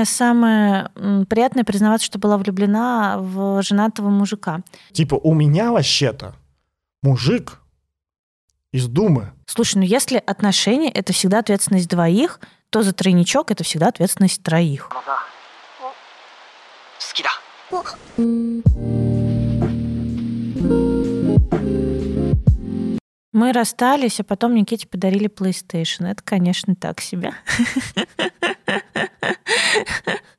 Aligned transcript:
мне 0.00 0.06
самое 0.06 0.90
приятное 1.28 1.64
признаваться, 1.64 2.06
что 2.06 2.18
была 2.18 2.38
влюблена 2.38 3.18
в 3.18 3.62
женатого 3.62 4.08
мужика. 4.08 4.60
Типа, 4.92 5.16
у 5.16 5.34
меня 5.34 5.72
вообще-то 5.72 6.34
мужик 7.02 7.60
из 8.72 8.86
Думы. 8.86 9.32
Слушай, 9.46 9.76
ну 9.76 9.82
если 9.82 10.22
отношения— 10.24 10.90
это 10.94 11.12
всегда 11.12 11.40
ответственность 11.40 11.88
двоих, 11.88 12.40
то 12.70 12.82
за 12.82 12.94
тройничок— 12.94 13.50
это 13.52 13.62
всегда 13.62 13.88
ответственность 13.88 14.42
троих. 14.42 14.88
Мы 23.32 23.52
расстались, 23.52 24.20
а 24.20 24.24
потом 24.24 24.54
Никите 24.54 24.88
подарили 24.88 25.28
PlayStation. 25.28 26.06
Это, 26.06 26.22
конечно, 26.22 26.74
так 26.74 27.00
себе. 27.00 27.32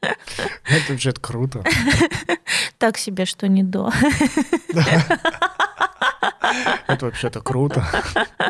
Это 0.01 0.93
вообще 0.93 1.11
круто. 1.11 1.63
Так 2.77 2.97
себе, 2.97 3.25
что 3.25 3.47
не 3.47 3.63
до. 3.63 3.91
Это 6.87 7.05
вообще-то 7.05 7.41
круто. 7.41 7.85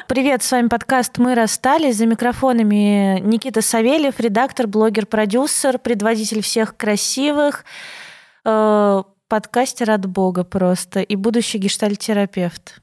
Привет, 0.08 0.44
с 0.44 0.52
вами 0.52 0.68
подкаст 0.68 1.18
«Мы 1.18 1.36
расстались». 1.36 1.98
За 1.98 2.06
микрофонами 2.06 3.20
Никита 3.20 3.62
Савельев, 3.62 4.20
редактор, 4.20 4.68
блогер, 4.68 5.06
продюсер, 5.06 5.78
предводитель 5.78 6.42
всех 6.42 6.76
красивых, 6.76 7.66
э, 8.46 9.04
подкастер 9.28 9.92
от 9.92 10.06
Бога 10.06 10.44
просто 10.44 11.02
и 11.02 11.16
будущий 11.16 11.58
гештальтерапевт. 11.58 12.82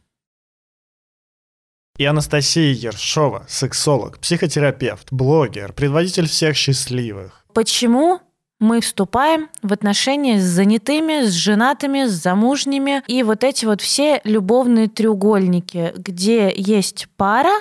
И 1.98 2.04
Анастасия 2.04 2.72
Ершова, 2.72 3.44
сексолог, 3.48 4.20
психотерапевт, 4.20 5.08
блогер, 5.10 5.72
предводитель 5.72 6.28
всех 6.28 6.56
счастливых. 6.56 7.38
Почему 7.52 8.20
мы 8.60 8.80
вступаем 8.80 9.48
в 9.62 9.72
отношения 9.72 10.40
с 10.40 10.44
занятыми, 10.44 11.22
с 11.22 11.32
женатыми, 11.32 12.06
с 12.06 12.10
замужними. 12.10 13.02
И 13.06 13.22
вот 13.22 13.44
эти 13.44 13.64
вот 13.64 13.80
все 13.80 14.20
любовные 14.24 14.88
треугольники, 14.88 15.92
где 15.96 16.52
есть 16.55 17.06
пара 17.16 17.60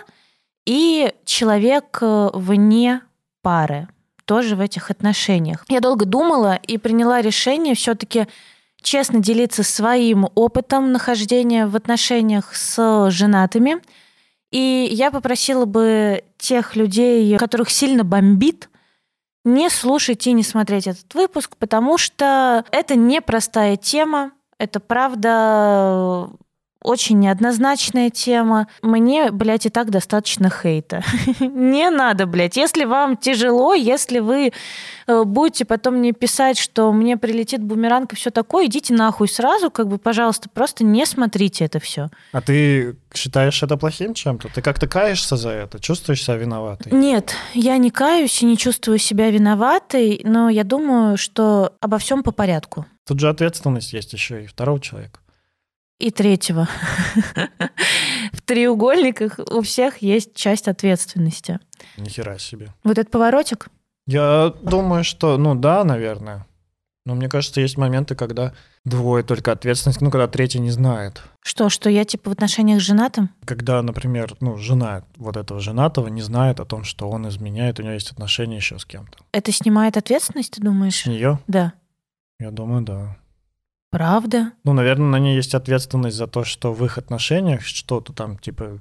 и 0.65 1.13
человек 1.23 1.99
э, 2.01 2.29
вне 2.33 3.01
пары, 3.41 3.87
тоже 4.25 4.55
в 4.55 4.59
этих 4.59 4.89
отношениях. 4.89 5.63
Я 5.69 5.79
долго 5.79 6.05
думала 6.05 6.55
и 6.55 6.77
приняла 6.77 7.21
решение 7.21 7.75
все-таки 7.75 8.27
честно 8.81 9.19
делиться 9.19 9.63
своим 9.63 10.27
опытом 10.35 10.91
нахождения 10.91 11.67
в 11.67 11.75
отношениях 11.75 12.55
с 12.55 13.09
женатыми. 13.11 13.77
И 14.51 14.87
я 14.91 15.11
попросила 15.11 15.65
бы 15.65 16.23
тех 16.37 16.75
людей, 16.75 17.37
которых 17.37 17.69
сильно 17.69 18.03
бомбит, 18.03 18.69
не 19.47 19.69
слушать 19.69 20.27
и 20.27 20.33
не 20.33 20.43
смотреть 20.43 20.87
этот 20.87 21.13
выпуск, 21.13 21.55
потому 21.57 21.97
что 21.97 22.65
это 22.71 22.95
непростая 22.95 23.77
тема, 23.77 24.31
это 24.59 24.79
правда 24.79 26.29
очень 26.87 27.19
неоднозначная 27.19 28.09
тема. 28.09 28.67
Мне, 28.81 29.29
блядь, 29.31 29.65
и 29.65 29.69
так 29.69 29.89
достаточно 29.89 30.49
хейта. 30.49 31.03
Не 31.39 31.89
надо, 31.89 32.25
блядь. 32.25 32.55
Если 32.55 32.85
вам 32.85 33.17
тяжело, 33.17 33.73
если 33.73 34.19
вы 34.19 34.53
э, 35.07 35.23
будете 35.23 35.65
потом 35.65 35.95
мне 35.95 36.13
писать, 36.13 36.57
что 36.57 36.93
мне 36.93 37.17
прилетит 37.17 37.61
бумеранг 37.61 38.13
и 38.13 38.15
все 38.15 38.31
такое, 38.31 38.67
идите 38.67 38.93
нахуй 38.93 39.27
сразу, 39.27 39.69
как 39.69 39.89
бы, 39.89 39.97
пожалуйста, 39.97 40.49
просто 40.49 40.85
не 40.85 41.05
смотрите 41.05 41.65
это 41.65 41.79
все. 41.79 42.09
А 42.31 42.41
ты 42.41 42.95
считаешь 43.13 43.61
это 43.61 43.75
плохим 43.75 44.13
чем-то? 44.13 44.47
Ты 44.53 44.61
как-то 44.61 44.87
каешься 44.87 45.35
за 45.35 45.49
это? 45.49 45.79
Чувствуешь 45.79 46.23
себя 46.23 46.37
виноватой? 46.37 46.93
Нет, 46.93 47.33
я 47.53 47.77
не 47.77 47.91
каюсь 47.91 48.41
и 48.41 48.45
не 48.45 48.57
чувствую 48.57 48.97
себя 48.97 49.29
виноватой, 49.29 50.21
но 50.23 50.49
я 50.49 50.63
думаю, 50.63 51.17
что 51.17 51.73
обо 51.81 51.97
всем 51.97 52.23
по 52.23 52.31
порядку. 52.31 52.85
Тут 53.05 53.19
же 53.19 53.27
ответственность 53.27 53.91
есть 53.91 54.13
еще 54.13 54.43
и 54.43 54.47
второго 54.47 54.79
человека 54.79 55.19
и 55.99 56.11
третьего. 56.11 56.67
В 58.33 58.41
треугольниках 58.41 59.39
у 59.51 59.61
всех 59.61 59.97
есть 60.01 60.35
часть 60.35 60.67
ответственности. 60.67 61.59
Нихера 61.97 62.37
себе. 62.37 62.73
Вот 62.83 62.97
этот 62.97 63.11
поворотик? 63.11 63.67
Я 64.05 64.53
думаю, 64.61 65.03
что, 65.03 65.37
ну 65.37 65.55
да, 65.55 65.83
наверное. 65.83 66.45
Но 67.05 67.15
мне 67.15 67.29
кажется, 67.29 67.61
есть 67.61 67.77
моменты, 67.77 68.15
когда 68.15 68.53
двое 68.83 69.23
только 69.23 69.53
ответственность, 69.53 70.01
ну, 70.01 70.11
когда 70.11 70.27
третий 70.27 70.59
не 70.59 70.71
знает. 70.71 71.21
Что, 71.41 71.69
что 71.69 71.89
я 71.89 72.03
типа 72.03 72.29
в 72.29 72.33
отношениях 72.33 72.81
с 72.81 72.83
женатым? 72.83 73.29
Когда, 73.45 73.81
например, 73.81 74.35
ну, 74.41 74.57
жена 74.57 75.03
вот 75.15 75.37
этого 75.37 75.61
женатого 75.61 76.07
не 76.07 76.21
знает 76.21 76.59
о 76.59 76.65
том, 76.65 76.83
что 76.83 77.09
он 77.09 77.27
изменяет, 77.29 77.79
у 77.79 77.83
нее 77.83 77.93
есть 77.93 78.11
отношения 78.11 78.57
еще 78.57 78.77
с 78.77 78.83
кем-то. 78.83 79.19
Это 79.31 79.53
снимает 79.53 79.95
ответственность, 79.95 80.51
ты 80.51 80.61
думаешь? 80.61 81.01
С 81.01 81.05
нее? 81.05 81.39
Да. 81.47 81.71
Я 82.39 82.51
думаю, 82.51 82.81
да. 82.81 83.15
Правда? 83.97 84.51
Ну, 84.63 84.73
наверное, 84.73 85.07
на 85.07 85.17
ней 85.17 85.35
есть 85.35 85.55
ответственность 85.55 86.15
за 86.15 86.27
то, 86.27 86.43
что 86.43 86.71
в 86.71 86.85
их 86.85 86.99
отношениях 86.99 87.63
что-то 87.63 88.13
там, 88.13 88.37
типа, 88.37 88.77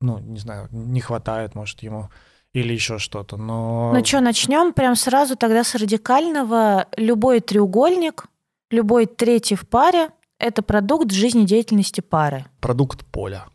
ну, 0.00 0.20
не 0.20 0.38
знаю, 0.38 0.68
не 0.70 1.00
хватает, 1.00 1.56
может, 1.56 1.82
ему 1.82 2.08
или 2.52 2.72
еще 2.72 2.98
что-то, 2.98 3.36
но... 3.36 3.90
Ну 3.92 4.04
что, 4.04 4.20
начнем 4.20 4.72
прям 4.72 4.94
сразу 4.94 5.34
тогда 5.34 5.64
с 5.64 5.74
радикального. 5.74 6.86
Любой 6.96 7.40
треугольник, 7.40 8.26
любой 8.70 9.06
третий 9.06 9.56
в 9.56 9.68
паре— 9.68 10.10
это 10.38 10.62
продукт 10.62 11.10
жизнедеятельности 11.10 12.00
пары. 12.00 12.44
Продукт 12.60 13.04
поля. 13.06 13.46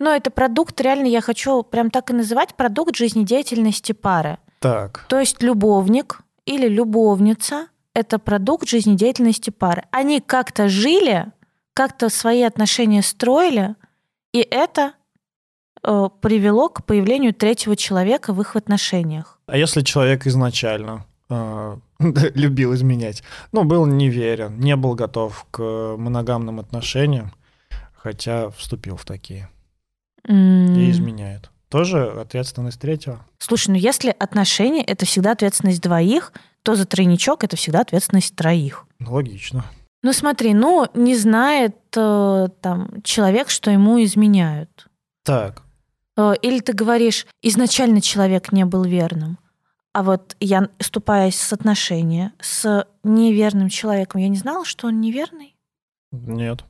Но 0.00 0.08
это 0.14 0.30
продукт, 0.30 0.80
реально 0.80 1.08
я 1.08 1.20
хочу 1.20 1.64
прям 1.64 1.90
так 1.90 2.08
и 2.08 2.14
называть, 2.14 2.54
продукт 2.54 2.96
жизнедеятельности 2.96 3.92
пары. 3.92 4.38
Так. 4.58 5.04
То 5.10 5.20
есть 5.20 5.42
любовник 5.42 6.20
или 6.46 6.66
любовница 6.66 7.66
это 7.94 8.18
продукт 8.18 8.68
жизнедеятельности 8.68 9.50
пары. 9.50 9.84
Они 9.90 10.20
как-то 10.20 10.68
жили, 10.68 11.26
как-то 11.74 12.08
свои 12.08 12.42
отношения 12.42 13.02
строили, 13.02 13.74
и 14.32 14.40
это 14.40 14.94
э, 15.82 16.08
привело 16.20 16.68
к 16.68 16.84
появлению 16.84 17.34
третьего 17.34 17.76
человека 17.76 18.32
в 18.32 18.40
их 18.40 18.56
отношениях. 18.56 19.40
А 19.46 19.56
если 19.56 19.82
человек 19.82 20.26
изначально 20.26 21.06
э, 21.28 21.76
любил 22.34 22.74
изменять, 22.74 23.22
ну, 23.52 23.64
был 23.64 23.86
неверен, 23.86 24.58
не 24.58 24.76
был 24.76 24.94
готов 24.94 25.46
к 25.50 25.60
моногамным 25.98 26.60
отношениям, 26.60 27.32
хотя 27.94 28.50
вступил 28.50 28.96
в 28.96 29.04
такие 29.04 29.48
mm. 30.26 30.76
и 30.76 30.90
изменяет. 30.90 31.50
Тоже 31.68 32.04
ответственность 32.06 32.80
третьего? 32.80 33.24
Слушай, 33.38 33.70
ну 33.70 33.76
если 33.76 34.14
отношения— 34.18 34.82
это 34.86 35.06
всегда 35.06 35.32
ответственность 35.32 35.80
двоих, 35.80 36.32
то 36.62 36.74
за 36.74 36.86
тройничок 36.86 37.44
это 37.44 37.56
всегда 37.56 37.80
ответственность 37.80 38.34
троих. 38.36 38.86
Логично. 39.00 39.64
Ну 40.02 40.12
смотри, 40.12 40.54
ну 40.54 40.88
не 40.94 41.16
знает 41.16 41.76
э, 41.96 42.48
там 42.60 43.02
человек, 43.02 43.50
что 43.50 43.70
ему 43.70 44.02
изменяют. 44.02 44.88
Так. 45.22 45.62
Э, 46.16 46.34
или 46.42 46.60
ты 46.60 46.72
говоришь, 46.72 47.26
изначально 47.40 48.00
человек 48.00 48.52
не 48.52 48.64
был 48.64 48.84
верным, 48.84 49.38
а 49.92 50.02
вот 50.02 50.36
я, 50.40 50.68
вступаясь 50.78 51.38
с 51.38 51.52
отношения 51.52 52.32
с 52.40 52.86
неверным 53.04 53.68
человеком, 53.68 54.20
я 54.20 54.28
не 54.28 54.38
знала, 54.38 54.64
что 54.64 54.88
он 54.88 55.00
неверный? 55.00 55.54
Нет. 56.10 56.64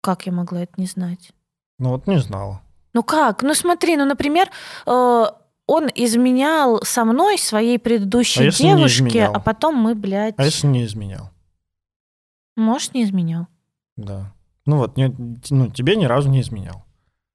Как 0.00 0.26
я 0.26 0.32
могла 0.32 0.62
это 0.62 0.72
не 0.76 0.86
знать? 0.86 1.32
Ну 1.78 1.90
вот 1.90 2.06
не 2.06 2.18
знала. 2.18 2.62
Ну 2.94 3.02
как? 3.02 3.42
Ну 3.42 3.54
смотри, 3.54 3.96
ну, 3.96 4.04
например, 4.06 4.48
э, 4.86 5.24
он 5.66 5.88
изменял 5.94 6.80
со 6.82 7.04
мной, 7.04 7.38
своей 7.38 7.78
предыдущей 7.78 8.48
а 8.48 8.50
девушке, 8.50 9.24
а 9.24 9.40
потом 9.40 9.76
мы, 9.76 9.94
блядь... 9.94 10.34
А 10.38 10.44
если 10.44 10.66
не 10.66 10.84
изменял? 10.84 11.30
Может, 12.56 12.94
не 12.94 13.04
изменял. 13.04 13.48
Да. 13.96 14.32
Ну 14.64 14.78
вот, 14.78 14.96
не, 14.96 15.14
ну, 15.50 15.70
тебе 15.70 15.96
ни 15.96 16.04
разу 16.04 16.28
не 16.28 16.40
изменял. 16.40 16.84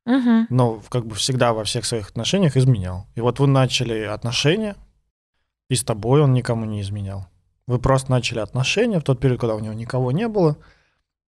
Угу. 0.05 0.47
Но 0.49 0.81
как 0.89 1.05
бы 1.05 1.15
всегда 1.15 1.53
во 1.53 1.63
всех 1.63 1.85
своих 1.85 2.09
отношениях 2.09 2.57
изменял. 2.57 3.05
И 3.15 3.21
вот 3.21 3.39
вы 3.39 3.47
начали 3.47 4.01
отношения, 4.01 4.75
и 5.69 5.75
с 5.75 5.83
тобой 5.83 6.21
он 6.21 6.33
никому 6.33 6.65
не 6.65 6.81
изменял. 6.81 7.27
Вы 7.67 7.79
просто 7.79 8.11
начали 8.11 8.39
отношения 8.39 8.99
в 8.99 9.03
тот 9.03 9.19
период, 9.19 9.39
когда 9.39 9.55
у 9.55 9.59
него 9.59 9.73
никого 9.73 10.11
не 10.11 10.27
было, 10.27 10.57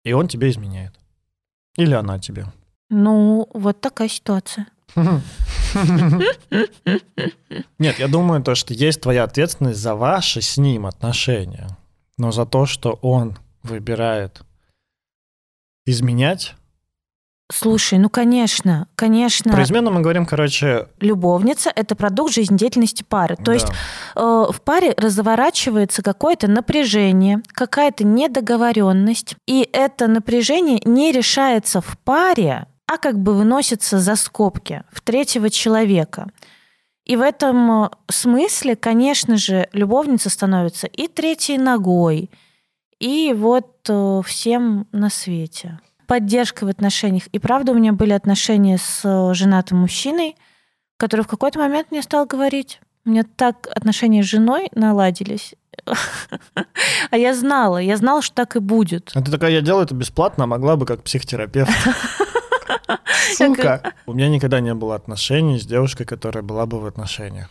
и 0.03 0.13
он 0.13 0.27
тебе 0.27 0.49
изменяет. 0.49 0.99
Или 1.77 1.93
она 1.93 2.19
тебе. 2.19 2.47
Ну, 2.89 3.47
вот 3.53 3.79
такая 3.79 4.09
ситуация. 4.09 4.67
Нет, 7.79 7.99
я 7.99 8.07
думаю, 8.07 8.43
то, 8.43 8.55
что 8.55 8.73
есть 8.73 9.01
твоя 9.01 9.23
ответственность 9.23 9.79
за 9.79 9.95
ваши 9.95 10.41
с 10.41 10.57
ним 10.57 10.85
отношения, 10.85 11.77
но 12.17 12.31
за 12.31 12.45
то, 12.45 12.65
что 12.65 12.99
он 13.01 13.37
выбирает 13.63 14.41
изменять. 15.85 16.55
Слушай, 17.51 17.99
ну 17.99 18.09
конечно, 18.09 18.87
конечно. 18.95 19.51
Про 19.51 19.63
измену 19.63 19.91
мы 19.91 20.01
говорим, 20.01 20.25
короче... 20.25 20.87
Любовница— 20.99 21.71
это 21.75 21.95
продукт 21.95 22.33
жизнедеятельности 22.33 23.03
пары. 23.03 23.35
То 23.35 23.43
да. 23.45 23.53
есть 23.53 23.67
э, 24.15 24.19
в 24.49 24.61
паре 24.63 24.93
разворачивается 24.97 26.01
какое-то 26.01 26.47
напряжение, 26.47 27.41
какая-то 27.47 28.05
недоговоренность, 28.05 29.35
и 29.45 29.67
это 29.71 30.07
напряжение 30.07 30.81
не 30.85 31.11
решается 31.11 31.81
в 31.81 31.97
паре, 32.03 32.65
а 32.87 32.97
как 32.97 33.19
бы 33.19 33.33
выносится 33.33 33.99
за 33.99 34.15
скобки 34.15 34.83
в 34.91 35.01
третьего 35.01 35.49
человека. 35.49 36.27
И 37.05 37.15
в 37.15 37.21
этом 37.21 37.89
смысле, 38.09 38.75
конечно 38.75 39.37
же, 39.37 39.67
любовница 39.73 40.29
становится 40.29 40.87
и 40.87 41.07
третьей 41.07 41.57
ногой, 41.57 42.29
и 42.99 43.33
вот 43.35 43.89
э, 43.89 44.21
всем 44.25 44.87
на 44.93 45.09
свете. 45.09 45.79
Поддержка 46.07 46.65
в 46.65 46.69
отношениях. 46.69 47.27
И 47.27 47.39
правда, 47.39 47.73
у 47.73 47.75
меня 47.75 47.91
были 47.91 48.13
отношения 48.13 48.77
с 48.77 49.33
женатым 49.33 49.79
мужчиной, 49.79 50.37
который 50.97 51.21
в 51.21 51.27
какой-то 51.27 51.59
момент 51.59 51.91
мне 51.91 52.01
стал 52.01 52.25
говорить, 52.25 52.79
у 53.05 53.09
меня 53.09 53.25
так 53.35 53.67
отношения 53.75 54.23
с 54.23 54.27
женой 54.27 54.69
наладились. 54.73 55.55
А 57.11 57.17
я 57.17 57.35
знала, 57.35 57.77
я 57.77 57.97
знала, 57.97 58.21
что 58.21 58.33
так 58.33 58.55
и 58.55 58.59
будет. 58.59 59.11
А 59.13 59.21
ты 59.21 59.29
такая, 59.29 59.51
я 59.51 59.61
делаю 59.61 59.85
это 59.85 59.93
бесплатно, 59.93 60.45
а 60.45 60.47
могла 60.47 60.77
бы 60.77 60.85
как 60.85 61.03
психотерапевт. 61.03 61.71
Сука. 63.35 63.93
У 64.05 64.13
меня 64.13 64.29
никогда 64.29 64.59
не 64.59 64.73
было 64.73 64.95
отношений 64.95 65.59
с 65.59 65.65
девушкой, 65.65 66.05
которая 66.05 66.43
была 66.43 66.65
бы 66.65 66.79
в 66.79 66.85
отношениях. 66.85 67.49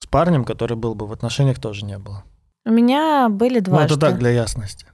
С 0.00 0.06
парнем, 0.06 0.44
который 0.44 0.76
был 0.76 0.94
бы 0.94 1.06
в 1.06 1.12
отношениях, 1.12 1.60
тоже 1.60 1.84
не 1.84 1.98
было. 1.98 2.24
У 2.64 2.70
меня 2.70 3.28
были 3.28 3.60
дважды. 3.60 3.88
Ну, 3.88 3.96
это 3.96 4.00
так, 4.00 4.18
для 4.18 4.30
ясности. 4.30 4.86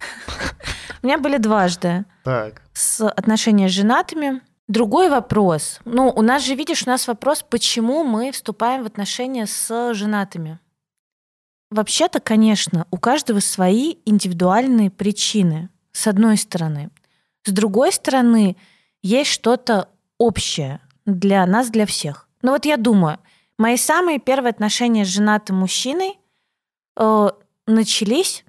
У 1.03 1.07
меня 1.07 1.19
были 1.19 1.37
дважды. 1.39 2.05
Так. 2.25 2.63
С 2.73 3.07
отношения 3.07 3.69
с 3.69 3.73
женатыми. 3.73 4.41
Другой 4.69 5.11
вопрос. 5.11 5.81
Ну, 5.85 6.09
у 6.09 6.23
нас 6.23 6.45
же, 6.45 6.55
видишь, 6.55 6.83
у 6.87 6.91
нас 6.91 7.07
вопрос, 7.07 7.45
почему 7.49 8.03
мы 8.03 8.33
вступаем 8.33 8.83
в 8.83 8.87
отношения 8.87 9.47
с 9.47 9.95
женатыми. 9.95 10.59
Вообще-то, 11.71 12.21
конечно, 12.21 12.87
у 12.91 12.99
каждого 12.99 13.41
свои 13.41 13.97
индивидуальные 14.05 14.91
причины, 14.91 15.69
с 15.93 16.07
одной 16.07 16.37
стороны. 16.37 16.91
С 17.45 17.53
другой 17.53 17.93
стороны, 17.93 18.57
есть 19.07 19.31
что-то 19.31 19.89
общее 20.19 20.81
для 21.05 21.47
нас, 21.47 21.71
для 21.71 21.87
всех. 21.87 22.29
Ну 22.43 22.53
вот 22.53 22.65
я 22.67 22.77
думаю, 22.77 23.19
мои 23.59 23.77
самые 23.77 24.19
первые 24.19 24.51
отношения 24.51 25.05
с 25.05 25.09
женатым 25.09 25.57
мужчиной 25.57 26.19
э, 26.97 27.29
начались, 27.67 28.45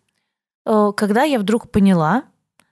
э, 0.65 0.92
когда 0.95 1.24
я 1.24 1.39
вдруг 1.39 1.71
поняла, 1.71 2.24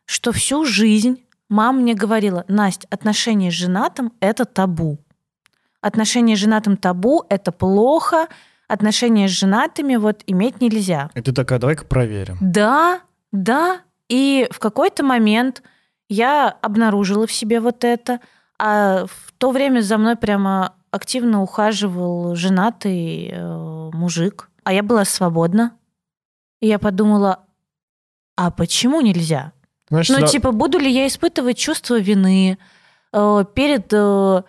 что 0.06 0.32
всю 0.32 0.66
жизнь 0.66 1.24
мама 1.48 1.80
мне 1.80 1.94
говорила, 1.94 2.44
Настя, 2.48 2.88
отношения 2.90 3.52
с 3.52 3.54
женатым– 3.54 4.14
это 4.20 4.46
табу. 4.46 4.98
Отношения 5.82 6.36
с 6.36 6.40
женатым 6.40 6.78
табу– 6.78 7.24
это 7.30 7.52
плохо, 7.52 8.28
отношения 8.68 9.28
с 9.28 9.32
женатыми 9.32 9.96
вот 9.98 10.24
иметь 10.26 10.60
нельзя. 10.60 11.12
И 11.14 11.22
ты 11.22 11.32
такая, 11.32 11.60
давай-ка 11.60 11.86
проверим. 11.86 12.38
Да, 12.42 13.02
да. 13.32 13.82
И 14.10 14.48
в 14.50 14.58
какой-то 14.58 15.04
момент 15.04 15.62
я 16.10 16.50
обнаружила 16.62 17.28
в 17.28 17.32
себе 17.32 17.60
вот 17.60 17.84
это, 17.84 18.20
а 18.58 19.06
в 19.06 19.34
то 19.38 19.52
время 19.52 19.82
за 19.82 19.98
мной 19.98 20.16
прямо 20.16 20.74
активно 20.92 21.42
ухаживал 21.42 22.36
женатый 22.36 23.30
э, 23.32 23.90
мужик, 23.94 24.50
а 24.64 24.74
я 24.74 24.82
была 24.82 25.04
свободна. 25.06 25.74
И 26.62 26.68
я 26.68 26.80
подумала, 26.80 27.40
а 28.38 28.50
почему 28.50 29.02
нельзя? 29.02 29.52
Значит, 29.90 30.16
ну, 30.16 30.22
да... 30.22 30.28
типа, 30.28 30.52
буду 30.52 30.80
ли 30.80 30.90
я 30.92 31.06
испытывать 31.06 31.58
чувство 31.58 32.00
вины 32.00 32.58
э, 33.14 33.46
перед, 33.54 33.88
э, 33.92 34.44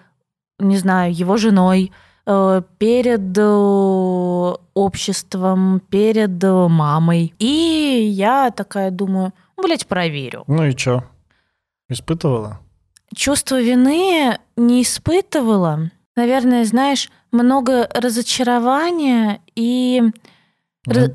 не 0.59 0.76
знаю, 0.76 1.14
его 1.14 1.37
женой, 1.37 1.93
э, 2.26 2.62
перед 2.79 3.37
э, 3.37 4.55
обществом, 4.75 5.81
перед 5.91 6.43
э, 6.43 6.69
мамой. 6.69 7.35
И 7.38 8.09
я 8.12 8.50
такая 8.50 8.91
думаю, 8.91 9.32
блядь, 9.56 9.87
проверю. 9.87 10.44
Ну 10.47 10.64
и 10.64 10.76
что? 10.76 11.05
Испытывала? 11.88 12.61
Чувство 13.15 13.61
вины 13.61 14.38
не 14.56 14.83
испытывала. 14.83 15.91
Наверное, 16.17 16.65
знаешь, 16.65 17.11
много 17.31 17.88
разочарования 17.94 19.41
и... 19.55 20.03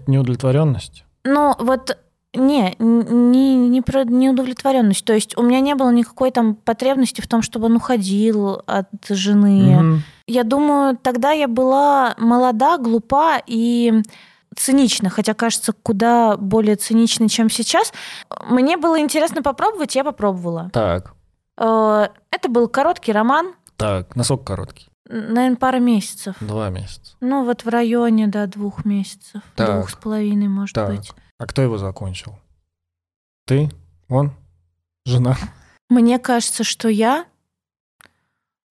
Неудовлетворенность? 0.08 1.06
Ну, 1.24 1.56
вот 1.60 1.98
не, 2.34 2.76
не, 2.80 3.56
не 3.56 3.82
про 3.82 4.06
неудовлетворенность. 4.06 5.04
То 5.04 5.14
есть 5.14 5.38
у 5.38 5.44
меня 5.44 5.60
не 5.60 5.76
было 5.76 5.92
никакой 5.92 6.32
там 6.32 6.56
потребности 6.56 7.22
в 7.22 7.28
том, 7.28 7.42
чтобы 7.42 7.66
он 7.66 7.76
уходил 7.76 8.62
от 8.66 8.90
жены. 9.10 9.78
Угу. 9.78 10.02
Я 10.28 10.44
думаю, 10.44 10.98
тогда 11.02 11.32
я 11.32 11.48
была 11.48 12.16
молода, 12.18 12.78
глупа 12.78 13.42
и 13.46 14.02
цинично, 14.56 15.10
хотя 15.10 15.34
кажется 15.34 15.74
куда 15.74 16.38
более 16.38 16.76
цинично, 16.76 17.30
чем 17.30 17.50
сейчас. 17.50 17.94
Мне 18.46 18.78
было 18.78 19.00
интересно 19.00 19.42
попробовать, 19.42 19.96
я 19.96 20.04
попробовала. 20.04 20.70
Так. 20.74 21.14
Э, 21.58 22.08
это 22.32 22.50
был 22.50 22.68
короткий 22.68 23.12
роман. 23.12 23.54
Так, 23.78 24.16
насколько 24.16 24.46
короткий? 24.46 24.88
Наверное, 25.06 25.58
пара 25.58 25.80
месяцев. 25.80 26.36
Два 26.40 26.70
месяца. 26.70 27.16
Ну, 27.20 27.44
вот 27.44 27.66
в 27.66 27.68
районе, 27.68 28.28
да, 28.28 28.48
двух 28.48 28.86
месяцев. 28.86 29.42
Так. 29.56 29.76
Двух 29.76 29.90
с 29.90 29.96
половиной, 29.96 30.48
может 30.48 30.76
так. 30.76 30.90
быть. 30.90 31.12
А 31.38 31.48
кто 31.48 31.62
его 31.62 31.78
закончил? 31.78 32.38
Ты? 33.46 33.70
Он? 34.08 34.32
Жена? 35.06 35.36
Мне 35.90 36.20
кажется, 36.20 36.64
что 36.64 36.88
я. 36.88 37.26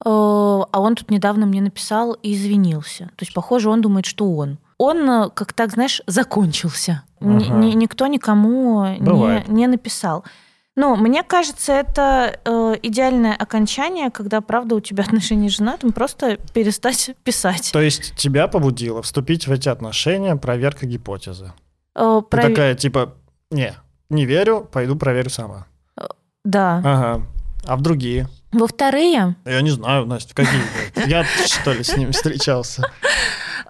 Э, 0.03 0.09
а 0.09 0.81
он 0.81 0.95
тут 0.95 1.11
недавно 1.11 1.45
мне 1.45 1.61
написал 1.61 2.15
и 2.15 2.33
извинился. 2.33 3.07
То 3.17 3.25
есть, 3.25 3.35
похоже, 3.35 3.69
он 3.69 3.83
думает, 3.83 4.07
что 4.07 4.33
он. 4.35 4.59
Он, 4.83 5.11
э, 5.11 5.29
как 5.35 5.53
так, 5.53 5.73
знаешь, 5.73 6.01
закончился. 6.07 7.03
Ага. 7.21 7.53
Н- 7.55 7.79
никто 7.79 8.07
никому 8.07 8.87
не, 8.87 9.45
не 9.47 9.67
написал. 9.67 10.25
Ну, 10.75 10.97
мне 10.97 11.23
кажется, 11.23 11.75
это 11.75 12.41
э, 12.47 12.77
идеальное 12.83 13.35
окончание, 13.35 14.11
когда, 14.11 14.41
правда, 14.41 14.77
у 14.77 14.81
тебя 14.81 15.05
отношения 15.09 15.51
с 15.51 15.57
женатым, 15.59 15.93
просто 15.93 16.39
перестать 16.55 17.11
писать. 17.25 17.69
То 17.75 17.83
есть 17.83 18.15
тебя 18.17 18.49
побудило 18.49 19.03
вступить 19.03 19.47
в 19.47 19.53
эти 19.53 19.69
отношения 19.69 20.35
проверка 20.37 20.87
гипотезы? 20.87 21.53
Э, 21.95 22.23
Ты 22.31 22.41
такая, 22.41 22.75
типа, 22.75 23.13
не, 23.51 23.75
не 24.09 24.25
верю, 24.25 24.67
пойду 24.73 24.97
проверю 24.97 25.29
сама. 25.29 25.67
Э, 25.99 26.07
да. 26.43 26.79
Ага. 26.79 27.27
А 27.67 27.77
в 27.77 27.83
другие? 27.83 28.29
Во 28.53 28.67
вторые? 28.67 29.37
Я 29.45 29.61
не 29.61 29.71
знаю, 29.71 30.07
Настя, 30.07 30.35
какие? 30.35 30.63
Я, 31.07 31.25
что 31.25 31.75
ли, 31.75 31.83
с 31.83 31.95
ними 31.95 32.13
встречался? 32.13 32.91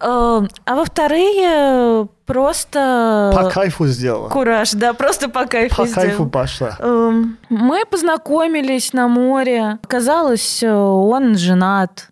Эм, 0.00 0.49
а 0.64 0.76
во 0.76 0.85
вторые 0.85 2.08
просто... 2.25 3.32
По 3.35 3.50
кайфу 3.50 3.87
сделала. 3.87 4.29
Кураж, 4.31 4.73
да, 4.73 4.94
просто 4.94 5.29
по 5.29 5.47
кайфу 5.47 5.76
По 5.76 5.87
сделала. 5.87 6.06
кайфу 6.06 6.26
пошла. 6.26 6.76
Эм, 6.79 7.37
мы 7.50 7.85
познакомились 7.85 8.93
на 8.94 9.08
море. 9.08 9.79
Оказалось, 9.82 10.62
э, 10.62 10.73
он 10.73 11.37
женат. 11.37 12.08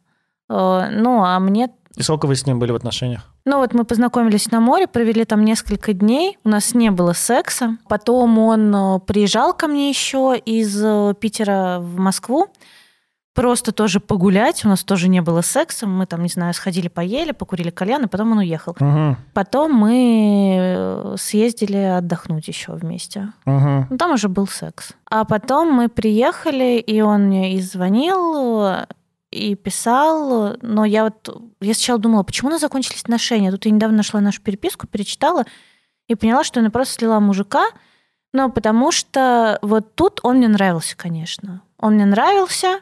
Э, 0.50 0.88
ну, 0.90 1.24
а 1.24 1.38
мне... 1.38 1.70
И 1.96 2.02
сколько 2.02 2.26
вы 2.26 2.36
с 2.36 2.46
ним 2.46 2.58
были 2.58 2.72
в 2.72 2.76
отношениях? 2.76 3.22
Ну 3.46 3.56
вот 3.58 3.72
мы 3.72 3.84
познакомились 3.84 4.50
на 4.50 4.60
море, 4.60 4.86
провели 4.86 5.24
там 5.24 5.42
несколько 5.42 5.94
дней, 5.94 6.36
у 6.44 6.50
нас 6.50 6.74
не 6.74 6.90
было 6.90 7.14
секса. 7.14 7.78
Потом 7.88 8.38
он 8.38 8.74
э, 8.74 8.98
приезжал 9.00 9.54
ко 9.54 9.66
мне 9.66 9.88
еще 9.88 10.36
из 10.36 10.76
Питера 11.16 11.78
в 11.80 11.98
Москву 11.98 12.48
просто 13.34 13.72
тоже 13.72 14.00
погулять. 14.00 14.64
У 14.64 14.68
нас 14.68 14.84
тоже 14.84 15.08
не 15.08 15.20
было 15.20 15.42
секса. 15.42 15.86
Мы 15.86 16.06
там, 16.06 16.22
не 16.22 16.28
знаю, 16.28 16.54
сходили, 16.54 16.88
поели, 16.88 17.32
покурили 17.32 17.70
кальян, 17.70 18.04
и 18.04 18.08
потом 18.08 18.32
он 18.32 18.38
уехал. 18.38 18.76
Угу. 18.78 19.16
Потом 19.32 19.72
мы 19.72 20.56
э, 20.58 21.14
съездили 21.18 21.76
отдохнуть 21.76 22.48
еще 22.48 22.72
вместе. 22.72 23.32
Угу. 23.46 23.86
Ну, 23.90 23.96
там 23.96 24.12
уже 24.12 24.28
был 24.28 24.46
секс. 24.46 24.92
А 25.10 25.24
потом 25.24 25.72
мы 25.72 25.88
приехали, 25.88 26.78
и 26.78 27.00
он 27.00 27.26
мне 27.26 27.54
и 27.54 27.60
звонил, 27.60 28.86
и 29.30 29.54
писал, 29.54 30.56
но 30.62 30.84
я 30.84 31.04
вот 31.04 31.42
я 31.60 31.74
сначала 31.74 31.98
думала, 31.98 32.22
почему 32.22 32.48
у 32.48 32.52
нас 32.52 32.60
закончились 32.60 33.02
отношения. 33.02 33.50
Тут 33.50 33.66
я 33.66 33.72
недавно 33.72 33.98
нашла 33.98 34.20
нашу 34.20 34.40
переписку, 34.40 34.86
перечитала 34.86 35.44
и 36.06 36.14
поняла, 36.14 36.44
что 36.44 36.60
она 36.60 36.70
просто 36.70 36.94
слила 36.94 37.20
мужика, 37.20 37.66
но 38.32 38.50
потому 38.50 38.90
что 38.90 39.58
вот 39.62 39.94
тут 39.94 40.20
он 40.22 40.38
мне 40.38 40.48
нравился, 40.48 40.96
конечно. 40.96 41.62
Он 41.78 41.94
мне 41.94 42.06
нравился, 42.06 42.80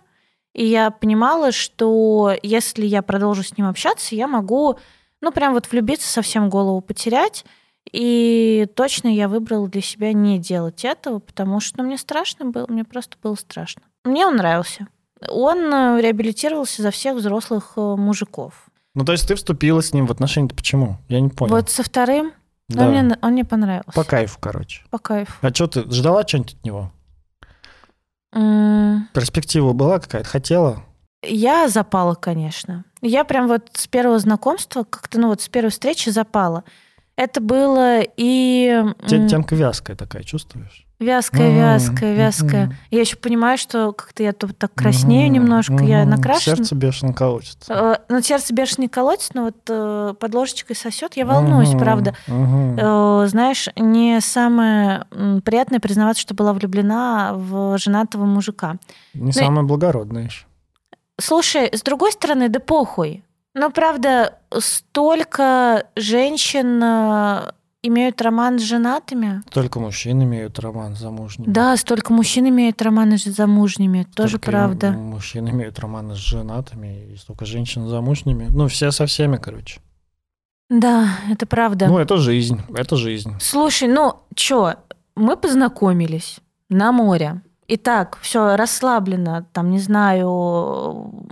и 0.57 0.65
я 0.65 0.91
понимала, 0.91 1.53
что 1.53 2.35
если 2.43 2.87
я 2.87 3.03
продолжу 3.03 3.43
с 3.43 3.59
ним 3.59 3.69
общаться, 3.69 4.15
я 4.15 4.27
могу, 4.27 4.79
ну, 5.21 5.31
прям 5.31 5.53
вот 5.53 5.71
влюбиться, 5.71 6.09
совсем 6.09 6.49
голову 6.49 6.81
потерять. 6.81 7.45
И 7.93 8.67
точно 8.75 9.09
я 9.09 9.29
выбрала 9.29 9.69
для 9.69 9.83
себя 9.83 10.15
не 10.15 10.39
делать 10.39 10.83
этого, 10.87 11.19
потому 11.19 11.61
что 11.61 11.83
ну, 11.83 11.85
мне 11.85 11.99
страшно 11.99 12.47
было, 12.47 12.67
мне 12.69 12.85
просто 12.85 13.19
было 13.23 13.35
страшно. 13.35 13.83
Мне 14.05 14.27
он 14.27 14.37
нравился. 14.37 14.89
Он 15.29 15.59
э, 15.59 16.01
реабилитировался 16.01 16.81
за 16.81 16.91
всех 16.91 17.17
взрослых 17.17 17.75
э, 17.77 17.81
мужиков. 17.81 18.55
Ну, 18.95 19.05
то 19.05 19.13
есть 19.13 19.29
ты 19.29 19.35
вступила 19.35 19.83
с 19.83 19.93
ним 19.93 20.07
в 20.07 20.11
отношения, 20.11 20.49
почему? 20.49 20.97
Я 21.09 21.21
не 21.21 21.29
понял. 21.29 21.55
Вот 21.55 21.69
со 21.69 21.83
вторым 21.83 22.33
да. 22.71 22.87
он, 22.87 22.95
мне, 22.95 23.19
он 23.21 23.33
мне 23.33 23.45
понравился. 23.45 23.93
По 23.93 24.05
кайфу, 24.05 24.39
короче. 24.41 24.85
По 24.89 24.99
кайфу. 24.99 25.35
А 25.43 25.53
что 25.53 25.67
ты 25.67 25.83
ждала 25.93 26.27
что-нибудь 26.27 26.55
от 26.55 26.65
него? 26.65 26.93
Перспектива 28.33 29.73
была 29.73 29.99
какая-то? 29.99 30.29
Хотела? 30.29 30.85
Я 31.23 31.69
запала, 31.69 32.15
конечно. 32.15 32.85
Я 33.03 33.25
прям 33.25 33.49
вот 33.49 33.71
с 33.75 33.87
первого 33.87 34.19
знакомства, 34.19 34.85
как-то, 34.85 35.19
ну 35.19 35.29
вот 35.29 35.41
с 35.41 35.49
первой 35.49 35.71
встречи 35.71 36.11
запала. 36.11 36.65
Это 37.17 37.41
было 37.41 38.01
и... 38.17 38.85
Темка 39.09 39.55
вязкая 39.55 39.97
такая, 39.97 40.23
чувствуешь? 40.23 40.86
Вязкая, 40.99 41.51
вязкая, 41.51 42.15
вязкая. 42.15 42.79
Я 42.91 43.01
еще 43.01 43.17
понимаю, 43.17 43.59
что 43.59 43.93
как-то 43.93 44.23
я 44.23 44.33
тут 44.33 44.57
так 44.57 44.73
краснею 44.73 45.31
немножко, 45.31 45.85
я 45.85 46.07
накрашена. 46.07 46.57
Сердце 46.57 46.75
бешено 46.75 47.13
колотится. 47.13 47.73
Э, 47.73 47.97
ну, 48.09 48.23
сердце 48.23 48.55
бешено 48.55 48.89
колотится, 48.89 49.33
но 49.35 49.45
вот 49.45 49.57
э, 49.69 50.15
под 50.19 50.35
ложечкой 50.35 50.75
сосет. 50.75 51.17
Я 51.17 51.27
волнуюсь, 51.27 51.73
правда. 51.73 52.15
Э, 52.27 53.27
знаешь, 53.29 53.69
не 53.77 54.21
самое 54.21 55.05
приятное 55.45 55.81
признаваться, 55.81 56.23
что 56.23 56.35
была 56.35 56.55
влюблена 56.55 57.33
в 57.35 57.77
женатого 57.77 58.25
мужика. 58.25 58.77
Не 59.13 59.33
самое 59.33 59.67
благородное 59.67 60.25
еще. 60.25 60.47
Слушай, 61.21 61.71
с 61.73 61.83
другой 61.83 62.13
стороны, 62.13 62.49
да 62.49 62.61
похуй. 62.61 63.23
Но, 63.55 63.71
правда, 63.71 64.39
столько 64.59 65.87
женщин 65.97 66.83
имеют 67.87 68.21
роман 68.23 68.59
с 68.59 68.63
женатыми. 68.63 69.43
Только 69.51 69.81
мужчины 69.81 70.25
имеют 70.25 70.59
роман 70.59 70.97
с 70.97 71.01
замужними. 71.01 71.51
Да, 71.51 71.77
столько 71.77 72.13
мужчин 72.13 72.49
имеют 72.49 72.81
романы 72.83 73.19
с 73.19 73.25
замужними, 73.25 74.03
столько 74.03 74.17
тоже 74.17 74.39
правда. 74.39 74.93
Мужчины 74.93 75.51
имеют 75.51 75.79
романы 75.79 76.15
с 76.15 76.19
женатыми, 76.19 77.13
и 77.13 77.17
столько 77.17 77.45
женщин 77.45 77.87
с 77.87 77.91
замужними. 77.91 78.49
Ну, 78.51 78.69
все 78.69 78.91
со 78.91 79.07
всеми, 79.07 79.37
короче. 79.37 79.81
Да, 80.69 81.09
это 81.31 81.47
правда. 81.47 81.87
Ну, 81.87 81.99
это 81.99 82.17
жизнь, 82.17 82.61
это 82.75 82.97
жизнь. 82.97 83.35
Слушай, 83.41 83.89
ну, 83.89 84.17
чё, 84.35 84.75
мы 85.15 85.37
познакомились 85.37 86.39
на 86.69 86.93
море. 86.93 87.41
И 87.69 87.77
так, 87.77 88.19
все 88.21 88.57
расслаблено, 88.57 89.45
там, 89.53 89.71
не 89.71 89.81
знаю, 89.81 91.27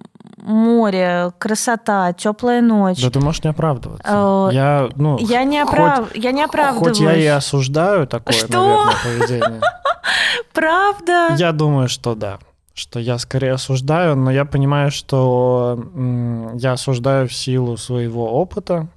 море, 0.45 1.33
красота, 1.39 2.13
теплая 2.13 2.61
ночь. 2.61 3.03
Да 3.03 3.11
ты 3.11 3.19
можешь 3.19 3.43
не 3.43 3.51
оправдываться. 3.51 4.07
Э, 4.07 4.49
я, 4.53 4.89
ну, 4.95 5.19
я, 5.19 5.45
не 5.45 5.59
оправ... 5.59 6.11
хоть, 6.13 6.23
я 6.23 6.33
не 6.33 6.43
оправдываюсь. 6.43 6.99
Хоть 6.99 7.07
я 7.07 7.17
и 7.17 7.27
осуждаю 7.27 8.07
такое, 8.07 8.35
что? 8.35 8.47
наверное, 8.49 8.95
поведение. 9.03 9.61
Правда? 10.53 11.35
Я 11.37 11.53
думаю, 11.53 11.89
что 11.89 12.15
да. 12.15 12.39
Что 12.75 12.99
я 12.99 13.19
скорее 13.19 13.53
осуждаю, 13.53 14.17
но 14.17 14.31
я 14.31 14.45
понимаю, 14.45 14.91
что 14.91 15.79
я 16.55 16.73
осуждаю 16.73 17.29
в 17.29 17.33
силу 17.33 17.77
своего 17.77 18.33
опыта, 18.33 18.89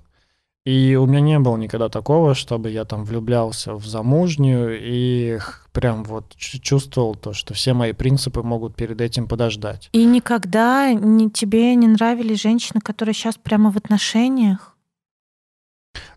и 0.68 0.98
у 0.98 1.06
меня 1.06 1.22
не 1.22 1.40
было 1.40 1.56
никогда 1.56 1.88
такого, 1.88 2.36
чтобы 2.36 2.70
я 2.70 2.84
там 2.84 3.06
влюблялся 3.06 3.76
в 3.76 3.86
замужнюю 3.86 4.78
и 4.82 5.40
прям 5.72 6.04
вот 6.04 6.36
чувствовал 6.36 7.16
то, 7.16 7.32
что 7.32 7.54
все 7.54 7.74
мои 7.74 7.94
принципы 7.94 8.44
могут 8.44 8.76
перед 8.76 9.00
этим 9.00 9.30
подождать. 9.30 9.88
И 9.94 10.04
никогда 10.04 10.92
не, 10.92 11.32
тебе 11.32 11.74
не 11.76 11.88
нравились 11.88 12.42
женщины, 12.42 12.82
которые 12.82 13.16
сейчас 13.16 13.36
прямо 13.36 13.72
в 13.72 13.78
отношениях? 13.78 14.76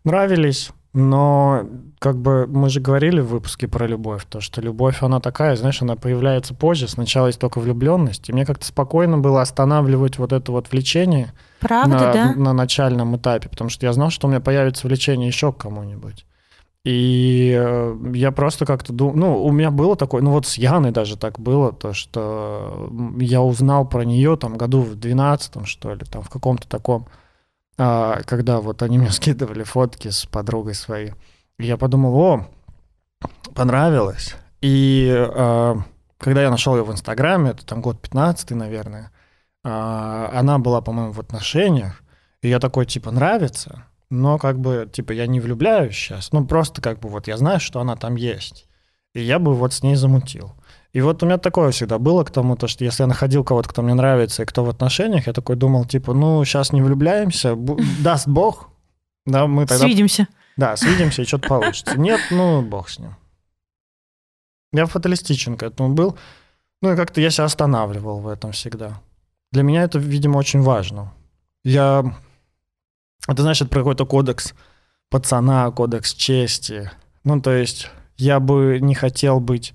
Нравились, 0.03 0.71
но 0.93 1.69
как 2.01 2.21
бы 2.21 2.49
мы 2.49 2.71
же 2.71 2.81
говорили 2.81 3.21
в 3.21 3.29
выпуске 3.29 3.69
про 3.69 3.87
любовь, 3.87 4.25
то, 4.29 4.41
что 4.41 4.61
любовь, 4.61 5.05
она 5.05 5.21
такая, 5.21 5.55
знаешь, 5.55 5.81
она 5.81 5.95
появляется 5.95 6.55
позже, 6.55 6.89
сначала 6.89 7.29
есть 7.29 7.39
только 7.39 7.61
влюбленность, 7.61 8.29
и 8.29 8.33
мне 8.33 8.45
как-то 8.45 8.67
спокойно 8.67 9.17
было 9.17 9.43
останавливать 9.43 10.19
вот 10.19 10.33
это 10.33 10.51
вот 10.51 10.73
влечение– 10.73 11.33
Правда, 11.61 11.99
на, 11.99 12.13
да? 12.13 12.33
на 12.35 12.53
начальном 12.53 13.17
этапе, 13.17 13.49
потому 13.49 13.71
что 13.71 13.87
я 13.87 13.93
знал, 13.93 14.11
что 14.11 14.27
у 14.27 14.31
меня 14.31 14.41
появится 14.41 14.87
влечение 14.87 15.29
еще 15.29 15.53
к 15.53 15.59
кому-нибудь. 15.59 16.25
И 16.83 17.55
э, 17.55 17.97
я 18.15 18.33
просто 18.33 18.65
как-то 18.65 18.95
думал, 18.95 19.15
ну, 19.15 19.45
у 19.45 19.53
меня 19.53 19.71
было 19.71 19.97
такое, 19.97 20.23
ну 20.23 20.31
вот 20.31 20.47
с 20.47 20.57
Яной 20.57 20.93
даже 20.93 21.19
так 21.19 21.39
было, 21.39 21.73
то, 21.73 21.93
что 21.93 22.91
я 23.19 23.43
узнал 23.43 23.87
про 23.87 24.03
нее 24.03 24.39
там 24.39 24.57
году 24.57 24.81
в 24.81 24.97
12 24.97 25.67
что 25.67 25.95
ли, 25.95 26.07
там 26.11 26.23
в 26.23 26.31
каком-то 26.31 26.67
таком, 26.67 27.07
а, 27.77 28.23
когда 28.25 28.61
вот 28.61 28.83
они 28.83 28.99
мне 28.99 29.11
скидывали 29.11 29.63
фотки 29.63 30.09
с 30.09 30.25
подругой 30.25 30.75
своей. 30.75 31.13
И 31.59 31.67
я 31.67 31.77
подумал, 31.77 32.17
о, 32.17 32.47
понравилось. 33.55 34.37
И 34.63 35.13
а, 35.15 35.77
когда 36.17 36.43
я 36.43 36.51
нашел 36.51 36.77
ее 36.77 36.85
в 36.85 36.93
Инстаграме, 36.93 37.51
это 37.51 37.67
там 37.67 37.83
год 37.83 38.01
15 38.01 38.53
наверное, 38.53 39.11
а, 39.65 40.31
она 40.33 40.59
была, 40.59 40.81
по-моему, 40.81 41.13
в 41.13 41.21
отношениях, 41.21 42.03
и 42.43 42.49
я 42.49 42.59
такой, 42.59 42.87
типа, 42.87 43.11
нравится, 43.11 43.87
но 44.09 44.39
как 44.39 44.59
бы, 44.59 44.89
типа, 44.91 45.13
я 45.13 45.27
не 45.27 45.41
влюбляюсь 45.41 45.95
сейчас, 45.95 46.33
ну, 46.33 46.47
просто 46.47 46.81
как 46.81 47.01
бы 47.01 47.09
вот 47.09 47.29
я 47.29 47.37
знаю, 47.37 47.61
что 47.61 47.81
она 47.81 47.97
там 47.97 48.17
есть, 48.17 48.67
и 49.15 49.21
я 49.21 49.39
бы 49.39 49.55
вот 49.55 49.73
с 49.73 49.83
ней 49.83 49.97
замутил. 49.97 50.53
И 50.93 51.01
вот 51.01 51.23
у 51.23 51.27
меня 51.27 51.39
такое 51.39 51.71
всегда 51.71 51.99
было 51.99 52.25
к 52.25 52.33
тому, 52.33 52.57
то, 52.57 52.67
что 52.67 52.85
если 52.85 53.05
я 53.05 53.07
находил 53.07 53.45
кого-то, 53.45 53.69
кто 53.69 53.83
мне 53.83 53.95
нравится 53.95 54.43
и 54.43 54.47
кто 54.47 54.65
в 54.65 54.71
отношениях, 54.71 55.29
я 55.29 55.33
такой 55.33 55.57
думал, 55.57 55.85
типа, 55.85 56.15
ну, 56.15 56.45
сейчас 56.45 56.73
не 56.73 56.83
влюбляемся, 56.83 57.57
даст 58.03 58.27
Бог, 58.27 58.71
да, 59.27 59.47
мы 59.47 59.67
тогда... 59.67 59.85
Свидимся. 59.85 60.27
Да, 60.57 60.77
свидимся, 60.77 61.23
и 61.23 61.25
что-то 61.25 61.49
получится. 61.49 61.99
Нет, 61.99 62.21
ну, 62.31 62.63
Бог 62.63 62.89
с 62.89 62.99
ним. 62.99 63.15
Я 64.73 64.87
фаталистичен 64.87 65.57
к 65.57 65.63
этому 65.63 65.95
был. 65.95 66.19
Ну, 66.83 66.93
и 66.93 66.97
как-то 66.97 67.21
я 67.21 67.31
себя 67.31 67.45
останавливал 67.45 68.21
в 68.21 68.29
этом 68.29 68.53
всегда. 68.53 69.01
Для 69.53 69.63
меня 69.63 69.83
это, 69.83 69.99
видимо, 69.99 70.39
очень 70.39 70.61
важно. 70.61 71.13
Я... 71.65 72.15
Это 73.27 73.43
значит 73.43 73.69
про 73.69 73.81
какой-то 73.81 74.07
кодекс 74.07 74.55
пацана, 75.11 75.71
кодекс 75.71 76.15
чести. 76.15 76.91
Ну, 77.25 77.41
то 77.41 77.53
есть 77.53 77.91
я 78.17 78.41
бы 78.41 78.79
не 78.81 78.95
хотел 78.95 79.41
быть 79.41 79.75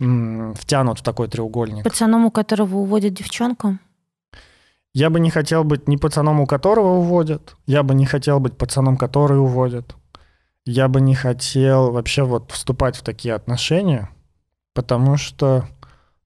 м, 0.00 0.54
втянут 0.54 0.98
в 0.98 1.02
такой 1.02 1.28
треугольник. 1.28 1.84
Пацаном, 1.84 2.26
у 2.26 2.30
которого 2.30 2.76
уводят 2.76 3.14
девчонку? 3.14 3.78
Я 4.92 5.10
бы 5.10 5.18
не 5.20 5.30
хотел 5.30 5.64
быть 5.64 5.88
ни 5.88 5.96
пацаном, 5.96 6.40
у 6.40 6.46
которого 6.46 6.98
уводят. 6.98 7.56
Я 7.66 7.82
бы 7.82 7.94
не 7.94 8.06
хотел 8.06 8.40
быть 8.40 8.56
пацаном, 8.56 8.96
который 8.96 9.40
уводят. 9.40 9.96
Я 10.66 10.88
бы 10.88 11.00
не 11.00 11.14
хотел 11.14 11.90
вообще 11.90 12.22
вот 12.22 12.50
вступать 12.50 12.96
в 12.96 13.02
такие 13.02 13.34
отношения, 13.34 14.10
потому 14.72 15.16
что 15.16 15.68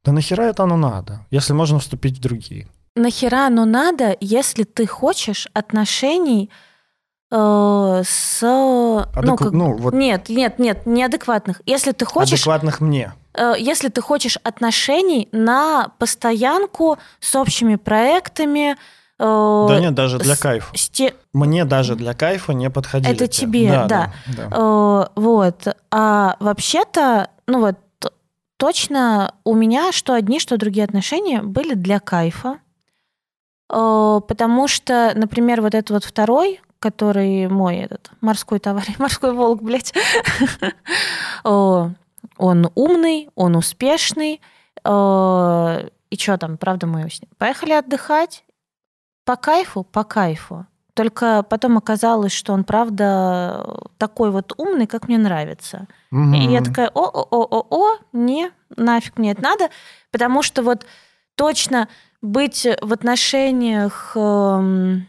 да 0.04 0.12
нахера 0.12 0.42
это 0.42 0.62
оно 0.62 0.76
надо, 0.76 1.26
если 1.30 1.52
можно 1.54 1.78
вступить 1.78 2.18
в 2.18 2.20
другие 2.20 2.68
нахера 2.98 3.46
оно 3.46 3.64
надо, 3.64 4.16
если 4.20 4.64
ты 4.64 4.86
хочешь 4.86 5.48
отношений 5.54 6.50
э, 7.30 8.02
с... 8.04 8.42
Адек... 8.42 9.24
Ну, 9.24 9.36
как... 9.36 9.52
ну, 9.52 9.76
вот... 9.76 9.94
Нет, 9.94 10.28
нет, 10.28 10.58
нет, 10.58 10.86
неадекватных. 10.86 11.62
Если 11.66 11.92
ты 11.92 12.04
хочешь... 12.04 12.32
Адекватных 12.32 12.80
мне. 12.80 13.12
Э, 13.34 13.54
если 13.58 13.88
ты 13.88 14.00
хочешь 14.00 14.38
отношений 14.42 15.28
на 15.32 15.92
постоянку 15.98 16.98
с 17.20 17.34
общими 17.36 17.76
проектами, 17.76 18.76
э, 19.18 19.66
да 19.68 19.80
нет, 19.80 19.94
даже 19.94 20.18
для 20.18 20.36
кайфа. 20.36 20.76
Сте... 20.76 21.14
Мне 21.32 21.64
даже 21.64 21.94
для 21.94 22.14
кайфа 22.14 22.52
не 22.52 22.70
подходили. 22.70 23.14
Это 23.14 23.28
те. 23.28 23.42
тебе, 23.42 23.70
да. 23.70 23.86
да. 23.86 24.12
да, 24.26 24.48
да. 24.48 24.56
Э, 24.56 25.06
вот. 25.20 25.76
А 25.90 26.36
вообще-то, 26.40 27.28
ну 27.46 27.60
вот, 27.60 27.76
точно 28.56 29.34
у 29.44 29.54
меня 29.54 29.92
что 29.92 30.14
одни, 30.14 30.40
что 30.40 30.56
другие 30.58 30.84
отношения 30.84 31.42
были 31.42 31.74
для 31.74 32.00
кайфа. 32.00 32.58
Э, 33.70 34.20
потому 34.26 34.68
что, 34.68 35.12
например, 35.14 35.60
вот 35.60 35.74
этот 35.74 35.90
вот 35.90 36.04
второй, 36.04 36.60
который 36.78 37.48
мой 37.48 37.76
этот 37.76 38.10
морской 38.20 38.58
товарищ, 38.58 38.94
морской 38.98 39.32
волк, 39.32 39.62
блядь, 39.62 39.94
он 41.44 41.96
умный, 42.74 43.28
он 43.34 43.56
успешный, 43.56 44.40
э, 44.84 45.88
и 46.10 46.16
что 46.16 46.38
там, 46.38 46.56
правда, 46.56 46.86
мы 46.86 47.10
с 47.10 47.20
ним 47.20 47.30
поехали 47.36 47.72
отдыхать 47.72 48.44
по 49.24 49.36
кайфу, 49.36 49.84
по 49.84 50.04
кайфу. 50.04 50.66
Только 50.94 51.44
потом 51.44 51.78
оказалось, 51.78 52.32
что 52.32 52.52
он, 52.52 52.64
правда, 52.64 53.78
такой 53.98 54.32
вот 54.32 54.52
умный, 54.56 54.88
как 54.88 55.06
мне 55.06 55.16
нравится. 55.18 55.86
Угу. 56.10 56.34
И 56.34 56.48
я 56.48 56.60
такая, 56.60 56.88
о-о-о-о-о, 56.88 57.98
не, 58.12 58.50
нафиг 58.76 59.16
мне 59.16 59.32
это 59.32 59.42
надо, 59.42 59.70
потому 60.10 60.42
что 60.42 60.62
вот 60.62 60.86
точно 61.36 61.88
быть 62.22 62.66
в 62.80 62.92
отношениях, 62.92 64.12
эм, 64.16 65.06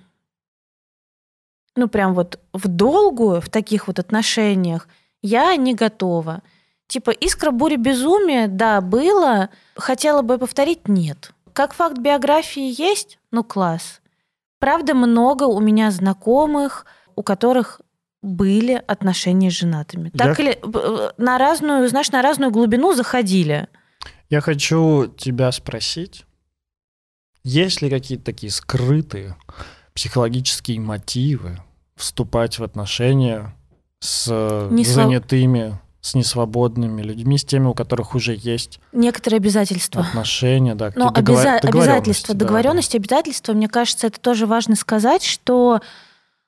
ну, 1.75 1.87
прям 1.87 2.13
вот 2.13 2.39
в 2.53 2.67
долгую, 2.67 3.41
в 3.41 3.49
таких 3.49 3.87
вот 3.87 3.99
отношениях, 3.99 4.87
я 5.21 5.55
не 5.55 5.73
готова. 5.73 6.41
Типа 6.87 7.11
искра 7.11 7.51
бури 7.51 7.75
безумия, 7.75 8.47
да, 8.47 8.81
было. 8.81 9.49
Хотела 9.75 10.21
бы 10.21 10.37
повторить, 10.37 10.87
нет. 10.87 11.33
Как 11.53 11.73
факт 11.73 11.97
биографии 11.97 12.81
есть, 12.81 13.19
ну 13.31 13.43
класс. 13.43 14.01
Правда, 14.59 14.93
много 14.93 15.43
у 15.43 15.59
меня 15.59 15.91
знакомых, 15.91 16.85
у 17.15 17.23
которых 17.23 17.81
были 18.21 18.81
отношения 18.87 19.49
с 19.49 19.53
женатыми. 19.53 20.09
Так 20.09 20.39
я... 20.39 20.45
или 20.45 20.59
э, 20.61 21.11
на 21.17 21.37
разную, 21.37 21.87
знаешь, 21.87 22.11
на 22.11 22.21
разную 22.21 22.51
глубину 22.51 22.93
заходили. 22.93 23.67
Я 24.29 24.41
хочу 24.41 25.07
тебя 25.07 25.51
спросить, 25.51 26.25
есть 27.43 27.81
ли 27.81 27.89
какие-то 27.89 28.25
такие 28.25 28.51
скрытые 28.51 29.35
психологические 29.93 30.79
мотивы 30.79 31.59
вступать 31.95 32.59
в 32.59 32.63
отношения 32.63 33.53
с 33.99 34.67
Не 34.71 34.85
занятыми, 34.85 35.79
с 36.01 36.15
несвободными 36.15 37.01
людьми, 37.01 37.37
с 37.37 37.43
теми, 37.43 37.67
у 37.67 37.73
которых 37.73 38.15
уже 38.15 38.35
есть 38.37 38.79
некоторые 38.93 39.37
обязательства. 39.37 40.01
Отношения, 40.01 40.75
да. 40.75 40.91
Но 40.95 41.09
обяза- 41.09 41.57
обязательства, 41.57 42.33
да, 42.33 42.45
договоренности, 42.45 42.97
да. 42.97 43.01
обязательства, 43.01 43.53
мне 43.53 43.67
кажется, 43.67 44.07
это 44.07 44.19
тоже 44.19 44.45
важно 44.45 44.75
сказать, 44.75 45.23
что 45.23 45.81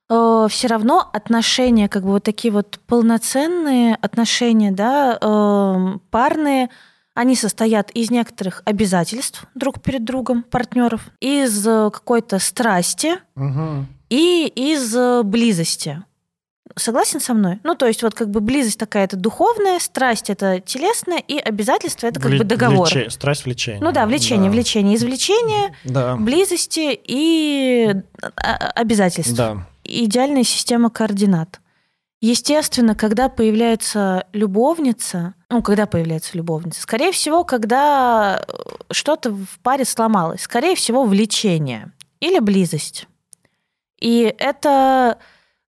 э, 0.09 0.47
все 0.49 0.67
равно 0.67 1.09
отношения, 1.11 1.89
как 1.89 2.03
бы 2.03 2.11
вот 2.11 2.23
такие 2.23 2.53
вот 2.53 2.79
полноценные 2.87 3.95
отношения, 3.95 4.71
да, 4.71 5.17
э, 5.21 5.97
парные, 6.09 6.69
они 7.13 7.35
состоят 7.35 7.91
из 7.91 8.09
некоторых 8.11 8.61
обязательств 8.65 9.45
друг 9.55 9.81
перед 9.81 10.03
другом 10.05 10.43
партнеров, 10.43 11.01
из 11.19 11.63
какой-то 11.63 12.39
страсти 12.39 13.13
Угу. 13.35 13.85
и 14.09 14.47
из 14.55 14.95
близости. 15.25 16.03
Согласен 16.77 17.19
со 17.19 17.33
мной? 17.33 17.59
Ну, 17.65 17.75
то 17.75 17.85
есть 17.85 18.01
вот 18.01 18.13
как 18.13 18.29
бы 18.29 18.39
близость 18.39 18.79
такая 18.79 19.03
это 19.03 19.17
духовная, 19.17 19.77
страсть 19.79 20.29
это 20.29 20.61
телесная, 20.61 21.17
и 21.17 21.37
обязательство 21.37 22.07
это 22.07 22.21
как 22.21 22.31
Вле- 22.31 22.37
бы 22.37 22.43
договор. 22.45 22.87
влече- 22.87 23.09
Страсть 23.09 23.43
влечения. 23.43 23.81
Ну 23.81 23.91
да, 23.91 24.05
влечение, 24.05 24.45
Да. 24.49 24.51
влечение, 24.55 24.95
извлечение, 24.95 25.75
Да. 25.83 26.15
близости 26.15 26.97
и 27.03 27.93
а, 28.37 28.55
обязательств. 28.73 29.35
Да. 29.35 29.67
Идеальная 29.83 30.43
система 30.43 30.89
координат. 30.89 31.59
Естественно, 32.21 32.93
когда 32.93 33.29
появляется 33.29 34.27
любовница, 34.31 35.33
ну, 35.49 35.63
когда 35.63 35.87
появляется 35.87 36.37
любовница, 36.37 36.79
скорее 36.79 37.11
всего, 37.11 37.43
когда 37.43 38.45
э, 38.47 38.53
что-то 38.91 39.31
в 39.31 39.59
паре 39.63 39.85
сломалось, 39.85 40.41
скорее 40.41 40.75
всего, 40.75 41.03
влечение 41.03 41.91
или 42.19 42.37
близость. 42.37 43.07
И 43.99 44.35
это 44.37 45.17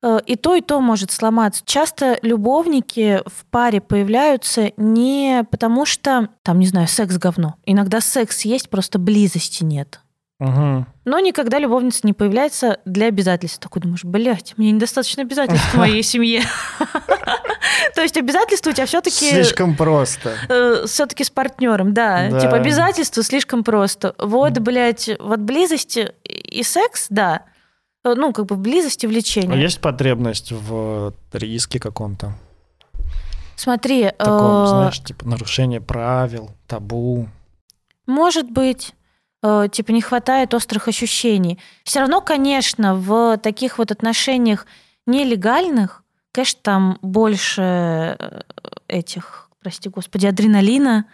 э, 0.03 0.19
и 0.27 0.36
то, 0.36 0.53
и 0.53 0.62
то 0.62 0.79
может 0.79 1.10
сломаться. 1.10 1.63
Часто 1.65 2.19
любовники 2.22 3.22
в 3.25 3.45
паре 3.45 3.81
появляются 3.81 4.74
не 4.77 5.43
потому, 5.50 5.88
что, 5.88 6.29
там, 6.43 6.60
не 6.60 6.67
знаю, 6.67 6.88
секс 6.88 7.17
говно. 7.17 7.55
Иногда 7.65 8.00
секс 8.00 8.45
есть, 8.45 8.69
просто 8.69 9.00
близости 9.00 9.63
нет. 9.63 10.02
Угу. 10.39 10.85
Но 11.05 11.19
никогда 11.19 11.59
любовница 11.59 12.01
не 12.03 12.13
появляется 12.13 12.79
для 12.85 13.07
обязательств. 13.07 13.59
Такой 13.59 13.81
думаешь, 13.81 14.03
блядь, 14.03 14.53
мне 14.57 14.71
недостаточно 14.71 15.23
обязательств 15.23 15.73
в 15.73 15.77
моей 15.77 16.03
семье. 16.03 16.41
То 17.95 18.01
есть 18.01 18.17
обязательства 18.17 18.71
у 18.71 18.73
тебя 18.73 18.85
все-таки 18.85 19.29
Слишком 19.29 19.75
просто. 19.75 20.85
все-таки 20.87 21.23
с 21.23 21.29
партнером, 21.29 21.93
да. 21.93 22.27
Типа 22.39 22.55
обязательства 22.57 23.23
слишком 23.23 23.63
просто. 23.63 24.15
Вот, 24.17 24.53
блядь, 24.59 25.09
вот 25.19 25.39
близость 25.39 25.97
и 26.23 26.63
секс, 26.63 27.07
да. 27.09 27.43
Э, 28.03 28.13
Ну, 28.15 28.33
как 28.33 28.45
бы 28.47 28.55
в 28.55 28.59
близости 28.59 29.05
А 29.05 29.09
влечения. 29.09 29.55
есть 29.57 29.79
потребность 29.79 30.51
в 30.51 31.13
риске 31.31 31.79
каком-то? 31.79 32.33
Смотри, 33.55 34.09
Таком, 34.17 34.63
э, 34.63 34.67
знаешь, 34.67 34.99
типа 35.03 35.27
нарушение 35.27 35.79
правил, 35.79 36.51
табу. 36.67 37.27
Может 38.07 38.49
быть, 38.51 38.89
э, 38.89 38.93
типа 39.71 39.91
не 39.91 40.01
хватает 40.01 40.53
острых 40.53 40.88
ощущений. 40.88 41.59
Все 41.83 42.00
равно, 42.00 42.21
конечно, 42.21 42.95
в 42.95 43.38
таких 43.38 43.77
вот 43.77 43.91
отношениях 43.91 44.65
нелегальных, 45.05 46.03
конечно, 46.31 46.59
там 46.62 46.97
больше 47.01 47.62
э, 47.62 48.41
этих, 48.88 49.50
прости 49.62 49.89
господи, 49.89 50.27
адреналина. 50.27 51.05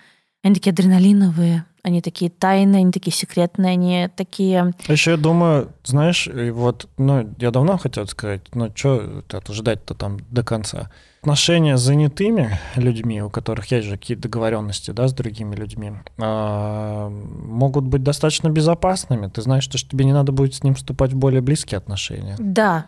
Они 0.43 0.55
такие 0.55 0.71
адреналиновые, 0.71 1.65
они 1.83 2.01
такие 2.01 2.31
тайные, 2.31 2.81
они 2.81 2.91
такие 2.91 3.13
секретные, 3.13 3.73
они 3.73 4.09
такие... 4.15 4.73
Еще 4.87 5.11
я 5.11 5.17
думаю, 5.17 5.73
знаешь, 5.83 6.29
вот, 6.53 6.87
ну, 6.97 7.33
я 7.39 7.51
давно 7.51 7.77
хотел 7.77 8.07
сказать, 8.07 8.41
ну, 8.53 8.71
что 8.75 9.23
это 9.27 9.53
ждать-то 9.53 9.95
там 9.95 10.19
до 10.29 10.43
конца. 10.43 10.91
Отношения 11.21 11.77
с 11.77 11.81
занятыми 11.81 12.57
людьми, 12.75 13.21
у 13.21 13.29
которых 13.29 13.71
есть 13.71 13.87
же 13.87 13.97
какие-то 13.97 14.23
договоренности, 14.23 14.91
да, 14.91 15.07
с 15.07 15.13
другими 15.13 15.53
людьми, 15.53 15.91
а, 16.17 17.09
могут 17.09 17.83
быть 17.83 18.03
достаточно 18.03 18.47
безопасными. 18.47 19.27
Ты 19.27 19.41
знаешь, 19.41 19.65
что, 19.65 19.77
что 19.77 19.89
тебе 19.89 20.05
не 20.05 20.13
надо 20.13 20.31
будет 20.31 20.55
с 20.55 20.63
ним 20.63 20.75
вступать 20.75 21.11
в 21.11 21.17
более 21.17 21.41
близкие 21.41 21.77
отношения. 21.77 22.35
Да. 22.39 22.87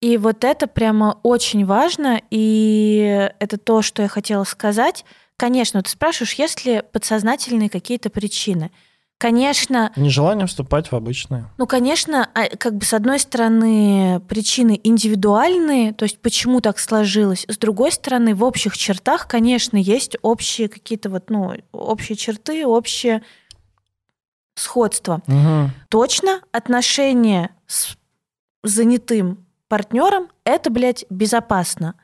И 0.00 0.16
вот 0.16 0.44
это 0.44 0.66
прямо 0.68 1.18
очень 1.22 1.64
важно, 1.64 2.20
и 2.30 3.30
это 3.40 3.56
то, 3.58 3.82
что 3.82 4.02
я 4.02 4.08
хотела 4.08 4.44
сказать. 4.44 5.04
Конечно, 5.36 5.82
ты 5.82 5.90
спрашиваешь, 5.90 6.34
есть 6.34 6.64
ли 6.64 6.82
подсознательные 6.92 7.68
какие-то 7.68 8.10
причины. 8.10 8.70
Конечно, 9.18 9.92
Нежелание 9.96 10.46
вступать 10.46 10.92
в 10.92 10.94
обычные. 10.94 11.46
Ну, 11.56 11.66
конечно, 11.66 12.28
а, 12.34 12.48
как 12.56 12.74
бы 12.76 12.84
с 12.84 12.92
одной 12.92 13.18
стороны 13.18 14.20
причины 14.28 14.78
индивидуальные, 14.84 15.94
то 15.94 16.02
есть 16.02 16.20
почему 16.20 16.60
так 16.60 16.78
сложилось, 16.78 17.46
с 17.48 17.56
другой 17.56 17.92
стороны 17.92 18.34
в 18.34 18.44
общих 18.44 18.76
чертах, 18.76 19.26
конечно, 19.26 19.78
есть 19.78 20.18
общие 20.20 20.68
какие-то 20.68 21.08
вот, 21.08 21.30
ну, 21.30 21.54
общие 21.72 22.16
черты, 22.16 22.66
общее 22.66 23.22
сходство. 24.54 25.22
Мгм. 25.26 25.70
Точно 25.88 26.42
отношения 26.52 27.50
с 27.66 27.96
занятым 28.62 29.46
партнером 29.68 30.28
это, 30.44 30.68
блядь, 30.70 31.06
безопасно. 31.08 31.94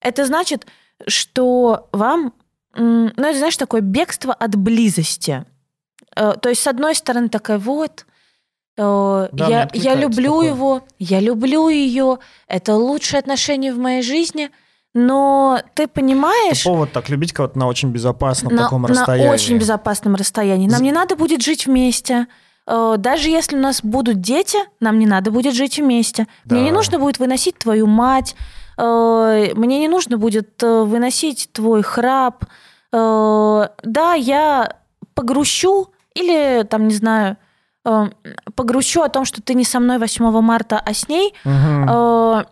Это 0.00 0.26
значит, 0.26 0.66
что 1.06 1.88
вам, 1.92 2.34
ну, 2.74 3.06
это, 3.08 3.38
знаешь, 3.38 3.56
такое 3.56 3.80
бегство 3.80 4.34
от 4.34 4.56
близости. 4.56 5.44
Э, 6.18 6.34
То 6.40 6.48
есть, 6.48 6.62
с 6.62 6.66
одной 6.66 6.94
стороны, 6.94 7.28
такая 7.28 7.58
вот, 7.58 8.04
э, 8.76 9.28
Да, 9.32 9.44
мне 9.46 9.54
я, 9.54 9.68
я 9.72 9.94
люблю 9.94 10.32
такое. 10.32 10.48
его, 10.48 10.82
я 10.98 11.20
люблю 11.20 11.68
ее, 11.68 12.18
это 12.48 12.74
лучшие 12.74 13.20
отношения 13.20 13.72
в 13.72 13.78
моей 13.78 14.02
жизни, 14.02 14.50
но 14.94 15.60
ты 15.74 15.86
понимаешь, 15.86 16.60
Это 16.60 16.68
повод 16.70 16.92
так 16.92 17.08
любить 17.08 17.32
кого-то 17.32 17.58
на 17.58 17.66
очень 17.68 17.90
безопасном 17.90 18.54
на, 18.54 18.64
таком 18.64 18.82
на 18.82 18.88
расстоянии. 18.88 19.32
очень 19.32 19.58
безопасном 19.58 20.14
расстоянии. 20.16 20.68
Нам 20.68 20.82
не 20.82 20.92
надо 20.92 21.14
будет 21.14 21.42
жить 21.42 21.66
вместе. 21.66 22.26
Э, 22.66 22.96
Даже 22.98 23.28
если 23.28 23.56
у 23.56 23.60
нас 23.60 23.80
будут 23.82 24.20
дети, 24.20 24.58
нам 24.80 24.98
не 24.98 25.06
надо 25.06 25.30
будет 25.30 25.54
жить 25.54 25.78
вместе. 25.78 26.26
Мне 26.44 26.60
Да. 26.60 26.64
не 26.64 26.72
нужно 26.72 26.98
будет 26.98 27.18
выносить 27.18 27.58
твою 27.58 27.86
мать. 27.86 28.34
Мне 28.76 29.78
не 29.80 29.88
нужно 29.88 30.18
будет 30.18 30.62
выносить 30.62 31.48
твой 31.52 31.82
храп. 31.82 32.44
Да, 32.92 34.14
я 34.14 34.76
погрущу 35.14 35.88
или 36.18 36.64
там, 36.64 36.88
не 36.88 36.94
знаю, 36.94 37.36
э, 37.84 38.10
погрущу 38.54 39.02
о 39.02 39.08
том, 39.08 39.24
что 39.24 39.40
ты 39.42 39.54
не 39.54 39.64
со 39.64 39.80
мной 39.80 39.98
8 39.98 40.40
марта, 40.40 40.78
а 40.84 40.92
с 40.94 41.08
ней. 41.08 41.34
Э, 41.44 42.44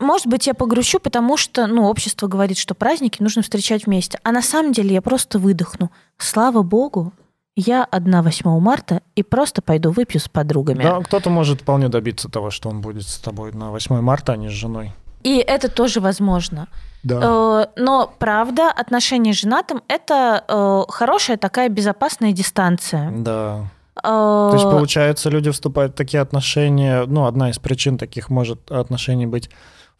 Может 0.00 0.28
быть, 0.28 0.46
я 0.46 0.54
погрущу, 0.54 1.00
потому 1.00 1.36
что, 1.36 1.66
ну, 1.66 1.88
общество 1.88 2.28
говорит, 2.28 2.56
что 2.56 2.74
праздники 2.76 3.20
нужно 3.20 3.42
встречать 3.42 3.86
вместе. 3.86 4.20
А 4.22 4.30
на 4.30 4.42
самом 4.42 4.72
деле 4.72 4.94
я 4.94 5.02
просто 5.02 5.40
выдохну. 5.40 5.90
Слава 6.18 6.62
богу, 6.62 7.12
я 7.56 7.82
одна 7.82 8.22
8 8.22 8.60
марта 8.60 9.02
и 9.16 9.24
просто 9.24 9.60
пойду 9.60 9.90
выпью 9.90 10.20
с 10.20 10.28
подругами. 10.28 10.84
Да, 10.84 11.00
кто-то 11.00 11.30
может 11.30 11.62
вполне 11.62 11.88
добиться 11.88 12.28
того, 12.28 12.50
что 12.50 12.68
он 12.68 12.80
будет 12.80 13.08
с 13.08 13.18
тобой 13.18 13.52
на 13.52 13.72
8 13.72 14.00
марта, 14.00 14.34
а 14.34 14.36
не 14.36 14.48
с 14.48 14.52
женой. 14.52 14.92
И 15.22 15.38
это 15.38 15.68
тоже 15.68 16.00
возможно. 16.00 16.68
Да. 17.02 17.20
Э, 17.22 17.66
Но 17.76 18.12
правда, 18.18 18.70
отношения 18.70 19.32
с 19.32 19.36
женатым 19.36 19.82
это 19.88 20.44
э, 20.48 20.82
хорошая 20.88 21.36
такая 21.36 21.68
безопасная 21.68 22.32
дистанция. 22.32 23.10
Да. 23.10 23.66
Э, 23.96 24.00
То 24.02 24.50
есть, 24.52 24.64
получается, 24.64 25.30
люди 25.30 25.50
вступают 25.50 25.92
в 25.92 25.96
такие 25.96 26.20
отношения. 26.20 27.04
Ну, 27.06 27.26
одна 27.26 27.50
из 27.50 27.58
причин 27.58 27.98
таких 27.98 28.30
может 28.30 28.70
отношений 28.70 29.26
быть 29.26 29.50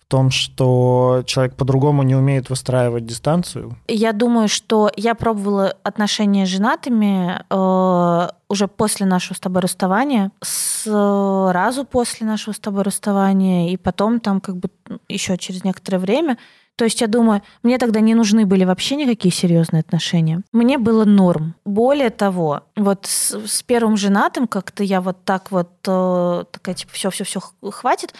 том, 0.08 0.30
что 0.30 1.22
человек 1.26 1.54
по-другому 1.54 2.02
не 2.02 2.14
умеет 2.14 2.48
выстраивать 2.48 3.04
дистанцию. 3.04 3.76
Я 3.86 4.12
думаю, 4.12 4.48
что 4.48 4.90
я 4.96 5.14
пробовала 5.14 5.74
отношения 5.82 6.46
с 6.46 6.48
женатыми 6.48 7.44
э, 7.50 8.28
уже 8.48 8.68
после 8.68 9.06
нашего 9.06 9.34
с 9.34 9.40
тобой 9.40 9.62
расставания, 9.62 10.32
сразу 10.40 11.84
после 11.84 12.26
нашего 12.26 12.54
с 12.54 12.58
тобой 12.58 12.82
расставания, 12.82 13.70
и 13.70 13.76
потом 13.76 14.20
там 14.20 14.40
как 14.40 14.56
бы 14.56 14.70
еще 15.08 15.36
через 15.36 15.62
некоторое 15.62 15.98
время. 15.98 16.38
То 16.76 16.84
есть 16.84 17.00
я 17.00 17.08
думаю, 17.08 17.42
мне 17.64 17.76
тогда 17.76 18.00
не 18.00 18.14
нужны 18.14 18.46
были 18.46 18.64
вообще 18.64 18.94
никакие 18.94 19.34
серьезные 19.34 19.80
отношения. 19.80 20.42
Мне 20.52 20.78
было 20.78 21.04
норм. 21.04 21.56
Более 21.64 22.10
того, 22.10 22.62
вот 22.76 23.04
с, 23.04 23.34
с 23.46 23.62
первым 23.64 23.96
женатым 23.96 24.46
как-то 24.46 24.84
я 24.84 25.00
вот 25.00 25.24
так 25.24 25.50
вот 25.50 25.70
э, 25.86 26.44
такая 26.50 26.76
типа 26.76 26.92
все, 26.92 27.10
все, 27.10 27.24
все 27.24 27.40
хватит. 27.70 28.14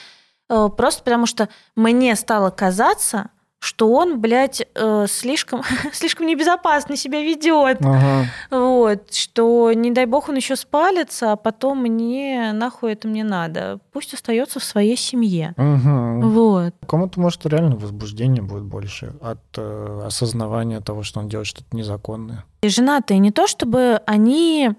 Э, 0.49 0.69
Просто 0.75 1.03
потому 1.03 1.27
что 1.27 1.49
мне 1.77 2.15
стало 2.17 2.51
казаться, 2.51 3.31
что 3.61 3.93
он, 3.93 4.21
блядь, 4.21 4.63
э, 4.75 5.07
слишком, 5.09 5.63
слишком 5.93 6.27
небезопасно 6.27 6.97
себя 6.97 7.21
ведет. 7.23 7.79
Ага. 7.81 8.27
Вот, 8.51 9.13
что 9.13 9.73
не 9.73 9.91
дай 9.91 10.07
бог 10.07 10.29
он 10.29 10.37
еще 10.37 10.55
спалится, 10.55 11.33
а 11.33 11.37
потом 11.37 11.83
мне 11.83 12.53
нахуй 12.53 12.93
это 12.93 13.09
мне 13.09 13.25
надо. 13.25 13.81
Пусть 13.93 14.15
остается 14.15 14.61
в 14.61 14.65
своей 14.65 14.97
семье. 14.97 15.55
Мгм. 15.57 16.31
Вот. 16.31 16.75
Кому-то, 16.87 17.21
может, 17.21 17.45
реально 17.47 17.77
возбуждение 17.77 18.43
будет 18.43 18.65
больше 18.65 19.15
от 19.21 19.43
э, 19.57 20.03
осознавания 20.07 20.81
того, 20.81 21.03
что 21.03 21.19
он 21.21 21.29
делает 21.29 21.49
что-то 21.49 21.77
незаконное. 21.77 22.45
И 22.63 22.69
женатые 22.69 23.19
не 23.19 23.33
то 23.33 23.49
чтобы 23.49 24.01
они, 24.07 24.71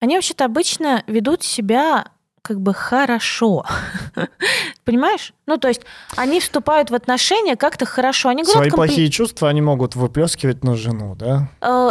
они 0.00 0.14
вообще-то 0.14 0.46
обычно 0.46 1.04
ведут 1.06 1.42
себя 1.42 2.06
как 2.48 2.60
бы 2.62 2.72
хорошо. 2.72 3.66
Понимаешь? 4.84 5.34
Ну, 5.46 5.58
то 5.58 5.68
есть 5.68 5.82
они 6.16 6.40
вступают 6.40 6.90
в 6.90 6.94
отношения 6.94 7.56
как-то 7.56 7.84
хорошо. 7.84 8.30
Они 8.30 8.42
Свои 8.42 8.70
плохие 8.70 9.10
чувства 9.10 9.50
они 9.50 9.60
могут 9.60 9.94
выплескивать 9.96 10.64
на 10.64 10.74
жену, 10.74 11.14
да? 11.14 11.48
Э, 11.60 11.90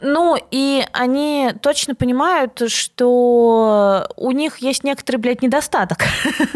Ну, 0.00 0.36
и 0.52 0.84
они 0.92 1.50
точно 1.62 1.96
понимают, 1.96 2.62
что 2.70 4.08
у 4.16 4.30
них 4.30 4.58
есть 4.58 4.84
некоторый, 4.84 5.16
блядь, 5.16 5.42
недостаток. 5.42 5.98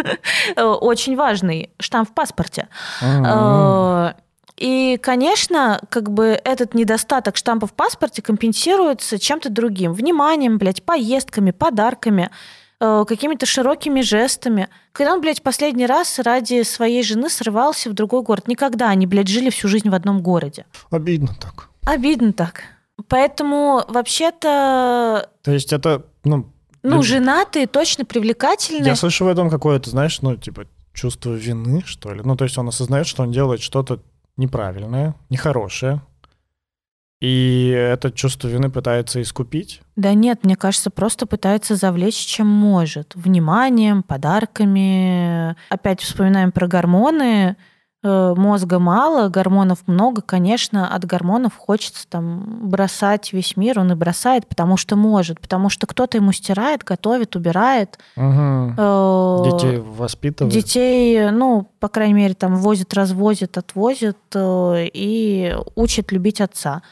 Очень 0.56 1.16
важный. 1.16 1.70
Штамп 1.80 2.10
в 2.10 2.14
паспорте. 2.14 2.68
Э, 3.00 4.12
и, 4.56 4.98
конечно, 5.02 5.80
как 5.88 6.10
бы 6.10 6.40
этот 6.44 6.74
недостаток 6.74 7.36
штампа 7.36 7.66
в 7.66 7.72
паспорте 7.72 8.22
компенсируется 8.22 9.18
чем-то 9.18 9.50
другим. 9.50 9.92
Вниманием, 9.92 10.58
блядь, 10.58 10.84
поездками, 10.84 11.50
подарками, 11.50 12.30
э, 12.82 13.04
какими-то 13.06 13.46
широкими 13.46 14.00
жестами. 14.00 14.68
Когда 14.92 15.14
он, 15.14 15.20
блядь, 15.20 15.42
последний 15.42 15.86
раз 15.86 16.18
ради 16.18 16.62
своей 16.64 17.02
жены 17.02 17.30
срывался 17.30 17.88
в 17.88 17.92
другой 17.92 18.22
город? 18.22 18.48
Никогда. 18.48 18.90
Они, 18.90 19.06
блядь, 19.06 19.28
жили 19.28 19.50
всю 19.50 19.68
жизнь 19.68 19.88
в 19.88 19.94
одном 19.94 20.20
городе. 20.20 20.66
Обидно 20.90 21.34
так. 21.40 21.68
Обидно 21.84 22.32
так. 22.32 22.64
Поэтому 23.08 23.84
вообще-то... 23.88 25.28
То 25.42 25.52
есть 25.52 25.72
это, 25.72 26.04
ну... 26.24 26.52
Ну, 26.82 27.00
для... 27.00 27.02
женатые 27.02 27.68
точно 27.68 28.04
привлекательные. 28.04 28.84
Я 28.84 28.96
слышу 28.96 29.24
в 29.24 29.28
этом 29.28 29.48
какое-то, 29.48 29.88
знаешь, 29.88 30.20
ну, 30.20 30.36
типа, 30.36 30.66
чувство 30.92 31.30
вины, 31.30 31.82
что 31.86 32.12
ли. 32.12 32.22
Ну, 32.24 32.34
то 32.36 32.44
есть 32.44 32.58
он 32.58 32.68
осознает, 32.68 33.06
что 33.06 33.22
он 33.22 33.30
делает 33.30 33.62
что-то 33.62 34.00
неправильное, 34.36 35.14
нехорошее, 35.30 36.02
и 37.22 37.68
это 37.68 38.10
чувство 38.10 38.48
вины 38.48 38.68
пытается 38.68 39.22
искупить? 39.22 39.80
Да 39.94 40.12
нет, 40.12 40.40
мне 40.42 40.56
кажется, 40.56 40.90
просто 40.90 41.24
пытается 41.24 41.76
завлечь, 41.76 42.16
чем 42.16 42.48
может. 42.48 43.14
Вниманием, 43.14 44.02
подарками. 44.02 45.54
Опять 45.68 46.00
вспоминаем 46.00 46.50
про 46.50 46.66
гормоны. 46.66 47.56
Э, 48.02 48.34
мозга 48.36 48.80
мало, 48.80 49.28
гормонов 49.28 49.86
много, 49.86 50.20
конечно, 50.20 50.92
от 50.92 51.04
гормонов 51.04 51.56
хочется 51.56 52.08
там 52.08 52.68
бросать 52.68 53.32
весь 53.32 53.56
мир, 53.56 53.78
он 53.78 53.92
и 53.92 53.94
бросает, 53.94 54.48
потому 54.48 54.76
что 54.76 54.96
может, 54.96 55.40
потому 55.40 55.68
что 55.68 55.86
кто-то 55.86 56.18
ему 56.18 56.32
стирает, 56.32 56.82
готовит, 56.82 57.36
убирает. 57.36 58.00
Угу. 58.16 59.44
Детей 59.44 59.78
воспитывает. 59.78 60.52
Детей, 60.52 61.30
ну, 61.30 61.70
по 61.78 61.86
крайней 61.86 62.14
мере, 62.14 62.34
там 62.34 62.56
возит, 62.56 62.92
развозит, 62.94 63.56
отвозит 63.56 64.18
э, 64.34 64.88
и 64.92 65.54
учит 65.76 66.10
любить 66.10 66.40
отца. 66.40 66.82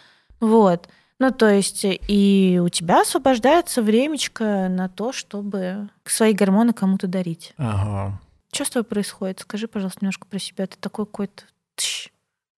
Вот. 0.40 0.88
Ну, 1.18 1.31
то 1.31 1.50
есть 1.50 1.85
и 1.85 2.61
у 2.64 2.68
тебя 2.70 3.03
освобождается 3.03 3.83
времечко 3.83 4.68
на 4.70 4.88
то, 4.88 5.12
чтобы 5.12 5.90
свои 6.05 6.33
гормоны 6.33 6.72
кому-то 6.72 7.07
дарить. 7.07 7.53
Ага. 7.59 8.18
Что 8.53 8.64
с 8.64 8.70
тобой 8.70 8.85
происходит? 8.85 9.40
Скажи, 9.40 9.68
пожалуйста, 9.68 9.98
немножко 10.00 10.26
про 10.26 10.38
себя. 10.38 10.66
Ты 10.66 10.76
такой 10.81 11.05
какой-то 11.05 11.44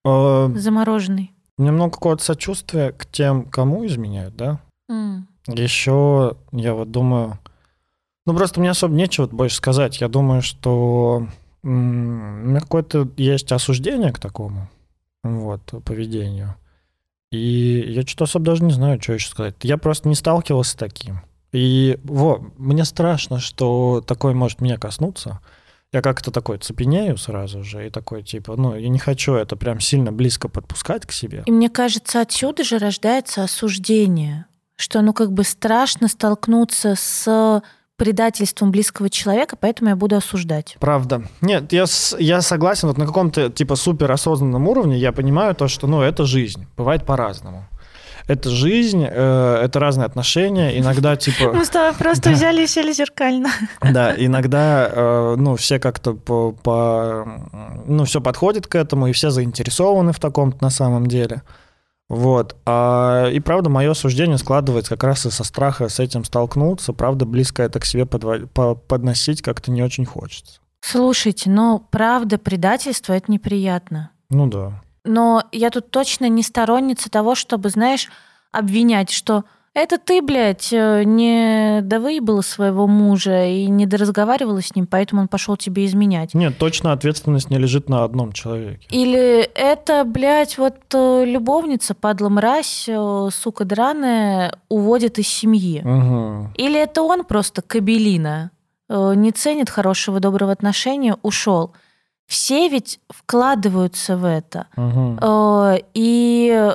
а, 0.04 0.48
замороженный. 0.54 1.32
Немного 1.58 1.94
какого-то 1.94 2.22
сочувствия 2.24 2.92
к 2.92 3.04
тем, 3.06 3.44
кому 3.44 3.84
изменяют, 3.86 4.36
да? 4.36 4.60
Mm. 4.90 5.22
Еще 5.48 6.36
я 6.52 6.74
вот 6.74 6.90
думаю... 6.90 7.38
Ну, 8.26 8.34
просто 8.36 8.60
мне 8.60 8.70
особо 8.70 8.94
нечего 8.94 9.26
больше 9.26 9.56
сказать. 9.56 10.00
Я 10.00 10.08
думаю, 10.08 10.40
что 10.40 11.26
у 11.64 11.68
меня 11.68 12.60
какое-то 12.60 13.08
есть 13.16 13.50
осуждение 13.50 14.12
к 14.12 14.20
такому 14.20 14.68
вот, 15.24 15.62
поведению. 15.84 16.54
И 17.32 17.84
я 17.88 18.02
что-то 18.02 18.24
особо 18.24 18.46
даже 18.46 18.62
не 18.62 18.72
знаю, 18.72 19.02
что 19.02 19.14
еще 19.14 19.28
сказать. 19.28 19.56
Я 19.62 19.78
просто 19.78 20.08
не 20.08 20.14
сталкивался 20.14 20.72
с 20.72 20.74
таким. 20.74 21.22
И 21.50 21.98
вот, 22.04 22.56
мне 22.58 22.84
страшно, 22.84 23.40
что 23.40 24.02
такое 24.06 24.34
может 24.34 24.60
меня 24.60 24.78
коснуться 24.78 25.40
я 25.92 26.00
как-то 26.00 26.30
такой 26.30 26.58
цепенею 26.58 27.18
сразу 27.18 27.62
же 27.62 27.86
и 27.86 27.90
такой 27.90 28.22
типа, 28.22 28.56
ну, 28.56 28.74
я 28.74 28.88
не 28.88 28.98
хочу 28.98 29.34
это 29.34 29.56
прям 29.56 29.78
сильно 29.78 30.10
близко 30.10 30.48
подпускать 30.48 31.06
к 31.06 31.12
себе. 31.12 31.42
И 31.46 31.52
мне 31.52 31.68
кажется, 31.68 32.22
отсюда 32.22 32.64
же 32.64 32.78
рождается 32.78 33.44
осуждение, 33.44 34.46
что 34.76 35.02
ну 35.02 35.12
как 35.12 35.32
бы 35.32 35.44
страшно 35.44 36.08
столкнуться 36.08 36.94
с 36.96 37.62
предательством 37.96 38.70
близкого 38.70 39.10
человека, 39.10 39.56
поэтому 39.58 39.90
я 39.90 39.96
буду 39.96 40.16
осуждать. 40.16 40.76
Правда. 40.80 41.24
Нет, 41.40 41.72
я, 41.72 41.84
я 42.18 42.42
согласен, 42.42 42.88
вот 42.88 42.98
на 42.98 43.06
каком-то 43.06 43.50
типа 43.50 43.76
суперосознанном 43.76 44.66
уровне 44.68 44.98
я 44.98 45.12
понимаю 45.12 45.54
то, 45.54 45.68
что 45.68 45.86
ну 45.86 46.00
это 46.02 46.24
жизнь, 46.24 46.66
бывает 46.76 47.06
по-разному 47.06 47.68
это 48.26 48.50
жизнь, 48.50 49.04
э, 49.08 49.60
это 49.64 49.78
разные 49.78 50.06
отношения. 50.06 50.78
Иногда 50.78 51.16
типа... 51.24 51.52
Мы 51.52 51.64
с 51.64 51.68
тобой 51.68 51.92
просто 51.96 52.30
взяли 52.30 52.64
и 52.64 52.66
сели 52.66 52.92
зеркально. 52.92 53.50
Да, 53.92 54.14
иногда, 54.16 54.88
э, 54.90 55.34
ну, 55.36 55.56
все 55.56 55.78
как-то 55.78 56.14
по, 56.14 56.52
по... 56.52 57.26
Ну, 57.86 58.04
все 58.04 58.20
подходит 58.20 58.66
к 58.66 58.74
этому, 58.74 59.08
и 59.08 59.12
все 59.12 59.30
заинтересованы 59.30 60.12
в 60.12 60.20
таком 60.20 60.54
на 60.60 60.70
самом 60.70 61.06
деле. 61.06 61.42
Вот. 62.08 62.56
А, 62.66 63.28
и 63.28 63.40
правда, 63.40 63.70
мое 63.70 63.94
суждение 63.94 64.38
складывается 64.38 64.96
как 64.96 65.04
раз 65.04 65.26
и 65.26 65.30
со 65.30 65.44
страха 65.44 65.88
с 65.88 65.98
этим 65.98 66.24
столкнуться. 66.24 66.92
Правда, 66.92 67.24
близко 67.24 67.62
это 67.62 67.80
к 67.80 67.84
себе 67.84 68.06
подво... 68.06 68.46
подносить 68.76 69.42
как-то 69.42 69.70
не 69.70 69.82
очень 69.82 70.04
хочется. 70.04 70.60
Слушайте, 70.80 71.48
но 71.48 71.78
правда, 71.78 72.38
предательство 72.38 73.12
это 73.12 73.30
неприятно. 73.30 74.10
Ну 74.28 74.46
да. 74.48 74.82
Но 75.04 75.44
я 75.52 75.70
тут 75.70 75.90
точно 75.90 76.28
не 76.28 76.42
сторонница 76.42 77.10
того, 77.10 77.34
чтобы, 77.34 77.70
знаешь, 77.70 78.10
обвинять, 78.50 79.10
что 79.10 79.44
это 79.74 79.98
ты, 79.98 80.20
блядь, 80.20 80.70
э, 80.72 81.04
не 81.04 81.80
довыебала 81.82 82.42
своего 82.42 82.86
мужа 82.86 83.46
и 83.46 83.66
не 83.68 83.86
доразговаривала 83.86 84.60
с 84.60 84.74
ним, 84.74 84.86
поэтому 84.86 85.22
он 85.22 85.28
пошел 85.28 85.56
тебе 85.56 85.86
изменять. 85.86 86.34
Нет, 86.34 86.58
точно 86.58 86.92
ответственность 86.92 87.48
не 87.48 87.56
лежит 87.56 87.88
на 87.88 88.04
одном 88.04 88.32
человеке. 88.32 88.86
Или 88.90 89.40
это, 89.54 90.04
блядь, 90.04 90.58
вот 90.58 90.76
э, 90.92 91.24
любовница, 91.24 91.94
падла 91.94 92.28
мразь, 92.28 92.86
э, 92.86 93.28
сука 93.32 93.64
драная, 93.64 94.58
уводит 94.68 95.18
из 95.18 95.28
семьи. 95.28 95.80
Угу. 95.80 96.52
Или 96.56 96.78
это 96.78 97.02
он 97.02 97.24
просто 97.24 97.62
кабелина, 97.62 98.50
не 98.90 99.32
ценит 99.32 99.70
хорошего, 99.70 100.20
доброго 100.20 100.52
отношения, 100.52 101.16
ушел 101.22 101.72
все 102.26 102.68
ведь 102.68 103.00
вкладываются 103.08 104.16
в 104.16 104.24
это. 104.24 104.66
Угу. 104.76 105.84
И 105.92 106.72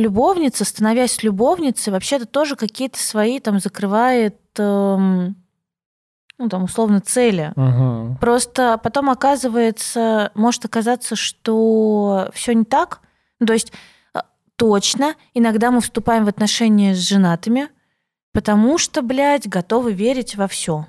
любовница, 0.00 0.64
становясь 0.64 1.22
любовницей, 1.22 1.92
вообще-то 1.92 2.26
тоже 2.26 2.56
какие-то 2.56 2.98
свои 2.98 3.38
там 3.40 3.60
закрывает, 3.60 4.36
эм, 4.58 5.36
ну 6.38 6.48
там 6.48 6.64
условно 6.64 7.00
цели. 7.00 7.52
Угу. 7.56 8.18
Просто 8.20 8.78
потом 8.82 9.10
оказывается, 9.10 10.32
может 10.34 10.64
оказаться, 10.64 11.16
что 11.16 12.30
все 12.32 12.52
не 12.52 12.64
так. 12.64 13.00
То 13.44 13.52
есть 13.52 13.72
э, 14.14 14.20
точно 14.56 15.14
иногда 15.34 15.70
мы 15.70 15.80
вступаем 15.80 16.24
в 16.24 16.28
отношения 16.28 16.94
с 16.94 16.98
женатыми, 16.98 17.68
потому 18.32 18.78
что, 18.78 19.02
блядь, 19.02 19.48
готовы 19.48 19.92
верить 19.92 20.34
во 20.36 20.48
все. 20.48 20.86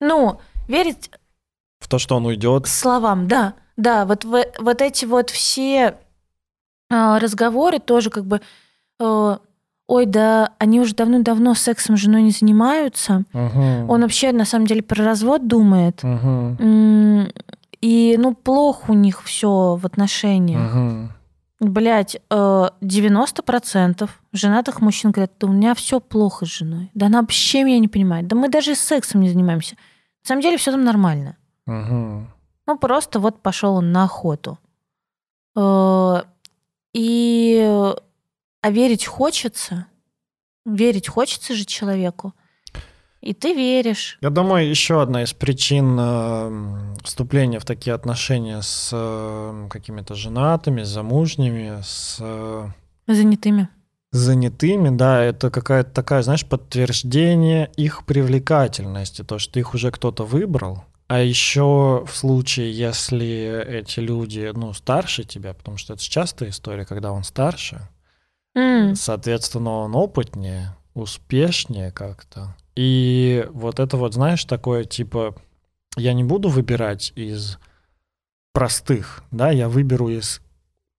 Ну, 0.00 0.40
верить 0.68 1.10
в 1.78 1.88
то, 1.88 1.98
что 1.98 2.16
он 2.16 2.26
уйдет. 2.26 2.66
Словам, 2.66 3.28
да. 3.28 3.54
Да, 3.76 4.04
вот, 4.04 4.24
вот 4.24 4.82
эти 4.82 5.04
вот 5.04 5.30
все 5.30 5.96
разговоры 6.92 7.78
тоже 7.78 8.10
как 8.10 8.24
бы... 8.24 8.40
Э, 9.00 9.36
ой, 9.86 10.06
да, 10.06 10.52
они 10.58 10.80
уже 10.80 10.94
давно-давно 10.94 11.54
сексом 11.54 11.96
с 11.96 12.00
женой 12.00 12.22
не 12.22 12.30
занимаются. 12.30 13.24
Угу. 13.32 13.92
Он 13.92 14.00
вообще 14.02 14.32
на 14.32 14.44
самом 14.44 14.66
деле 14.66 14.82
про 14.82 15.04
развод 15.04 15.46
думает. 15.46 16.02
Угу. 16.02 17.28
И, 17.80 18.16
ну, 18.18 18.34
плохо 18.34 18.92
у 18.92 18.94
них 18.94 19.22
все 19.24 19.76
в 19.76 19.84
отношениях. 19.84 20.74
Угу. 20.74 21.08
Блять, 21.68 22.16
90% 22.30 24.10
женатых 24.32 24.80
мужчин 24.80 25.12
говорят, 25.12 25.32
да 25.38 25.46
у 25.46 25.52
меня 25.52 25.74
все 25.74 26.00
плохо 26.00 26.44
с 26.44 26.48
женой. 26.48 26.90
Да 26.94 27.06
она 27.06 27.20
вообще 27.20 27.62
меня 27.62 27.78
не 27.78 27.88
понимает. 27.88 28.26
Да 28.26 28.34
мы 28.34 28.48
даже 28.48 28.74
сексом 28.74 29.20
не 29.20 29.28
занимаемся. 29.28 29.76
На 30.24 30.28
самом 30.28 30.42
деле 30.42 30.56
все 30.56 30.72
там 30.72 30.84
нормально. 30.84 31.36
Угу. 31.66 32.26
Ну, 32.66 32.78
просто 32.78 33.20
вот 33.20 33.42
пошел 33.42 33.76
он 33.76 33.92
на 33.92 34.04
охоту. 34.04 34.58
Э, 36.94 36.98
и 36.98 37.94
а 38.62 38.70
верить 38.70 39.06
хочется. 39.06 39.86
Верить 40.64 41.08
хочется 41.08 41.54
же 41.54 41.64
человеку. 41.64 42.34
И 43.20 43.34
ты 43.34 43.54
веришь. 43.54 44.18
Я 44.20 44.30
думаю, 44.30 44.68
еще 44.68 45.00
одна 45.00 45.22
из 45.22 45.32
причин 45.32 45.96
э, 45.98 46.96
вступления 47.04 47.60
в 47.60 47.64
такие 47.64 47.94
отношения 47.94 48.62
с 48.62 48.90
э, 48.92 49.68
какими-то 49.70 50.14
женатыми, 50.14 50.82
замужними, 50.82 51.80
с... 51.82 52.20
Занятыми. 53.06 53.68
Занятыми, 54.10 54.90
да, 54.90 55.22
это 55.22 55.50
какая-то 55.50 55.90
такая, 55.90 56.22
знаешь, 56.22 56.44
подтверждение 56.44 57.70
их 57.76 58.04
привлекательности, 58.04 59.22
то, 59.22 59.38
что 59.38 59.58
их 59.58 59.72
уже 59.74 59.90
кто-то 59.92 60.24
выбрал, 60.24 60.84
а 61.08 61.20
еще 61.20 62.04
в 62.06 62.14
случае, 62.14 62.72
если 62.72 63.64
эти 63.66 64.00
люди, 64.00 64.50
ну, 64.54 64.72
старше 64.72 65.24
тебя, 65.24 65.52
потому 65.54 65.76
что 65.76 65.94
это 65.94 66.02
частая 66.02 66.50
история, 66.50 66.84
когда 66.84 67.12
он 67.12 67.24
старше, 67.24 67.88
mm. 68.56 68.94
соответственно, 68.94 69.70
он 69.70 69.94
опытнее, 69.94 70.74
успешнее 70.94 71.90
как-то. 71.90 72.56
И 72.74 73.46
вот 73.50 73.78
это 73.78 73.96
вот, 73.96 74.14
знаешь, 74.14 74.44
такое 74.44 74.84
типа, 74.84 75.34
я 75.96 76.14
не 76.14 76.24
буду 76.24 76.48
выбирать 76.48 77.12
из 77.14 77.58
простых, 78.52 79.22
да, 79.30 79.50
я 79.50 79.68
выберу 79.68 80.08
из 80.08 80.40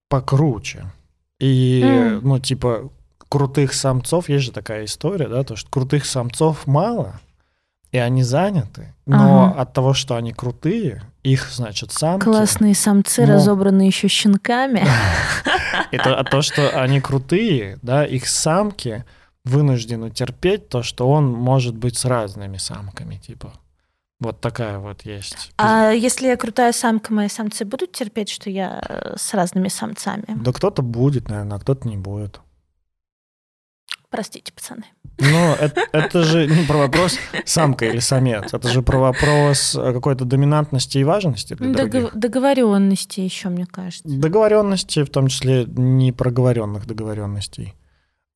покруче. 0.09 0.91
И, 1.39 1.81
mm. 1.83 2.19
ну, 2.21 2.39
типа, 2.39 2.91
крутых 3.29 3.73
самцов, 3.73 4.29
есть 4.29 4.45
же 4.45 4.51
такая 4.51 4.85
история, 4.85 5.27
да, 5.27 5.43
то, 5.43 5.55
что 5.55 5.69
крутых 5.69 6.05
самцов 6.05 6.67
мало, 6.67 7.19
и 7.93 7.97
они 7.99 8.23
заняты, 8.23 8.91
но 9.05 9.45
ага. 9.45 9.61
от 9.61 9.73
того, 9.73 9.93
что 9.93 10.15
они 10.15 10.33
крутые, 10.33 11.03
их, 11.21 11.49
значит, 11.51 11.91
самки... 11.91 12.23
Классные 12.23 12.73
самцы, 12.73 13.25
но... 13.25 13.33
разобранные 13.35 13.87
еще 13.87 14.07
щенками. 14.07 14.85
Это 15.91 16.17
а 16.17 16.23
то, 16.23 16.41
что 16.41 16.81
они 16.81 16.99
крутые, 16.99 17.77
да, 17.83 18.03
их 18.03 18.27
самки 18.27 19.05
вынуждены 19.45 20.09
терпеть 20.09 20.69
то, 20.69 20.81
что 20.81 21.07
он 21.07 21.31
может 21.31 21.75
быть 21.75 21.95
с 21.95 22.05
разными 22.05 22.57
самками, 22.57 23.17
типа. 23.17 23.53
Вот 24.19 24.41
такая 24.41 24.79
вот 24.79 25.03
есть. 25.03 25.53
А 25.57 25.91
если 25.91 26.27
я 26.27 26.35
крутая 26.35 26.71
самка, 26.71 27.13
мои 27.13 27.27
самцы 27.27 27.63
будут 27.63 27.91
терпеть, 27.91 28.29
что 28.29 28.49
я 28.49 28.81
э, 28.89 29.15
с 29.17 29.35
разными 29.35 29.67
самцами? 29.67 30.25
Да 30.27 30.51
кто-то 30.51 30.81
будет, 30.81 31.29
наверное, 31.29 31.57
а 31.57 31.59
кто-то 31.59 31.87
не 31.87 31.97
будет. 31.97 32.39
Простите, 34.09 34.51
пацаны. 34.51 34.85
Ну, 35.19 35.53
это, 35.53 35.85
это 35.91 36.23
же 36.23 36.47
не 36.47 36.65
про 36.65 36.77
вопрос 36.77 37.17
самка 37.45 37.85
или 37.85 37.99
самец. 37.99 38.53
Это 38.53 38.67
же 38.67 38.81
про 38.81 38.97
вопрос 38.97 39.77
какой-то 39.79 40.25
доминантности 40.25 40.97
и 40.97 41.03
важности 41.03 41.53
для 41.53 41.73
Догов- 41.73 42.11
Договоренности 42.13 43.21
еще, 43.21 43.49
мне 43.49 43.65
кажется. 43.65 44.07
Договоренности, 44.07 45.03
в 45.03 45.09
том 45.09 45.27
числе 45.27 45.65
непроговоренных 45.65 46.85
договоренностей. 46.87 47.73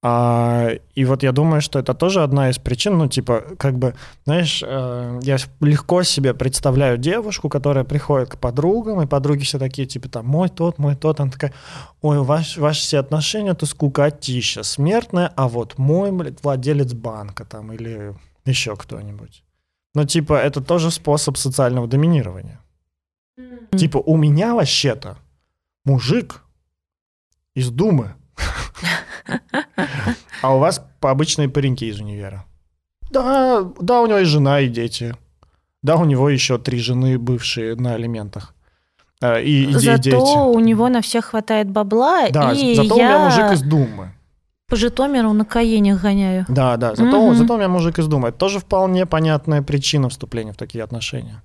А, 0.04 0.70
и 0.94 1.06
вот 1.06 1.24
я 1.24 1.32
думаю, 1.32 1.60
что 1.62 1.80
это 1.80 1.96
тоже 1.96 2.22
одна 2.22 2.52
из 2.52 2.60
причин, 2.60 2.98
ну, 2.98 3.08
типа, 3.08 3.44
как 3.58 3.80
бы, 3.80 3.96
знаешь, 4.26 4.64
э, 4.64 5.20
я 5.24 5.38
легко 5.60 6.04
себе 6.04 6.36
представляю 6.36 7.00
девушку, 7.00 7.50
которая 7.50 7.84
приходит 7.84 8.30
к 8.30 8.38
подругам, 8.38 9.02
и 9.02 9.08
подруги 9.08 9.44
все 9.44 9.58
такие, 9.58 9.88
типа, 9.88 10.08
там, 10.08 10.28
мой 10.28 10.50
тот, 10.50 10.78
мой 10.78 10.96
тот, 10.96 11.20
она 11.20 11.32
такая, 11.32 11.52
ой, 12.02 12.20
ваш, 12.20 12.58
ваши 12.58 12.82
все 12.82 13.00
отношения, 13.00 13.52
это 13.52 13.66
скукотища 13.66 14.62
смертная, 14.62 15.34
а 15.36 15.48
вот 15.48 15.80
мой, 15.80 16.12
блядь, 16.12 16.44
владелец 16.44 16.94
банка 16.94 17.44
там, 17.44 17.74
или 17.74 18.14
еще 18.46 18.76
кто-нибудь. 18.76 19.44
Ну, 19.96 20.06
типа, 20.06 20.34
это 20.34 20.62
тоже 20.62 20.92
способ 20.92 21.38
социального 21.38 21.88
доминирования. 21.88 22.60
Mm-hmm. 23.40 23.78
Типа, 23.78 23.98
у 23.98 24.16
меня 24.16 24.54
вообще-то 24.54 25.18
мужик 25.86 26.44
из 27.56 27.72
Думы, 27.72 28.14
а 30.42 30.56
у 30.56 30.60
вас 30.60 30.82
по 31.00 31.12
обычные 31.12 31.50
пареньки 31.50 31.86
из 31.86 32.00
универа? 32.00 32.46
Да, 33.12 33.64
да, 33.80 34.02
у 34.02 34.08
него 34.08 34.20
есть 34.20 34.32
жена 34.32 34.62
и 34.62 34.68
дети. 34.68 35.16
Да, 35.84 35.96
у 35.96 36.06
него 36.06 36.30
еще 36.30 36.58
три 36.58 36.80
жены 36.80 37.18
бывшие 37.18 37.76
на 37.76 37.94
алиментах. 37.94 38.54
А, 39.22 39.40
и, 39.40 39.66
и 39.66 39.74
зато 39.74 39.98
дети. 39.98 40.16
у 40.16 40.60
него 40.60 40.90
на 40.90 41.02
всех 41.02 41.26
хватает 41.26 41.70
бабла. 41.70 42.30
Да, 42.30 42.52
и 42.52 42.76
зато 42.76 42.88
я... 42.88 42.94
у 42.94 42.98
меня 42.98 43.20
мужик 43.20 43.52
из 43.52 43.62
Думы. 43.62 44.14
По 44.70 44.76
Житомиру 44.76 45.32
на 45.32 45.46
Каенях 45.46 46.02
гоняю. 46.02 46.46
Да, 46.50 46.76
да, 46.78 46.94
зато, 46.94 47.20
угу. 47.20 47.34
зато 47.34 47.54
у 47.54 47.58
меня 47.58 47.70
мужик 47.70 48.00
из 48.00 48.08
Думы. 48.08 48.30
Это 48.30 48.38
тоже 48.38 48.60
вполне 48.60 49.06
понятная 49.06 49.62
причина 49.62 50.10
вступления 50.10 50.52
в 50.52 50.58
такие 50.58 50.84
отношения 50.84 51.42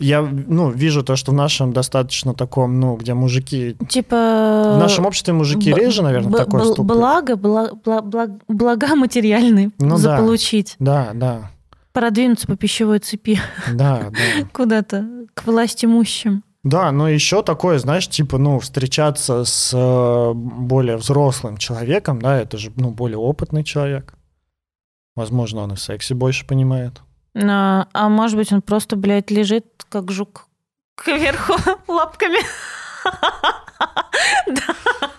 я, 0.00 0.22
ну, 0.22 0.70
вижу 0.70 1.02
то, 1.04 1.14
что 1.14 1.32
в 1.32 1.34
нашем 1.34 1.72
достаточно 1.72 2.34
таком, 2.34 2.80
ну, 2.80 2.96
где 2.96 3.14
мужики... 3.14 3.76
Типа... 3.88 4.74
В 4.76 4.78
нашем 4.78 5.06
обществе 5.06 5.32
мужики 5.34 5.72
реже, 5.72 6.02
наверное, 6.02 6.32
такой 6.32 6.64
ступ. 6.64 6.86
Благо, 6.86 7.36
благо, 7.36 7.74
благо, 7.74 8.38
блага 8.48 8.96
материальные 8.96 9.70
ну, 9.78 9.96
заполучить. 9.96 10.74
Да, 10.78 11.10
да. 11.14 11.50
Продвинуться 11.92 12.46
по 12.46 12.56
пищевой 12.56 12.98
цепи. 13.00 13.38
Да, 13.72 14.10
да. 14.10 14.46
Куда-то, 14.52 15.06
к 15.34 15.44
власть 15.46 15.84
имущим. 15.84 16.42
Да, 16.62 16.92
но 16.92 17.08
еще 17.08 17.42
такое, 17.42 17.78
знаешь, 17.78 18.08
типа, 18.08 18.38
ну, 18.38 18.58
встречаться 18.58 19.44
с 19.44 19.72
э, 19.74 20.32
более 20.34 20.96
взрослым 20.98 21.56
человеком, 21.56 22.20
да, 22.20 22.38
это 22.38 22.58
же, 22.58 22.70
ну, 22.76 22.90
более 22.90 23.18
опытный 23.18 23.64
человек. 23.64 24.14
Возможно, 25.16 25.62
он 25.62 25.72
и 25.72 25.76
в 25.76 25.80
сексе 25.80 26.14
больше 26.14 26.46
понимает. 26.46 27.00
А, 27.34 27.86
а 27.92 28.08
может 28.08 28.36
быть, 28.36 28.52
он 28.52 28.62
просто, 28.62 28.96
блядь, 28.96 29.30
лежит, 29.30 29.66
как 29.88 30.10
жук, 30.10 30.46
кверху 30.96 31.54
лапками. 31.88 32.38
Да. 34.46 35.09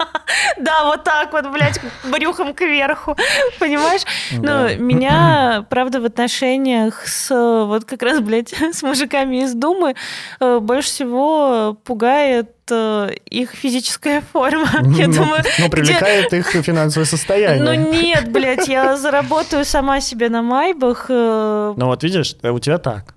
Да, 0.62 0.86
вот 0.86 1.04
так 1.04 1.34
вот, 1.34 1.52
блядь, 1.52 1.80
брюхом 2.04 2.54
кверху, 2.54 3.17
понимаешь? 3.60 4.02
Да. 4.32 4.69
Ну, 4.69 4.84
меня, 4.84 5.65
правда, 5.69 6.00
в 6.00 6.06
отношениях 6.06 7.08
с 7.08 7.30
вот 7.65 7.86
как 7.86 8.04
раз, 8.04 8.19
блядь, 8.19 8.54
с 8.74 8.84
мужиками 8.84 9.43
из 9.43 9.54
Думы 9.54 9.95
э, 10.39 10.60
больше 10.60 10.89
всего 10.89 11.78
пугает 11.84 12.52
э, 12.69 13.10
их 13.26 13.52
физическая 13.52 14.21
форма. 14.21 14.67
Ну, 14.82 14.97
я 14.97 15.08
думаю, 15.08 15.43
ну, 15.60 15.69
привлекает 15.69 16.28
где... 16.28 16.39
их 16.39 16.47
финансовое 16.47 17.06
состояние. 17.06 17.63
Ну 17.63 17.74
нет, 17.74 18.30
блядь, 18.30 18.67
я 18.67 18.97
заработаю 18.97 19.63
сама 19.63 20.02
себе 20.02 20.30
на 20.30 20.41
майбах. 20.41 21.06
Э. 21.10 21.74
Ну 21.76 21.86
вот 21.86 22.04
видишь, 22.04 22.36
у 22.43 22.60
тебя 22.60 22.78
так. 22.78 23.15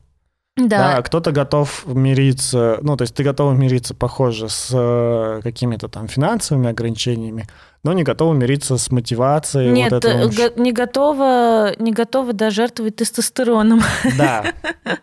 Да. 0.57 0.95
да, 0.95 1.03
кто-то 1.03 1.33
готов 1.33 1.85
мириться, 1.87 2.79
ну, 2.81 2.97
то 2.97 3.03
есть 3.03 3.15
ты 3.15 3.25
готова 3.25 3.53
мириться, 3.55 3.93
похоже, 3.93 4.49
с 4.49 4.71
э, 4.73 5.41
какими-то 5.43 5.89
там 5.89 6.07
финансовыми 6.07 6.71
ограничениями, 6.71 7.49
но 7.83 7.93
не 7.93 8.05
готова 8.05 8.35
мириться 8.35 8.79
с 8.79 8.89
мотивацией. 8.93 9.73
Нет, 9.73 9.91
вот 9.91 10.05
этого. 10.05 10.31
Го- 10.31 10.63
не 10.63 10.71
готова, 10.73 11.75
не 11.81 11.93
готова 11.93 12.33
дожертвовать 12.33 12.95
тестостероном. 12.95 13.83
Да, 14.17 14.45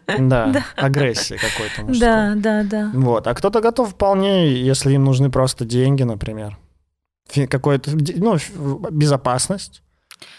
да, 0.17 0.63
агрессия 0.77 1.37
какой-то. 1.37 1.99
Да, 1.99 2.33
да, 2.37 2.63
да. 2.63 2.91
Вот, 2.93 3.27
а 3.27 3.33
кто-то 3.33 3.59
готов 3.59 3.89
вполне, 3.89 4.53
если 4.53 4.93
им 4.93 5.03
нужны 5.03 5.29
просто 5.29 5.65
деньги, 5.65 6.03
например, 6.03 6.57
какой-то, 7.49 7.91
ну, 8.15 8.37
безопасность, 8.89 9.83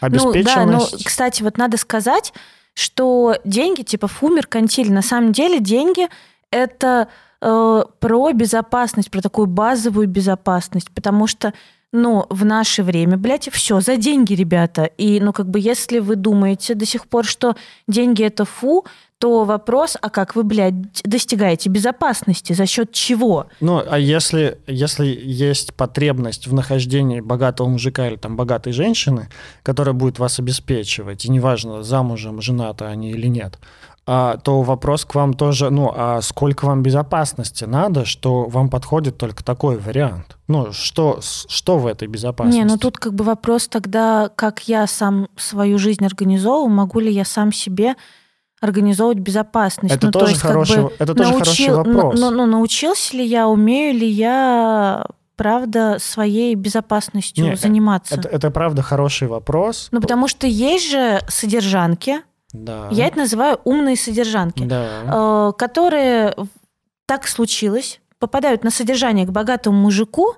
обеспеченность. 0.00 0.56
Ну, 0.56 0.78
да, 0.90 0.96
ну, 0.96 1.04
кстати, 1.04 1.42
вот 1.42 1.58
надо 1.58 1.76
сказать, 1.76 2.32
что 2.74 3.36
деньги, 3.44 3.82
типа 3.82 4.08
фу, 4.08 4.28
меркантиль, 4.28 4.92
на 4.92 5.02
самом 5.02 5.32
деле 5.32 5.60
деньги– 5.60 6.08
это 6.50 7.08
э, 7.40 7.82
про 8.00 8.32
безопасность, 8.32 9.10
про 9.10 9.20
такую 9.20 9.46
базовую 9.46 10.08
безопасность, 10.08 10.90
потому 10.94 11.26
что 11.26 11.52
ну, 11.92 12.26
в 12.30 12.44
наше 12.44 12.82
время, 12.82 13.18
блядь, 13.18 13.50
все 13.52 13.80
за 13.80 13.96
деньги, 13.96 14.32
ребята. 14.32 14.84
И, 14.84 15.20
ну, 15.20 15.32
как 15.32 15.48
бы, 15.48 15.60
если 15.60 15.98
вы 15.98 16.16
думаете 16.16 16.74
до 16.74 16.86
сих 16.86 17.06
пор, 17.06 17.26
что 17.26 17.54
деньги 17.86 18.24
это 18.24 18.46
фу, 18.46 18.86
то 19.18 19.44
вопрос, 19.44 19.96
а 20.00 20.10
как 20.10 20.34
вы, 20.34 20.42
блядь, 20.42 20.74
достигаете 21.04 21.68
безопасности? 21.68 22.54
За 22.54 22.66
счет 22.66 22.90
чего? 22.90 23.46
Ну, 23.60 23.80
а 23.86 23.98
если, 23.98 24.58
если 24.66 25.06
есть 25.06 25.74
потребность 25.74 26.48
в 26.48 26.54
нахождении 26.54 27.20
богатого 27.20 27.68
мужика 27.68 28.08
или 28.08 28.16
там 28.16 28.36
богатой 28.36 28.72
женщины, 28.72 29.28
которая 29.62 29.92
будет 29.92 30.18
вас 30.18 30.40
обеспечивать, 30.40 31.24
и 31.24 31.30
неважно, 31.30 31.84
замужем, 31.84 32.40
женаты 32.40 32.86
они 32.86 33.12
или 33.12 33.28
нет, 33.28 33.60
а, 34.04 34.36
то 34.38 34.62
вопрос 34.62 35.04
к 35.04 35.14
вам 35.14 35.34
тоже, 35.34 35.70
ну, 35.70 35.92
а 35.94 36.20
сколько 36.22 36.64
вам 36.64 36.82
безопасности 36.82 37.64
надо, 37.64 38.04
что 38.04 38.46
вам 38.46 38.68
подходит 38.68 39.16
только 39.16 39.44
такой 39.44 39.78
вариант? 39.78 40.36
Ну, 40.48 40.72
что, 40.72 41.20
что 41.48 41.78
в 41.78 41.86
этой 41.86 42.08
безопасности? 42.08 42.58
Не, 42.58 42.64
ну 42.64 42.78
тут 42.78 42.98
как 42.98 43.14
бы 43.14 43.24
вопрос 43.24 43.68
тогда, 43.68 44.28
как 44.34 44.66
я 44.66 44.88
сам 44.88 45.28
свою 45.36 45.78
жизнь 45.78 46.04
организовываю, 46.04 46.68
могу 46.68 46.98
ли 46.98 47.12
я 47.12 47.24
сам 47.24 47.52
себе 47.52 47.94
организовывать 48.60 49.18
безопасность. 49.18 49.94
Это 49.94 50.06
ну, 50.06 50.12
тоже, 50.12 50.24
то 50.24 50.30
есть, 50.30 50.42
хороший, 50.42 50.74
как 50.74 50.84
бы 50.84 50.92
это 50.98 51.14
тоже 51.14 51.30
научил, 51.30 51.44
хороший 51.44 51.74
вопрос. 51.74 52.20
Ну, 52.20 52.30
ну, 52.30 52.46
научился 52.46 53.16
ли 53.16 53.24
я, 53.24 53.48
умею 53.48 53.94
ли 53.94 54.08
я 54.08 55.06
правда 55.36 55.96
своей 55.98 56.54
безопасностью 56.54 57.44
Нет, 57.44 57.60
заниматься? 57.60 58.14
Это, 58.14 58.28
это 58.28 58.50
правда 58.50 58.82
хороший 58.82 59.26
вопрос. 59.28 59.88
Ну, 59.90 60.00
потому 60.00 60.28
что 60.28 60.46
есть 60.46 60.90
же 60.90 61.20
содержанки, 61.28 62.20
да. 62.52 62.88
я 62.90 63.06
это 63.06 63.18
называю 63.18 63.60
умные 63.64 63.96
содержанки, 63.96 64.64
да. 64.64 65.48
Э, 65.50 65.52
которые 65.56 66.34
так 67.06 67.26
случилось, 67.26 68.00
попадают 68.18 68.64
на 68.64 68.70
содержание 68.70 69.26
к 69.26 69.30
богатому 69.30 69.78
мужику 69.78 70.36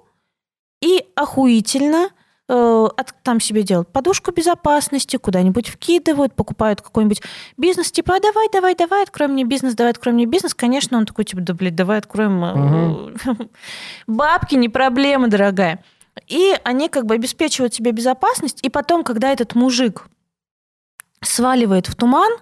и 0.81 1.05
охуительно– 1.15 2.11
Э, 2.47 2.89
там 3.23 3.41
себе 3.41 3.63
делают 3.63 3.89
подушку 3.89 4.31
безопасности, 4.31 5.17
куда-нибудь 5.17 5.69
вкидывают, 5.69 6.35
покупают 6.35 6.83
какой-нибудь 6.83 7.23
бизнес, 7.57 7.91
типа, 7.91 8.17
а 8.17 8.21
давай, 8.21 8.49
давай, 8.53 8.75
давай, 8.75 9.03
открой 9.03 9.29
мне 9.29 9.45
бизнес, 9.45 9.75
давай, 9.75 9.93
открой 9.93 10.15
мне 10.15 10.27
бизнес. 10.27 10.55
Конечно, 10.55 10.99
он 10.99 11.07
такой, 11.07 11.25
типа, 11.25 11.41
да, 11.41 11.55
блядь, 11.55 11.75
давай 11.75 11.99
откроем. 11.99 13.15
Угу. 13.25 13.49
Бабки 14.07 14.57
не 14.57 14.69
проблема, 14.69 15.29
дорогая. 15.29 15.83
И 16.29 16.55
они 16.65 16.89
как 16.91 17.07
бы 17.07 17.15
обеспечивают 17.15 17.73
себе 17.73 17.93
безопасность, 17.93 18.59
и 18.63 18.69
потом, 18.69 19.05
когда 19.05 19.33
этот 19.33 19.55
мужик 19.55 20.07
сваливает 21.25 21.89
в 21.89 21.95
туман, 21.95 22.33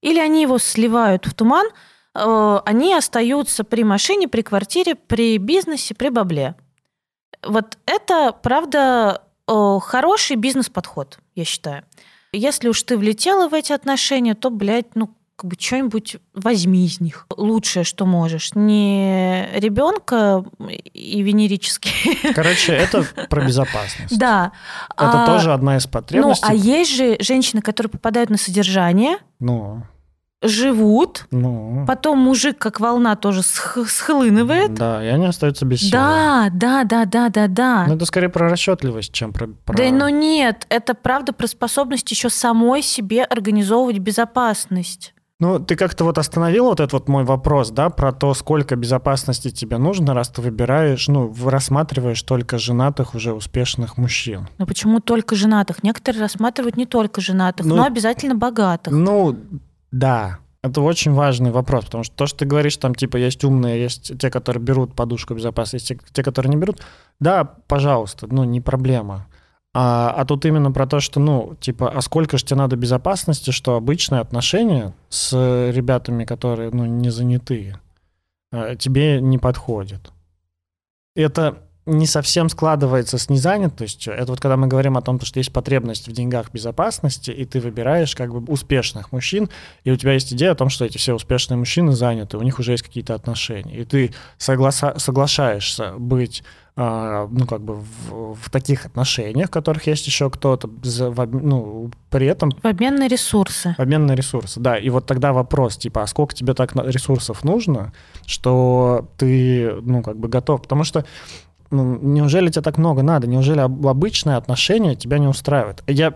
или 0.00 0.18
они 0.18 0.42
его 0.42 0.58
сливают 0.58 1.26
в 1.26 1.34
туман, 1.34 1.66
э, 2.14 2.60
они 2.64 2.94
остаются 2.94 3.64
при 3.64 3.84
машине, 3.84 4.28
при 4.28 4.42
квартире, 4.42 4.94
при 4.94 5.38
бизнесе, 5.38 5.94
при 5.94 6.08
бабле. 6.08 6.54
Вот 7.42 7.78
это, 7.86 8.32
правда, 8.32 9.22
Э, 9.48 9.78
хороший 9.80 10.36
бизнес-подход, 10.36 11.18
я 11.34 11.44
считаю. 11.44 11.84
Если 12.32 12.68
уж 12.68 12.82
ты 12.82 12.96
влетела 12.96 13.48
в 13.48 13.54
эти 13.54 13.72
отношения, 13.72 14.34
то, 14.34 14.50
блядь, 14.50 14.94
ну, 14.94 15.14
как 15.42 15.50
бы 15.50 15.56
что-нибудь 15.58 16.18
возьми 16.34 16.86
из 16.86 17.00
них. 17.00 17.26
Лучшее, 17.36 17.82
что 17.82 18.06
можешь. 18.06 18.54
Не 18.54 19.48
ребенка 19.54 20.44
и 20.94 21.20
венерический. 21.20 22.32
Короче, 22.34 22.72
это 22.72 23.04
про 23.28 23.44
безопасность. 23.44 24.16
Да. 24.16 24.52
Это 24.96 25.24
а, 25.24 25.26
тоже 25.26 25.52
одна 25.52 25.78
из 25.78 25.88
потребностей. 25.88 26.46
Ну, 26.46 26.52
а 26.52 26.54
есть 26.54 26.94
же 26.94 27.16
женщины, 27.18 27.60
которые 27.60 27.90
попадают 27.90 28.30
на 28.30 28.38
содержание. 28.38 29.16
Ну 29.40 29.82
живут, 30.42 31.26
ну. 31.30 31.84
потом 31.86 32.18
мужик 32.18 32.58
как 32.58 32.80
волна 32.80 33.14
тоже 33.14 33.42
схлынывает. 33.42 34.74
Да, 34.74 35.02
и 35.02 35.06
они 35.06 35.26
остаются 35.26 35.64
без 35.64 35.80
силы. 35.80 35.92
Да, 35.92 36.48
да, 36.52 36.84
да, 36.84 37.04
да, 37.04 37.28
да, 37.28 37.46
да. 37.46 37.84
Ну 37.86 37.94
это 37.94 38.04
скорее 38.06 38.28
про 38.28 38.48
расчетливость, 38.48 39.12
чем 39.12 39.32
про... 39.32 39.46
про... 39.46 39.76
Да, 39.76 39.88
но 39.90 40.08
нет, 40.08 40.66
это 40.68 40.94
правда 40.94 41.32
про 41.32 41.46
способность 41.46 42.10
еще 42.10 42.28
самой 42.28 42.82
себе 42.82 43.22
организовывать 43.22 43.98
безопасность. 43.98 45.14
Ну, 45.42 45.58
ты 45.58 45.74
как-то 45.74 46.04
вот 46.04 46.18
остановил 46.18 46.66
вот 46.66 46.78
этот 46.78 46.92
вот 46.92 47.08
мой 47.08 47.24
вопрос, 47.24 47.72
да, 47.72 47.90
про 47.90 48.12
то, 48.12 48.32
сколько 48.32 48.76
безопасности 48.76 49.50
тебе 49.50 49.76
нужно, 49.76 50.14
раз 50.14 50.28
ты 50.28 50.40
выбираешь, 50.40 51.08
ну, 51.08 51.34
рассматриваешь 51.44 52.22
только 52.22 52.58
женатых, 52.58 53.16
уже 53.16 53.32
успешных 53.32 53.98
мужчин. 53.98 54.46
Ну, 54.58 54.66
почему 54.66 55.00
только 55.00 55.34
женатых? 55.34 55.82
Некоторые 55.82 56.22
рассматривают 56.22 56.76
не 56.76 56.86
только 56.86 57.20
женатых, 57.20 57.66
ну, 57.66 57.74
но 57.74 57.84
обязательно 57.84 58.36
богатых. 58.36 58.92
Ну, 58.92 59.36
да, 59.90 60.38
это 60.62 60.80
очень 60.80 61.12
важный 61.12 61.50
вопрос, 61.50 61.86
потому 61.86 62.04
что 62.04 62.14
то, 62.14 62.26
что 62.26 62.38
ты 62.38 62.44
говоришь, 62.44 62.76
там 62.76 62.94
типа 62.94 63.16
есть 63.16 63.42
умные, 63.42 63.82
есть 63.82 64.16
те, 64.16 64.30
которые 64.30 64.62
берут 64.62 64.94
подушку 64.94 65.34
безопасности, 65.34 65.94
есть 65.94 66.04
те, 66.12 66.22
которые 66.22 66.50
не 66.50 66.56
берут, 66.56 66.82
да, 67.18 67.42
пожалуйста, 67.66 68.28
ну 68.30 68.44
не 68.44 68.60
проблема. 68.60 69.26
А, 69.74 70.10
а 70.10 70.24
тут 70.26 70.44
именно 70.44 70.70
про 70.70 70.86
то, 70.86 71.00
что, 71.00 71.18
ну, 71.18 71.56
типа, 71.60 71.90
а 71.90 72.00
сколько 72.02 72.36
же 72.36 72.44
тебе 72.44 72.58
надо 72.58 72.76
безопасности, 72.76 73.50
что 73.50 73.76
обычные 73.76 74.20
отношения 74.20 74.94
с 75.08 75.32
ребятами, 75.72 76.24
которые, 76.24 76.70
ну, 76.70 76.84
не 76.84 77.10
занятые, 77.10 77.80
а, 78.52 78.76
тебе 78.76 79.20
не 79.20 79.38
подходят. 79.38 80.12
Это 81.16 81.62
не 81.84 82.06
совсем 82.06 82.48
складывается 82.48 83.18
с 83.18 83.28
незанятостью. 83.28 84.12
Это 84.14 84.26
вот 84.26 84.40
когда 84.40 84.56
мы 84.56 84.68
говорим 84.68 84.96
о 84.96 85.02
том, 85.02 85.20
что 85.20 85.38
есть 85.38 85.52
потребность 85.52 86.06
в 86.06 86.12
деньгах 86.12 86.52
безопасности, 86.52 87.30
и 87.30 87.44
ты 87.44 87.60
выбираешь 87.60 88.14
как 88.14 88.32
бы 88.32 88.52
успешных 88.52 89.10
мужчин, 89.10 89.48
и 89.82 89.90
у 89.90 89.96
тебя 89.96 90.12
есть 90.12 90.32
идея 90.32 90.52
о 90.52 90.54
том, 90.54 90.68
что 90.68 90.84
эти 90.84 90.98
все 90.98 91.14
успешные 91.14 91.58
мужчины 91.58 91.92
заняты, 91.92 92.38
у 92.38 92.42
них 92.42 92.60
уже 92.60 92.72
есть 92.72 92.84
какие-то 92.84 93.14
отношения, 93.14 93.78
и 93.78 93.84
ты 93.84 94.14
согласа- 94.38 94.98
соглашаешься 94.98 95.94
быть 95.98 96.44
а, 96.74 97.28
ну, 97.30 97.46
как 97.46 97.60
бы 97.60 97.74
в, 97.74 98.34
в 98.34 98.50
таких 98.50 98.86
отношениях, 98.86 99.48
в 99.48 99.50
которых 99.50 99.86
есть 99.86 100.06
еще 100.06 100.30
кто-то, 100.30 100.70
ну, 101.32 101.90
при 102.08 102.26
этом... 102.26 102.50
В 102.50 102.64
обмен 102.64 102.96
на 102.96 103.08
ресурсы. 103.08 103.74
В 103.76 103.80
обмен 103.80 104.06
на 104.06 104.14
ресурсы, 104.14 104.58
да. 104.58 104.78
И 104.78 104.88
вот 104.88 105.04
тогда 105.04 105.34
вопрос, 105.34 105.76
типа, 105.76 106.02
а 106.02 106.06
сколько 106.06 106.34
тебе 106.34 106.54
так 106.54 106.74
ресурсов 106.74 107.44
нужно, 107.44 107.92
что 108.24 109.06
ты, 109.18 109.70
ну, 109.82 110.02
как 110.02 110.16
бы 110.16 110.28
готов? 110.28 110.62
Потому 110.62 110.84
что 110.84 111.04
ну, 111.72 111.98
неужели 111.98 112.50
тебе 112.50 112.62
так 112.62 112.78
много 112.78 113.02
надо? 113.02 113.26
Неужели 113.26 113.60
обычное 113.60 114.36
отношение 114.36 114.94
тебя 114.94 115.18
не 115.18 115.26
устраивает? 115.26 115.82
Я 115.86 116.14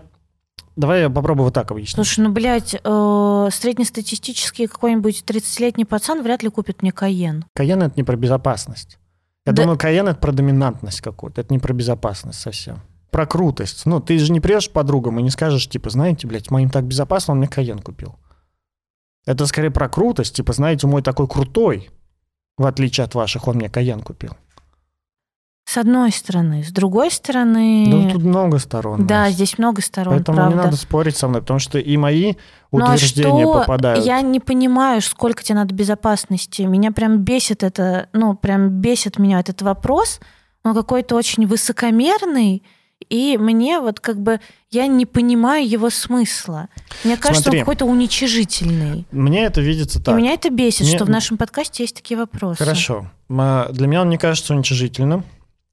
Давай 0.77 1.01
я 1.01 1.09
попробую 1.09 1.45
вот 1.45 1.55
так 1.55 1.71
объяснить. 1.71 1.95
Слушай, 1.95 2.19
ну, 2.19 2.31
блядь, 2.31 2.75
э, 2.75 3.49
среднестатистический 3.51 4.67
какой-нибудь 4.67 5.23
30-летний 5.25 5.85
пацан 5.85 6.21
вряд 6.21 6.43
ли 6.43 6.49
купит 6.49 6.83
мне 6.83 6.91
Каен. 6.91 7.45
Каен— 7.55 7.81
это 7.83 7.93
не 7.97 8.03
про 8.03 8.15
безопасность. 8.15 8.99
Я 9.47 9.53
да... 9.53 9.63
думаю, 9.63 9.79
Каен— 9.79 10.07
это 10.09 10.19
про 10.19 10.31
доминантность 10.31 11.01
какую-то. 11.01 11.41
Это 11.41 11.51
не 11.51 11.57
про 11.57 11.73
безопасность 11.73 12.39
совсем. 12.39 12.81
Про 13.09 13.25
крутость. 13.25 13.87
Ну, 13.87 13.99
ты 13.99 14.19
же 14.19 14.31
не 14.31 14.39
придешь 14.39 14.69
подругам 14.69 15.17
и 15.19 15.23
не 15.23 15.31
скажешь, 15.31 15.67
типа, 15.67 15.89
знаете, 15.89 16.27
блядь, 16.27 16.51
моим 16.51 16.69
так 16.69 16.83
безопасно, 16.83 17.31
он 17.31 17.39
мне 17.39 17.47
Каен 17.47 17.79
купил. 17.79 18.15
Это 19.25 19.47
скорее 19.47 19.71
про 19.71 19.89
крутость. 19.89 20.35
Типа, 20.35 20.53
знаете, 20.53 20.85
мой 20.85 21.01
такой 21.01 21.27
крутой, 21.27 21.89
в 22.55 22.67
отличие 22.67 23.05
от 23.05 23.15
ваших, 23.15 23.47
он 23.47 23.55
мне 23.55 23.69
Каен 23.69 24.01
купил. 24.01 24.33
С 25.67 25.75
одной 25.75 26.13
стороны. 26.13 26.63
С 26.63 26.71
другой 26.71 27.11
стороны... 27.11 27.87
Да 27.91 28.13
тут 28.13 28.23
много 28.23 28.57
сторон. 28.57 29.05
Да, 29.05 29.29
здесь 29.29 29.57
много 29.57 29.81
сторон, 29.81 30.13
Поэтому 30.13 30.37
правда. 30.37 30.55
не 30.55 30.63
надо 30.63 30.77
спорить 30.77 31.17
со 31.17 31.27
мной, 31.27 31.41
потому 31.41 31.59
что 31.59 31.77
и 31.77 31.97
мои 31.97 32.35
утверждения 32.71 33.43
ну, 33.43 33.51
а 33.51 33.53
что? 33.53 33.59
попадают. 33.59 34.05
Я 34.05 34.21
не 34.21 34.39
понимаю, 34.39 35.01
сколько 35.01 35.43
тебе 35.43 35.55
надо 35.55 35.75
безопасности. 35.75 36.61
Меня 36.61 36.93
прям 36.93 37.17
бесит 37.17 37.63
это, 37.63 38.07
ну, 38.13 38.33
прям 38.33 38.69
бесит 38.69 39.19
меня 39.19 39.41
этот 39.41 39.61
вопрос. 39.61 40.21
Он 40.63 40.73
какой-то 40.73 41.15
очень 41.15 41.45
высокомерный, 41.45 42.63
и 43.09 43.37
мне 43.37 43.81
вот 43.81 43.99
как 43.99 44.21
бы 44.21 44.39
я 44.71 44.87
не 44.87 45.05
понимаю 45.05 45.67
его 45.67 45.89
смысла. 45.89 46.69
Мне 47.03 47.17
кажется, 47.17 47.43
Смотри, 47.43 47.59
он 47.59 47.65
какой-то 47.65 47.85
уничижительный. 47.85 49.05
Мне 49.11 49.43
это 49.43 49.59
видится 49.59 50.01
так. 50.01 50.15
И 50.15 50.17
меня 50.17 50.31
это 50.31 50.49
бесит, 50.49 50.87
мне... 50.87 50.95
что 50.95 51.03
в 51.03 51.09
нашем 51.09 51.37
подкасте 51.37 51.83
есть 51.83 51.95
такие 51.95 52.17
вопросы. 52.17 52.63
Хорошо. 52.63 53.11
Для 53.27 53.87
меня 53.87 54.01
он 54.03 54.09
не 54.09 54.17
кажется 54.17 54.53
уничижительным. 54.53 55.25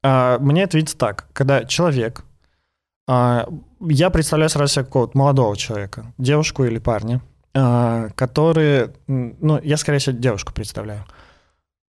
А, 0.05 0.39
мне 0.39 0.65
это 0.65 0.77
видится 0.77 0.99
так, 0.99 1.27
когда 1.33 1.65
человек, 1.65 2.25
а, 3.09 3.49
я 3.81 4.11
представляю 4.11 4.51
сразу 4.51 4.75
себя 4.75 4.85
какого-то 4.85 5.17
молодого 5.17 5.57
человека, 5.57 6.13
девушку 6.19 6.65
или 6.65 6.79
парня, 6.79 7.23
а, 7.55 8.11
которые, 8.15 8.93
ну, 9.07 9.59
я 9.63 9.79
скорее 9.79 9.99
всего 9.99 10.17
девушку 10.17 10.53
представляю, 10.53 11.05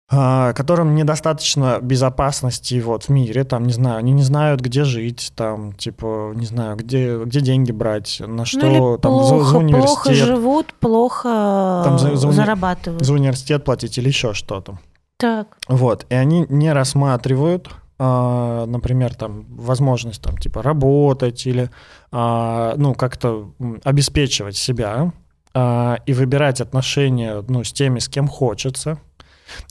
которым 0.08 0.94
недостаточно 0.94 1.78
безопасности 1.80 2.78
вот 2.82 3.04
в 3.04 3.08
мире, 3.08 3.44
там, 3.44 3.66
не 3.66 3.72
знаю, 3.72 3.96
они 3.96 4.12
не 4.12 4.22
знают, 4.22 4.60
где 4.60 4.84
жить, 4.84 5.32
там, 5.34 5.72
типа, 5.72 6.32
не 6.34 6.44
знаю, 6.44 6.76
где, 6.76 7.16
где 7.24 7.40
деньги 7.40 7.72
брать, 7.72 8.18
на 8.20 8.26
ну, 8.26 8.44
что, 8.44 8.66
ну, 8.66 8.98
там, 8.98 9.12
плохо, 9.12 9.38
за, 9.38 9.44
за 9.44 9.56
университет. 9.56 10.04
Плохо 10.04 10.14
живут, 10.14 10.74
плохо 10.74 11.82
там, 11.86 11.98
за, 11.98 12.16
за 12.16 12.28
уни... 12.28 12.36
зарабатывают. 12.36 13.06
За 13.06 13.14
университет 13.14 13.64
платить 13.64 13.96
или 13.96 14.08
еще 14.08 14.34
что-то. 14.34 14.78
Так. 15.16 15.56
Вот, 15.66 16.04
и 16.10 16.14
они 16.14 16.44
не 16.50 16.74
рассматривают 16.74 17.70
а, 17.70 17.81
например, 18.04 19.14
там 19.14 19.44
возможность 19.48 20.22
там 20.22 20.36
типа 20.36 20.62
работать 20.62 21.46
или 21.46 21.70
а, 22.10 22.74
ну 22.76 22.94
как-то 22.94 23.52
обеспечивать 23.84 24.56
себя 24.56 25.12
а, 25.54 25.98
и 26.06 26.12
выбирать 26.12 26.60
отношения 26.60 27.44
ну 27.48 27.62
с 27.64 27.72
теми, 27.72 27.98
с 27.98 28.08
кем 28.08 28.28
хочется. 28.28 28.98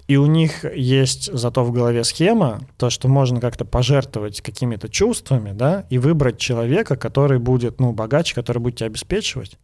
И 0.08 0.16
у 0.16 0.28
них 0.28 0.64
есть 0.76 1.34
зато 1.34 1.64
в 1.64 1.72
голове 1.72 2.04
схема, 2.04 2.60
то, 2.78 2.92
что 2.92 3.08
можно 3.08 3.42
как-то 3.42 3.66
пожертвовать 3.66 4.42
какими-то 4.42 4.90
чувствами, 4.90 5.54
да, 5.54 5.86
и 5.90 5.98
выбрать 5.98 6.38
человека, 6.38 6.96
который 6.96 7.40
будет, 7.40 7.80
ну, 7.80 7.92
богаче, 7.92 8.36
который 8.36 8.60
будет 8.60 8.76
тебя 8.76 8.88
обеспечивать 8.88 9.58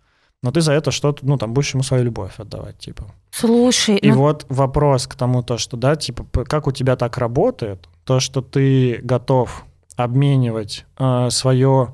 но 0.43 0.51
ты 0.51 0.61
за 0.61 0.73
это 0.73 0.91
что-то, 0.91 1.25
ну, 1.25 1.37
там, 1.37 1.53
будешь 1.53 1.73
ему 1.73 1.83
свою 1.83 2.03
любовь 2.03 2.39
отдавать, 2.39 2.77
типа. 2.77 3.05
Слушай. 3.31 3.97
И 3.97 4.11
ну... 4.11 4.17
вот 4.17 4.45
вопрос 4.49 5.07
к 5.07 5.15
тому, 5.15 5.41
то, 5.41 5.57
что, 5.57 5.77
да, 5.77 5.95
типа, 5.95 6.45
как 6.45 6.67
у 6.67 6.71
тебя 6.71 6.95
так 6.95 7.17
работает, 7.17 7.87
то, 8.07 8.19
что 8.19 8.41
ты 8.41 8.99
готов 9.03 9.65
обменивать 9.97 10.85
э, 10.97 11.29
свое, 11.29 11.93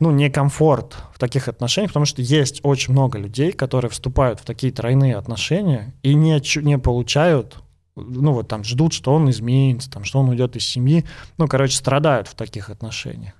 ну, 0.00 0.10
некомфорт 0.12 0.96
в 1.12 1.18
таких 1.18 1.48
отношениях, 1.48 1.90
потому 1.90 2.06
что 2.06 2.22
есть 2.22 2.60
очень 2.62 2.92
много 2.92 3.18
людей, 3.18 3.52
которые 3.52 3.90
вступают 3.90 4.40
в 4.40 4.44
такие 4.44 4.72
тройные 4.72 5.16
отношения 5.16 5.94
и 6.02 6.14
не, 6.14 6.40
не 6.62 6.78
получают 6.78 7.56
ну 7.96 8.32
вот 8.32 8.46
там 8.46 8.62
ждут, 8.62 8.92
что 8.92 9.14
он 9.14 9.30
изменится, 9.30 9.90
там, 9.90 10.04
что 10.04 10.18
он 10.18 10.28
уйдет 10.28 10.54
из 10.54 10.66
семьи, 10.66 11.06
ну, 11.38 11.48
короче, 11.48 11.76
страдают 11.76 12.28
в 12.28 12.34
таких 12.34 12.68
отношениях 12.68 13.32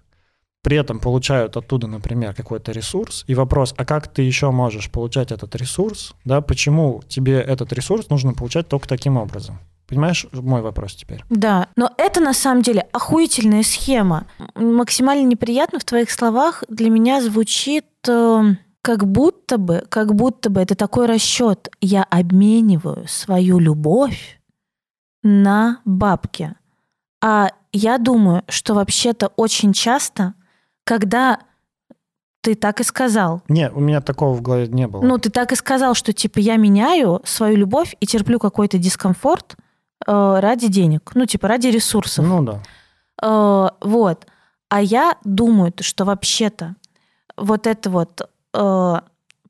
при 0.66 0.77
этом 0.77 0.99
получают 0.99 1.57
оттуда, 1.57 1.87
например, 1.87 2.35
какой-то 2.35 2.72
ресурс, 2.72 3.22
и 3.29 3.37
вопрос, 3.37 3.72
а 3.77 3.85
как 3.85 4.09
ты 4.09 4.22
еще 4.22 4.51
можешь 4.51 4.90
получать 4.90 5.31
этот 5.31 5.55
ресурс, 5.55 6.16
да, 6.25 6.40
почему 6.40 7.05
тебе 7.07 7.38
этот 7.38 7.72
ресурс 7.72 8.11
нужно 8.11 8.33
получать 8.33 8.66
только 8.66 8.88
таким 8.88 9.16
образом? 9.16 9.61
Понимаешь 9.88 10.27
мой 10.33 10.62
вопрос 10.62 10.94
теперь? 10.94 11.22
Да, 11.31 11.68
но 11.77 11.92
это 11.96 12.20
на 12.20 12.35
самом 12.35 12.62
деле 12.62 12.87
охуительная 12.92 13.62
схема. 13.62 14.27
Максимально 14.55 15.27
неприятно 15.27 15.79
в 15.79 15.85
твоих 15.85 16.11
словах 16.11 16.64
для 16.68 16.90
меня 16.90 17.20
звучит 17.22 17.87
э, 18.09 18.42
как 18.83 19.07
будто 19.07 19.59
бы, 19.59 19.85
как 19.88 20.14
будто 20.14 20.51
бы 20.51 20.61
это 20.61 20.75
такой 20.75 21.07
расчет. 21.07 21.70
Я 21.81 22.03
обмениваю 22.03 23.07
свою 23.07 23.59
любовь 23.59 24.40
на 25.22 25.81
бабки. 25.85 26.55
А 27.22 27.51
я 27.72 27.99
думаю, 27.99 28.42
что 28.49 28.75
вообще-то 28.75 29.29
очень 29.37 29.72
часто 29.72 30.35
когда 30.87 31.40
ты 32.40 32.55
так 32.55 32.81
и 32.81 32.85
сказал. 32.85 33.42
Нет, 33.49 33.72
у 33.75 33.81
меня 33.81 34.01
такого 34.01 34.35
в 34.35 34.40
голове 34.40 34.68
не 34.68 34.87
было. 34.87 35.03
Ну, 35.03 35.18
ты 35.18 35.31
так 35.31 35.51
и 35.51 35.57
сказал, 35.57 35.94
что 35.94 36.12
типа 36.12 36.38
я 36.38 36.57
меняю 36.57 37.20
свою 37.25 37.57
любовь 37.57 37.96
и 37.99 38.07
терплю 38.07 38.38
какой-то 38.38 38.79
дискомфорт 38.79 39.57
ради 40.05 40.69
денег. 40.69 41.13
Ну, 41.15 41.27
типа 41.27 41.49
ради 41.49 41.69
ресурсов. 41.69 42.25
Ну 42.27 42.43
да. 42.43 42.63
Э, 43.23 43.69
вот. 43.81 44.27
А 44.69 44.83
я 44.83 45.17
думаю, 45.25 45.73
что 45.81 46.05
вообще-то 46.05 46.75
вот 47.37 47.67
это 47.67 47.91
вот 47.91 48.29
э, 48.55 48.95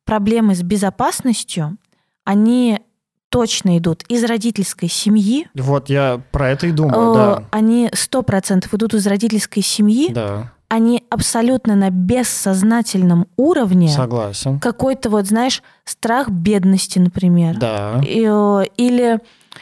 проблемы 0.04 0.54
с 0.54 0.62
безопасностью, 0.62 1.76
они 2.24 2.80
точно 3.28 3.78
идут 3.78 4.02
из 4.08 4.24
родительской 4.24 4.88
семьи. 4.88 5.48
Вот 5.54 5.88
я 5.88 6.20
про 6.32 6.50
это 6.50 6.66
и 6.66 6.72
думаю, 6.72 7.12
э, 7.12 7.14
да. 7.14 7.44
Они 7.50 7.90
сто 7.92 8.22
процентов 8.22 8.72
идут 8.74 8.94
из 8.94 9.06
родительской 9.06 9.62
семьи. 9.62 10.12
Да 10.12 10.52
они 10.68 11.04
абсолютно 11.10 11.76
на 11.76 11.90
бессознательном 11.90 13.28
уровне. 13.36 13.88
Согласен. 13.88 14.58
Какой-то 14.58 15.10
вот, 15.10 15.26
знаешь, 15.26 15.62
страх 15.84 16.28
бедности, 16.28 16.98
например. 16.98 17.56
Да. 17.58 18.00
И, 18.04 18.26
э, 18.28 18.64
или 18.76 19.20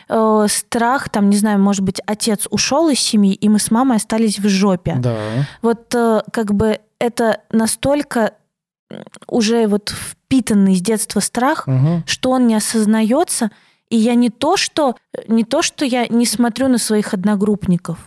э, 0.08 0.46
страх, 0.48 1.08
там, 1.10 1.30
не 1.30 1.36
знаю, 1.36 1.58
может 1.60 1.82
быть, 1.82 2.00
отец 2.06 2.46
ушел 2.50 2.88
из 2.88 3.00
семьи, 3.00 3.34
и 3.34 3.48
мы 3.48 3.58
с 3.58 3.70
мамой 3.70 3.98
остались 3.98 4.38
в 4.38 4.48
жопе. 4.48 4.96
Да. 4.98 5.16
Вот 5.62 5.94
э, 5.94 6.22
как 6.32 6.54
бы 6.54 6.80
это 6.98 7.40
настолько 7.50 8.32
уже 9.28 9.66
вот 9.66 9.90
впитанный 9.94 10.74
с 10.74 10.80
детства 10.80 11.20
страх, 11.20 11.66
Угу. 11.66 12.04
что 12.06 12.30
он 12.30 12.46
не 12.46 12.54
осознается, 12.54 13.50
и 13.90 13.96
я 13.96 14.14
не 14.14 14.30
то, 14.30 14.56
что 14.56 14.96
не 15.28 15.44
то, 15.44 15.62
что 15.62 15.84
я 15.84 16.06
не 16.06 16.26
смотрю 16.26 16.68
на 16.68 16.78
своих 16.78 17.12
одногруппников, 17.14 17.98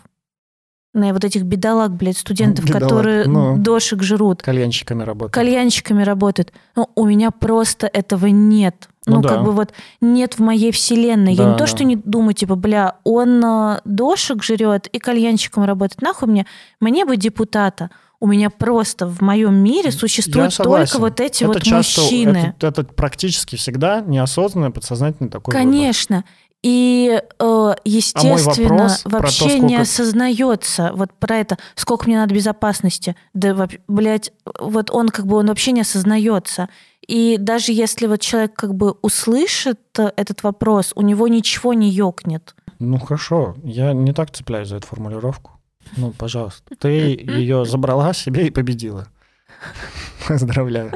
на 0.93 1.13
вот 1.13 1.23
этих 1.23 1.43
бедолаг, 1.43 1.91
блядь, 1.91 2.17
студентов, 2.17 2.65
Бедолаг, 2.65 2.83
которые 2.83 3.25
ну. 3.27 3.57
дошек 3.57 4.01
жрут, 4.01 4.41
Кальянщиками 4.41 5.03
работают. 5.03 5.33
кальянщиками 5.33 6.03
работают. 6.03 6.53
Ну, 6.75 6.89
у 6.95 7.05
меня 7.05 7.31
просто 7.31 7.87
этого 7.87 8.27
нет. 8.27 8.89
Ну 9.05 9.15
Ну, 9.15 9.21
да. 9.21 9.29
как 9.29 9.43
бы 9.43 9.51
вот 9.51 9.73
нет 10.01 10.37
в 10.37 10.39
моей 10.39 10.71
вселенной. 10.71 11.33
я 11.33 11.43
Да, 11.43 11.49
не 11.51 11.53
то, 11.53 11.59
да. 11.59 11.67
что 11.67 11.83
не 11.83 11.95
думаю, 11.95 12.33
типа, 12.33 12.55
бля, 12.55 12.95
он 13.03 13.43
э, 13.43 13.79
дошек 13.85 14.43
жрет 14.43 14.87
и 14.87 14.99
кальянщиком 14.99 15.63
работает. 15.63 16.01
Нахуй 16.01 16.27
мне? 16.27 16.45
Мне 16.81 17.05
бы 17.05 17.15
депутата. 17.15 17.89
У 18.19 18.25
меня 18.25 18.49
просто 18.49 19.05
в 19.05 19.21
моем 19.21 19.55
мире 19.55 19.89
Я 19.89 19.91
существуют 19.91 20.57
только 20.57 20.97
вот 20.97 21.19
эти 21.19 21.43
это 21.43 21.53
вот 21.53 21.61
часто, 21.61 22.01
мужчины. 22.01 22.55
Это, 22.57 22.67
это 22.67 22.83
практически 22.83 23.55
всегда 23.55 24.01
неосознанный, 24.01 24.71
подсознательный 24.71 25.29
такой 25.29 25.53
выбор. 25.63 26.19
И, 26.63 27.21
э, 27.39 27.75
естественно, 27.85 28.35
вопрос 28.77 29.01
про 29.03 29.09
то, 29.11 29.17
вообще 29.19 29.49
сколько- 29.49 29.65
не 29.67 29.75
осознается 29.77 30.91
вот 30.95 31.13
про 31.13 31.35
это, 31.37 31.57
сколько 31.75 32.07
мне 32.07 32.17
надо 32.17 32.33
безопасности. 32.33 33.15
Да, 33.33 33.67
блядь, 33.87 34.31
вот 34.59 34.89
он 34.91 35.09
как 35.09 35.27
бы, 35.27 35.37
он 35.37 35.47
вообще 35.47 35.71
не 35.71 35.81
осознается. 35.81 36.67
И 37.07 37.37
даже 37.39 37.71
если 37.71 38.07
вот 38.07 38.21
человек 38.21 38.53
как 38.55 38.73
бы 38.75 38.91
услышит 39.01 39.79
э, 39.99 40.11
этот 40.17 40.43
вопрос, 40.43 40.91
у 40.95 41.01
него 41.03 41.27
ничего 41.27 41.73
не 41.73 41.89
ёкнет. 41.89 42.55
Ну 42.79 42.99
хорошо, 42.99 43.55
я 43.63 43.93
не 43.93 44.11
так 44.13 44.31
цепляюсь 44.31 44.67
за 44.67 44.77
эту 44.77 44.87
формулировку. 44.87 45.51
Ну, 45.95 46.11
пожалуйста. 46.11 46.63
Ты 46.79 46.89
ее 46.89 47.65
забрала 47.65 48.13
себе 48.13 48.47
и 48.47 48.49
победила. 48.51 49.07
Поздравляю. 50.27 50.91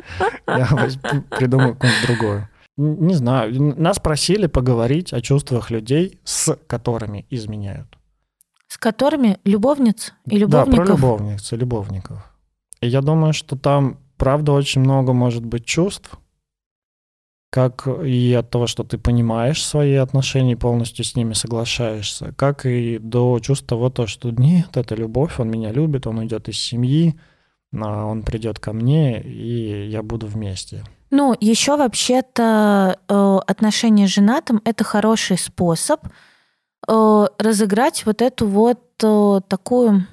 Я 0.47 0.68
придумаю 1.30 1.74
какую-нибудь 1.76 2.05
другую. 2.07 2.38
Н- 2.39 2.47
Не 2.78 3.13
знаю. 3.13 3.76
Нас 3.78 3.99
просили 3.99 4.47
поговорить 4.47 5.13
о 5.13 5.22
чувствах 5.22 5.72
людей, 5.72 6.19
с 6.24 6.55
которыми 6.67 7.26
изменяют. 7.30 7.97
С 8.67 8.78
которыми 8.78 9.38
любовниц 9.43 10.13
и 10.26 10.45
Да, 10.45 10.63
про 10.65 10.72
любовников. 10.72 10.89
любовниц 10.89 11.53
и 11.53 11.55
любовников. 11.57 12.32
И 12.80 12.88
я 12.88 13.01
думаю, 13.01 13.34
что 13.34 13.57
там, 13.57 13.99
правда, 14.17 14.53
очень 14.53 14.82
много 14.82 15.13
может 15.13 15.45
быть 15.45 15.65
чувств, 15.65 16.17
как 17.51 17.86
и 17.86 18.34
от 18.34 18.49
того, 18.49 18.65
что 18.65 18.86
ты 18.86 18.97
понимаешь 18.97 19.63
свои 19.63 19.95
отношения 19.95 20.53
и 20.53 20.55
полностью 20.55 21.03
с 21.03 21.17
ними 21.17 21.34
соглашаешься, 21.34 22.34
как 22.38 22.65
и 22.65 22.97
до 22.97 23.39
чувств 23.41 23.67
того, 23.67 23.89
то, 23.89 24.07
что 24.07 24.32
нет, 24.32 24.78
это 24.78 24.95
любовь, 24.95 25.38
он 25.38 25.49
меня 25.51 25.74
любит, 25.74 26.07
он 26.07 26.19
уйдет 26.19 26.47
из 26.47 26.57
семьи, 26.57 27.19
а 27.76 28.05
он 28.05 28.24
придет 28.24 28.59
ко 28.59 28.72
мне, 28.72 29.22
и 29.22 29.89
я 29.89 30.01
буду 30.01 30.28
вместе. 30.28 30.86
Ну, 31.12 31.36
еще 31.41 31.76
вообще-то 31.76 32.97
э, 33.07 33.38
отношения 33.45 34.07
с 34.07 34.12
женатым 34.12 34.62
это 34.64 34.86
хороший 34.86 35.38
способ 35.38 36.07
э, 36.88 37.26
разыграть 37.38 38.05
вот 38.05 38.22
эту 38.22 38.47
вот 38.47 38.82
э, 39.03 39.41
такую, 39.49 40.07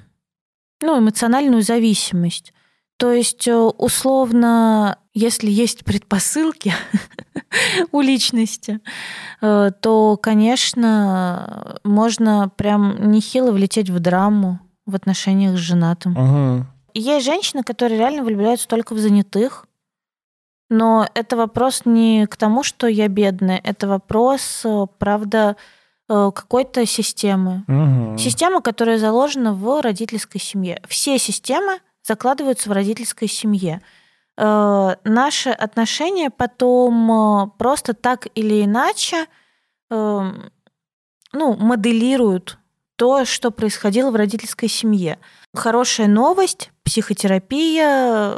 ну, 0.81 0.99
эмоциональную 0.99 1.61
зависимость. 1.61 2.53
То 2.97 3.13
есть, 3.13 3.47
условно, 3.47 4.97
если 5.13 5.49
есть 5.49 5.85
предпосылки 5.85 6.73
у 7.93 8.01
личности, 8.01 8.81
то, 9.39 10.19
конечно, 10.21 11.79
можно 11.85 12.51
прям 12.57 13.09
нехило 13.09 13.53
влететь 13.53 13.89
в 13.89 13.99
драму 14.01 14.59
в 14.85 14.95
отношениях 14.95 15.55
с 15.55 15.61
женатым. 15.61 16.11
Мгм. 16.11 16.67
Есть 16.93 17.25
женщины, 17.25 17.63
которые 17.63 17.99
реально 17.99 18.23
влюбляются 18.23 18.67
только 18.67 18.93
в 18.93 18.99
занятых. 18.99 19.65
Но 20.69 21.07
это 21.15 21.35
вопрос 21.35 21.81
не 21.85 22.27
к 22.27 22.37
тому, 22.37 22.63
что 22.63 22.87
я 22.87 23.07
бедная, 23.07 23.59
это 23.63 23.87
вопрос, 23.87 24.61
э, 24.63 24.85
правда, 24.99 25.55
э, 26.07 26.31
какой-то 26.33 26.85
системы. 26.85 27.63
Мгм. 27.67 28.17
Система, 28.17 28.61
которая 28.61 28.99
заложена 28.99 29.53
в 29.53 29.81
родительской 29.81 30.39
семье. 30.39 30.81
Все 30.87 31.17
системы 31.17 31.79
закладываются 32.03 32.69
в 32.69 32.71
родительской 32.71 33.27
семье. 33.27 33.81
Э, 34.37 34.95
Наши 35.03 35.49
отношения 35.49 36.29
потом 36.29 37.51
просто 37.57 37.93
так 37.93 38.27
или 38.35 38.63
иначе 38.63 39.25
э, 39.89 40.31
ну, 41.33 41.55
моделируют 41.55 42.59
то, 42.95 43.25
что 43.25 43.49
происходило 43.49 44.11
в 44.11 44.15
родительской 44.15 44.67
семье. 44.67 45.19
Хорошая 45.53 46.07
новость, 46.07 46.71
психотерапия 46.83 48.35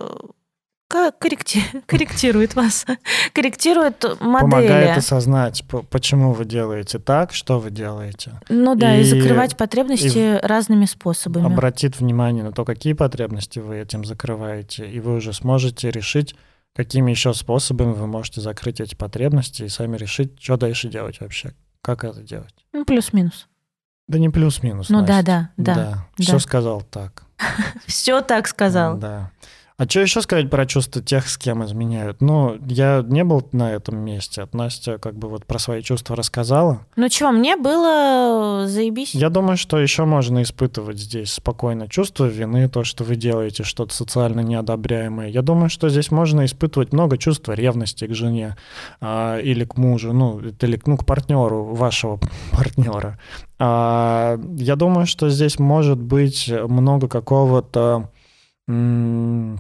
корректи- 1.19 1.81
корректирует 1.85 2.55
вас, 2.55 2.85
корректирует 3.33 4.03
модели. 4.19 4.41
Помогает 4.41 4.97
осознать, 4.97 5.63
почему 5.89 6.33
вы 6.33 6.45
делаете 6.45 6.99
так, 6.99 7.33
что 7.33 7.59
вы 7.59 7.71
делаете. 7.71 8.39
Ну 8.49 8.75
да, 8.75 8.95
и, 8.95 9.01
И- 9.01 9.03
закрывать 9.03 9.57
потребности 9.57 10.39
разными 10.45 10.85
способами. 10.85 11.45
обратит 11.45 11.99
внимание 11.99 12.43
на 12.43 12.51
то, 12.51 12.65
какие 12.65 12.93
потребности 12.93 13.59
вы 13.59 13.77
этим 13.77 14.05
закрываете, 14.05 14.89
и 14.89 14.99
вы 14.99 15.15
уже 15.15 15.33
сможете 15.33 15.91
решить, 15.91 16.35
какими 16.75 17.11
еще 17.11 17.33
способами 17.33 17.93
вы 17.93 18.07
можете 18.07 18.41
закрыть 18.41 18.79
эти 18.79 18.95
потребности 18.95 19.63
и 19.63 19.69
сами 19.69 19.97
решить, 19.97 20.41
что 20.41 20.57
дальше 20.57 20.87
делать 20.89 21.19
вообще, 21.19 21.53
как 21.81 22.03
это 22.03 22.21
делать. 22.21 22.53
Ну, 22.73 22.85
плюс-минус. 22.85 23.47
Да 24.07 24.19
не 24.19 24.29
плюс-минус. 24.29 24.89
Ну 24.89 25.01
да, 25.05 25.17
Настя. 25.17 25.49
да, 25.57 25.73
да. 25.73 25.75
да. 25.75 26.07
Все 26.17 26.33
да. 26.33 26.39
сказал 26.39 26.81
так. 26.81 27.23
Все 27.85 28.21
так 28.21 28.47
сказал. 28.47 28.97
Да. 28.97 29.31
А 29.81 29.89
что 29.89 30.01
еще 30.01 30.21
сказать 30.21 30.47
про 30.47 30.67
чувства 30.67 31.01
тех, 31.01 31.27
с 31.27 31.39
кем 31.39 31.65
изменяют? 31.65 32.21
Ну, 32.21 32.55
я 32.67 33.03
не 33.03 33.23
был 33.23 33.49
на 33.51 33.71
этом 33.71 33.97
месте. 33.97 34.47
Настя 34.53 34.99
как 34.99 35.15
бы 35.15 35.27
вот 35.27 35.47
про 35.47 35.57
свои 35.57 35.81
чувства 35.81 36.15
рассказала. 36.15 36.85
Ну 36.95 37.09
чего, 37.09 37.31
мне 37.31 37.55
было 37.55 38.65
заебись. 38.67 39.15
Я 39.15 39.31
думаю, 39.31 39.57
что 39.57 39.79
еще 39.79 40.05
можно 40.05 40.43
испытывать 40.43 40.99
здесь 40.99 41.33
спокойно 41.33 41.87
чувство 41.87 42.25
вины, 42.25 42.69
то, 42.69 42.83
что 42.83 43.03
вы 43.03 43.15
делаете 43.15 43.63
что-то 43.63 43.91
социально 43.91 44.41
неодобряемое. 44.41 45.29
Я 45.29 45.41
думаю, 45.41 45.71
что 45.71 45.89
здесь 45.89 46.11
можно 46.11 46.45
испытывать 46.45 46.93
много 46.93 47.17
чувства 47.17 47.53
ревности 47.53 48.05
к 48.05 48.13
жене 48.13 48.57
а, 48.99 49.39
или 49.39 49.65
к 49.65 49.77
мужу, 49.77 50.13
ну, 50.13 50.39
или 50.41 50.79
ну, 50.85 50.95
к 50.95 51.07
партнеру 51.07 51.73
вашего 51.73 52.19
партнера. 52.51 53.19
А, 53.57 54.39
я 54.57 54.75
думаю, 54.75 55.07
что 55.07 55.31
здесь 55.31 55.57
может 55.57 55.99
быть 55.99 56.51
много 56.67 57.07
какого-то 57.07 58.11
м, 58.67 59.57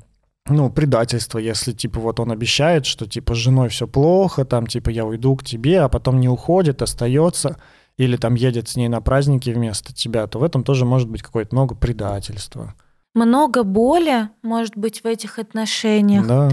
ну, 0.49 0.69
предательство, 0.69 1.37
если, 1.37 1.71
типа, 1.71 1.99
вот 1.99 2.19
он 2.19 2.31
обещает, 2.31 2.85
что, 2.85 3.05
типа, 3.05 3.35
с 3.35 3.37
женой 3.37 3.69
все 3.69 3.87
плохо, 3.87 4.43
там, 4.43 4.67
типа, 4.67 4.89
я 4.89 5.05
уйду 5.05 5.35
к 5.35 5.43
тебе, 5.43 5.81
а 5.81 5.89
потом 5.89 6.19
не 6.19 6.27
уходит, 6.27 6.81
остается, 6.81 7.57
или 7.97 8.17
там 8.17 8.33
едет 8.33 8.67
с 8.67 8.75
ней 8.75 8.87
на 8.87 9.01
праздники 9.01 9.49
вместо 9.51 9.93
тебя, 9.93 10.25
то 10.27 10.39
в 10.39 10.43
этом 10.43 10.63
тоже 10.63 10.85
может 10.85 11.09
быть 11.09 11.21
какое-то 11.21 11.55
много 11.55 11.75
предательства. 11.75 12.73
Много 13.13 13.63
боли, 13.63 14.29
может 14.41 14.77
быть, 14.77 15.03
в 15.03 15.07
этих 15.07 15.37
отношениях. 15.37 16.25
Да, 16.25 16.49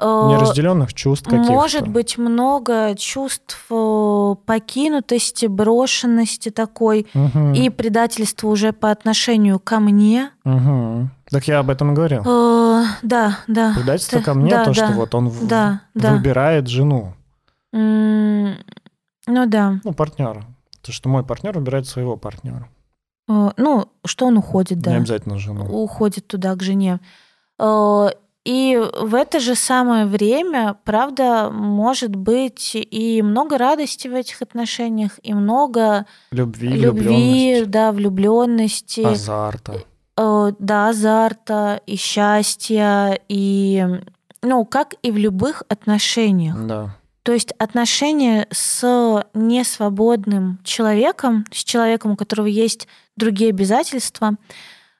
Э, 0.00 0.28
неразделенных 0.30 0.94
чувств 0.94 1.28
каких-то. 1.28 1.52
Может 1.52 1.86
быть 1.86 2.16
много 2.16 2.94
чувств 2.96 3.66
э, 3.70 4.34
покинутости, 4.46 5.46
брошенности 5.46 6.48
такой 6.50 7.06
Мгм, 7.12 7.52
и 7.52 7.68
предательства 7.68 8.48
уже 8.48 8.72
по 8.72 8.90
отношению 8.90 9.58
ко 9.58 9.78
мне. 9.78 10.30
мгм. 10.44 11.10
Так 11.28 11.46
я 11.46 11.58
об 11.58 11.70
этом 11.70 11.92
и 11.92 11.94
говорил. 11.94 12.22
Э, 12.80 12.84
Да, 13.02 13.38
да. 13.48 13.72
Предательство 13.74 14.18
да, 14.18 14.24
ко 14.24 14.34
мне, 14.34 14.50
да, 14.50 14.64
то, 14.64 14.70
да, 14.74 14.74
что 14.86 14.92
вот 14.96 15.14
он 15.14 15.28
в- 15.28 15.46
Да, 15.46 15.80
да. 15.94 16.12
выбирает 16.12 16.68
жену, 16.68 17.14
М, 17.72 18.56
Ну 19.26 19.46
да. 19.46 19.80
ну, 19.84 19.92
партнера. 19.92 20.44
То, 20.82 20.92
что 20.92 21.08
мой 21.08 21.22
партнер 21.24 21.56
выбирает 21.58 21.86
своего 21.86 22.16
партнера. 22.16 22.68
Э, 23.28 23.50
Ну, 23.56 23.86
что 24.04 24.26
он 24.26 24.38
уходит, 24.38 24.78
Не 24.78 24.82
да. 24.82 24.96
обязательно 24.96 25.38
жену. 25.38 25.64
Уходит 25.66 26.26
туда, 26.26 26.54
к 26.56 26.62
жене. 26.62 26.98
Э, 27.58 28.08
И 28.46 28.74
в 29.02 29.14
это 29.14 29.38
же 29.38 29.54
самое 29.54 30.06
время, 30.06 30.74
правда, 30.84 31.50
может 31.52 32.16
быть 32.16 32.74
и 32.74 33.20
много 33.22 33.58
радости 33.58 34.08
в 34.08 34.14
этих 34.14 34.40
отношениях, 34.40 35.20
и 35.22 35.34
много 35.34 36.06
Любви, 36.32 36.68
любви, 36.70 37.64
да, 37.66 37.92
влюбленности. 37.92 39.02
азарта. 39.02 39.82
Э, 40.16 40.52
да, 40.58 40.88
азарта 40.88 41.80
и 41.86 41.96
счастья, 41.96 43.18
и, 43.28 43.84
ну, 44.42 44.64
как 44.64 44.94
и 45.02 45.10
в 45.10 45.16
любых 45.16 45.62
отношениях. 45.68 46.56
Да. 46.66 46.96
То 47.22 47.32
есть 47.32 47.52
отношения 47.52 48.46
с 48.50 49.24
несвободным 49.34 50.58
человеком, 50.64 51.44
с 51.52 51.62
человеком, 51.62 52.12
у 52.12 52.16
которого 52.16 52.46
есть 52.46 52.88
другие 53.16 53.50
обязательства, 53.50 54.36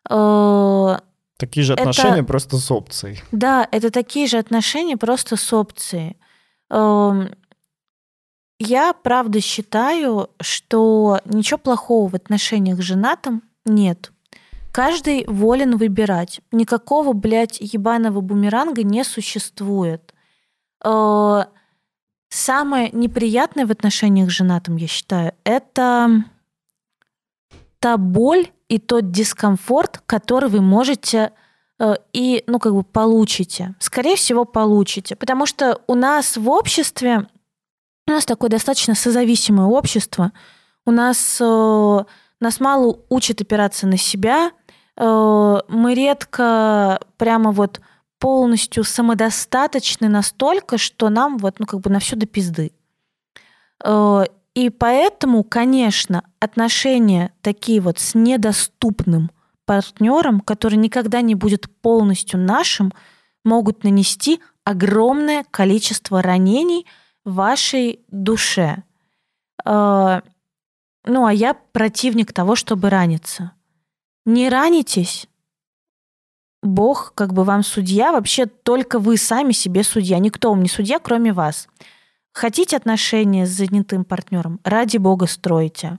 э, 0.08 0.96
Такие 1.40 1.64
же 1.64 1.72
отношения 1.72 2.18
это... 2.18 2.24
просто 2.24 2.58
с 2.58 2.70
опцией. 2.70 3.22
Да, 3.32 3.66
это 3.72 3.90
такие 3.90 4.26
же 4.26 4.36
отношения 4.36 4.98
просто 4.98 5.36
с 5.36 5.52
опцией. 5.54 6.18
Эм, 6.68 7.30
я 8.58 8.92
правда 8.92 9.40
считаю, 9.40 10.28
что 10.38 11.18
ничего 11.24 11.56
плохого 11.56 12.11
в 12.11 12.14
отношениях 12.14 12.78
с 12.78 12.82
женатым 12.82 13.42
нет. 13.64 14.12
Каждый 14.72 15.24
волен 15.26 15.76
выбирать. 15.76 16.40
Никакого, 16.52 17.12
блядь, 17.12 17.58
ебаного 17.60 18.20
бумеранга 18.20 18.82
не 18.82 19.04
существует. 19.04 20.14
Э, 20.84 21.44
самое 22.28 22.90
неприятное 22.92 23.66
в 23.66 23.70
отношениях 23.70 24.30
с 24.30 24.34
женатым, 24.34 24.76
я 24.76 24.86
считаю, 24.86 25.32
это 25.44 26.24
та 27.80 27.96
боль 27.96 28.50
и 28.68 28.78
тот 28.78 29.10
дискомфорт, 29.10 30.02
который 30.06 30.48
вы 30.48 30.60
можете 30.60 31.32
э, 31.80 31.94
и, 32.12 32.44
ну, 32.46 32.60
как 32.60 32.74
бы 32.74 32.84
получите. 32.84 33.74
Скорее 33.80 34.14
всего, 34.14 34.44
получите. 34.44 35.16
Потому 35.16 35.46
что 35.46 35.80
у 35.88 35.94
нас 35.94 36.36
в 36.36 36.48
обществе 36.48 37.26
у 38.06 38.12
нас 38.12 38.24
такое 38.24 38.50
достаточно 38.50 38.94
созависимое 38.94 39.66
общество. 39.66 40.32
У 40.84 40.90
нас 40.90 41.38
э, 41.40 42.04
нас 42.40 42.58
мало 42.58 42.98
учат 43.08 43.40
опираться 43.40 43.86
на 43.86 43.96
себя. 43.96 44.50
Э, 44.97 45.61
мы 45.68 45.95
редко 45.95 47.01
прямо 47.16 47.53
вот 47.53 47.80
полностью 48.18 48.84
самодостаточны 48.84 50.09
настолько, 50.09 50.78
что 50.78 51.09
нам 51.09 51.38
вот, 51.38 51.59
ну, 51.59 51.66
как 51.66 51.80
бы 51.80 51.91
на 51.91 51.99
всю 52.01 52.16
до 52.16 52.26
пизды. 52.26 52.72
Э, 53.84 54.24
и 54.55 54.70
поэтому, 54.70 55.45
конечно, 55.45 56.24
отношения 56.38 57.32
такие 57.41 57.80
вот 57.80 57.99
с 57.99 58.14
недоступным 58.14 59.30
партнером, 59.64 60.41
который 60.41 60.76
никогда 60.76 61.20
не 61.20 61.34
будет 61.34 61.70
полностью 61.80 62.41
нашим, 62.41 62.93
могут 63.45 63.84
нанести 63.84 64.41
огромное 64.64 65.45
количество 65.51 66.22
ранений– 66.22 66.86
вашей 67.24 68.01
душе. 68.09 68.82
Э, 69.64 70.20
ну, 71.05 71.26
а 71.26 71.32
я 71.32 71.55
противник 71.55 72.32
того, 72.32 72.57
чтобы 72.57 72.91
раниться. 72.91 73.53
Не 74.26 74.48
ранитесь. 74.48 75.26
Бог 76.62 77.12
как 77.14 77.32
бы 77.32 77.44
вам 77.44 77.62
судья, 77.62 78.12
вообще 78.12 78.46
только 78.46 78.98
вы 78.98 79.16
сами 79.16 79.52
себе 79.52 79.82
судья. 79.82 80.18
Никто 80.18 80.50
вам 80.50 80.62
не 80.62 80.68
судья, 80.68 80.98
кроме 80.98 81.32
вас. 81.32 81.68
Хотите 82.32 82.76
отношения 82.76 83.46
с 83.46 83.50
занятым 83.50 84.04
партнером? 84.04 84.60
Ради 84.62 84.98
Бога 84.98 85.26
стройте. 85.26 85.98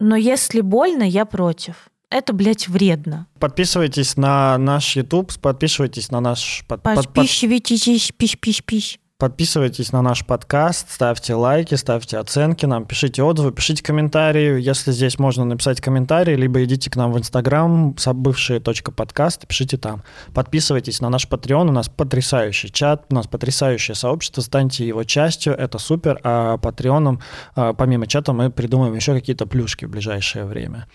Но 0.00 0.16
если 0.16 0.60
больно, 0.60 1.02
я 1.02 1.24
против. 1.24 1.90
Это, 2.10 2.32
блядь, 2.32 2.68
вредно. 2.68 3.26
Подписывайтесь 3.38 4.16
на 4.16 4.56
наш 4.58 4.96
YouTube, 4.96 5.32
подписывайтесь 5.40 6.10
на 6.10 6.20
наш... 6.20 6.64
Под, 6.68 6.82
Подписывайтесь, 6.82 8.12
пищ, 8.12 8.38
пищ, 8.38 8.62
пищ. 8.62 8.98
Подписывайтесь 9.16 9.92
на 9.92 10.02
наш 10.02 10.26
подкаст, 10.26 10.90
ставьте 10.90 11.34
лайки, 11.34 11.76
ставьте 11.76 12.18
оценки 12.18 12.66
нам, 12.66 12.84
пишите 12.84 13.22
отзывы, 13.22 13.52
пишите 13.52 13.80
комментарии. 13.80 14.60
Если 14.60 14.90
здесь 14.90 15.20
можно 15.20 15.44
написать 15.44 15.80
комментарий, 15.80 16.34
либо 16.34 16.64
идите 16.64 16.90
к 16.90 16.96
нам 16.96 17.12
в 17.12 17.18
Инстаграм, 17.18 17.94
бывшие 18.14 18.58
точка 18.58 18.90
подкаст, 18.90 19.46
пишите 19.46 19.76
там. 19.76 20.02
Подписывайтесь 20.34 21.00
на 21.00 21.10
наш 21.10 21.28
Patreon, 21.28 21.68
у 21.68 21.72
нас 21.72 21.88
потрясающий 21.88 22.72
чат, 22.72 23.04
у 23.08 23.14
нас 23.14 23.28
потрясающее 23.28 23.94
сообщество, 23.94 24.40
станьте 24.40 24.84
его 24.84 25.04
частью, 25.04 25.54
это 25.54 25.78
супер. 25.78 26.20
А 26.24 26.58
Патреоном, 26.58 27.20
помимо 27.54 28.08
чата, 28.08 28.32
мы 28.32 28.50
придумаем 28.50 28.94
еще 28.94 29.14
какие-то 29.14 29.46
плюшки 29.46 29.84
в 29.84 29.90
ближайшее 29.90 30.44
время. 30.44 30.88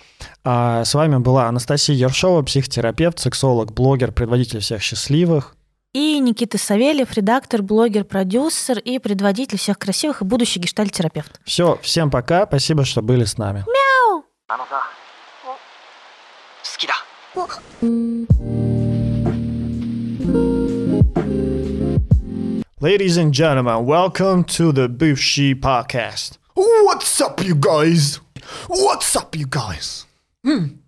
А 0.44 0.84
с 0.84 0.94
вами 0.94 1.20
была 1.20 1.48
Анастасия 1.48 1.96
Ершова, 1.96 2.42
психотерапевт, 2.44 3.18
сексолог, 3.18 3.74
блогер, 3.74 4.12
предводитель 4.12 4.60
всех 4.60 4.82
счастливых. 4.82 5.56
И 5.92 6.20
Никита 6.20 6.60
Савельев, 6.60 7.14
редактор, 7.14 7.64
блогер, 7.64 8.04
продюсер 8.04 8.78
и 8.78 9.00
предводитель 9.00 9.58
всех 9.58 9.80
красивых 9.80 10.22
и 10.22 10.26
будущий 10.26 10.60
гештальт-терапевт. 10.60 11.40
Все, 11.46 11.80
всем 11.82 12.12
пока, 12.12 12.46
спасибо, 12.46 12.86
что 12.86 13.02
были 13.02 13.26
с 13.26 13.40
нами. 13.40 13.66
Мяу! 13.66 14.24
Ladies 22.80 23.18
and 23.18 23.32
gentlemen, 23.32 23.84
welcome 23.84 24.44
to 24.46 24.72
the 24.72 24.88
Бывший 24.88 25.54
podcast. 25.56 26.38
What's 26.56 27.20
up, 27.20 27.42
you 27.44 27.56
guys? 27.56 28.20
What's 28.68 29.16
up, 29.16 29.36
you 29.36 29.48
guys? 29.48 30.06
Hmm. 30.46 30.79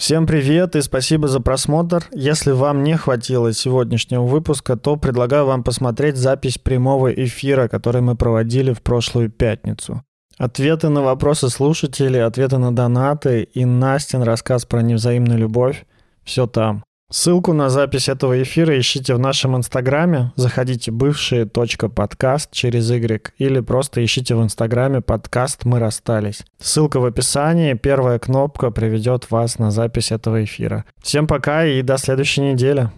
Всем 0.00 0.26
привет 0.26 0.76
и 0.76 0.80
спасибо 0.80 1.28
за 1.28 1.40
просмотр. 1.40 2.08
Если 2.10 2.52
вам 2.52 2.82
не 2.82 2.96
хватило 2.96 3.52
сегодняшнего 3.52 4.22
выпуска, 4.22 4.78
то 4.78 4.96
предлагаю 4.96 5.44
вам 5.44 5.62
посмотреть 5.62 6.16
запись 6.16 6.56
прямого 6.56 7.12
эфира, 7.12 7.68
который 7.68 8.00
мы 8.00 8.16
проводили 8.16 8.72
в 8.72 8.80
прошлую 8.80 9.30
пятницу. 9.30 10.02
Ответы 10.38 10.88
на 10.88 11.02
вопросы 11.02 11.50
слушателей, 11.50 12.24
ответы 12.24 12.56
на 12.56 12.74
донаты 12.74 13.42
и 13.42 13.66
Настин 13.66 14.22
рассказ 14.22 14.64
про 14.64 14.80
невзаимную 14.80 15.38
любовь– 15.38 15.84
все 16.24 16.46
там. 16.46 16.82
Ссылку 17.12 17.52
на 17.52 17.70
запись 17.70 18.08
этого 18.08 18.40
эфира 18.40 18.78
ищите 18.78 19.14
в 19.14 19.18
нашем 19.18 19.56
инстаграме. 19.56 20.30
Заходите 20.36 20.92
бывшие 20.92 21.44
подкаст 21.88 22.52
через 22.52 22.88
Y 22.88 23.32
или 23.36 23.58
просто 23.58 24.04
ищите 24.04 24.36
в 24.36 24.42
инстаграме 24.44 25.00
подкаст 25.00 25.64
«Мы 25.64 25.80
расстались». 25.80 26.44
Ссылка 26.60 27.00
в 27.00 27.04
описании. 27.04 27.74
Первая 27.74 28.20
кнопка 28.20 28.70
приведет 28.70 29.28
вас 29.32 29.58
на 29.58 29.72
запись 29.72 30.12
этого 30.12 30.44
эфира. 30.44 30.84
Всем 31.02 31.26
пока 31.26 31.66
и 31.66 31.82
до 31.82 31.98
следующей 31.98 32.42
недели. 32.42 32.90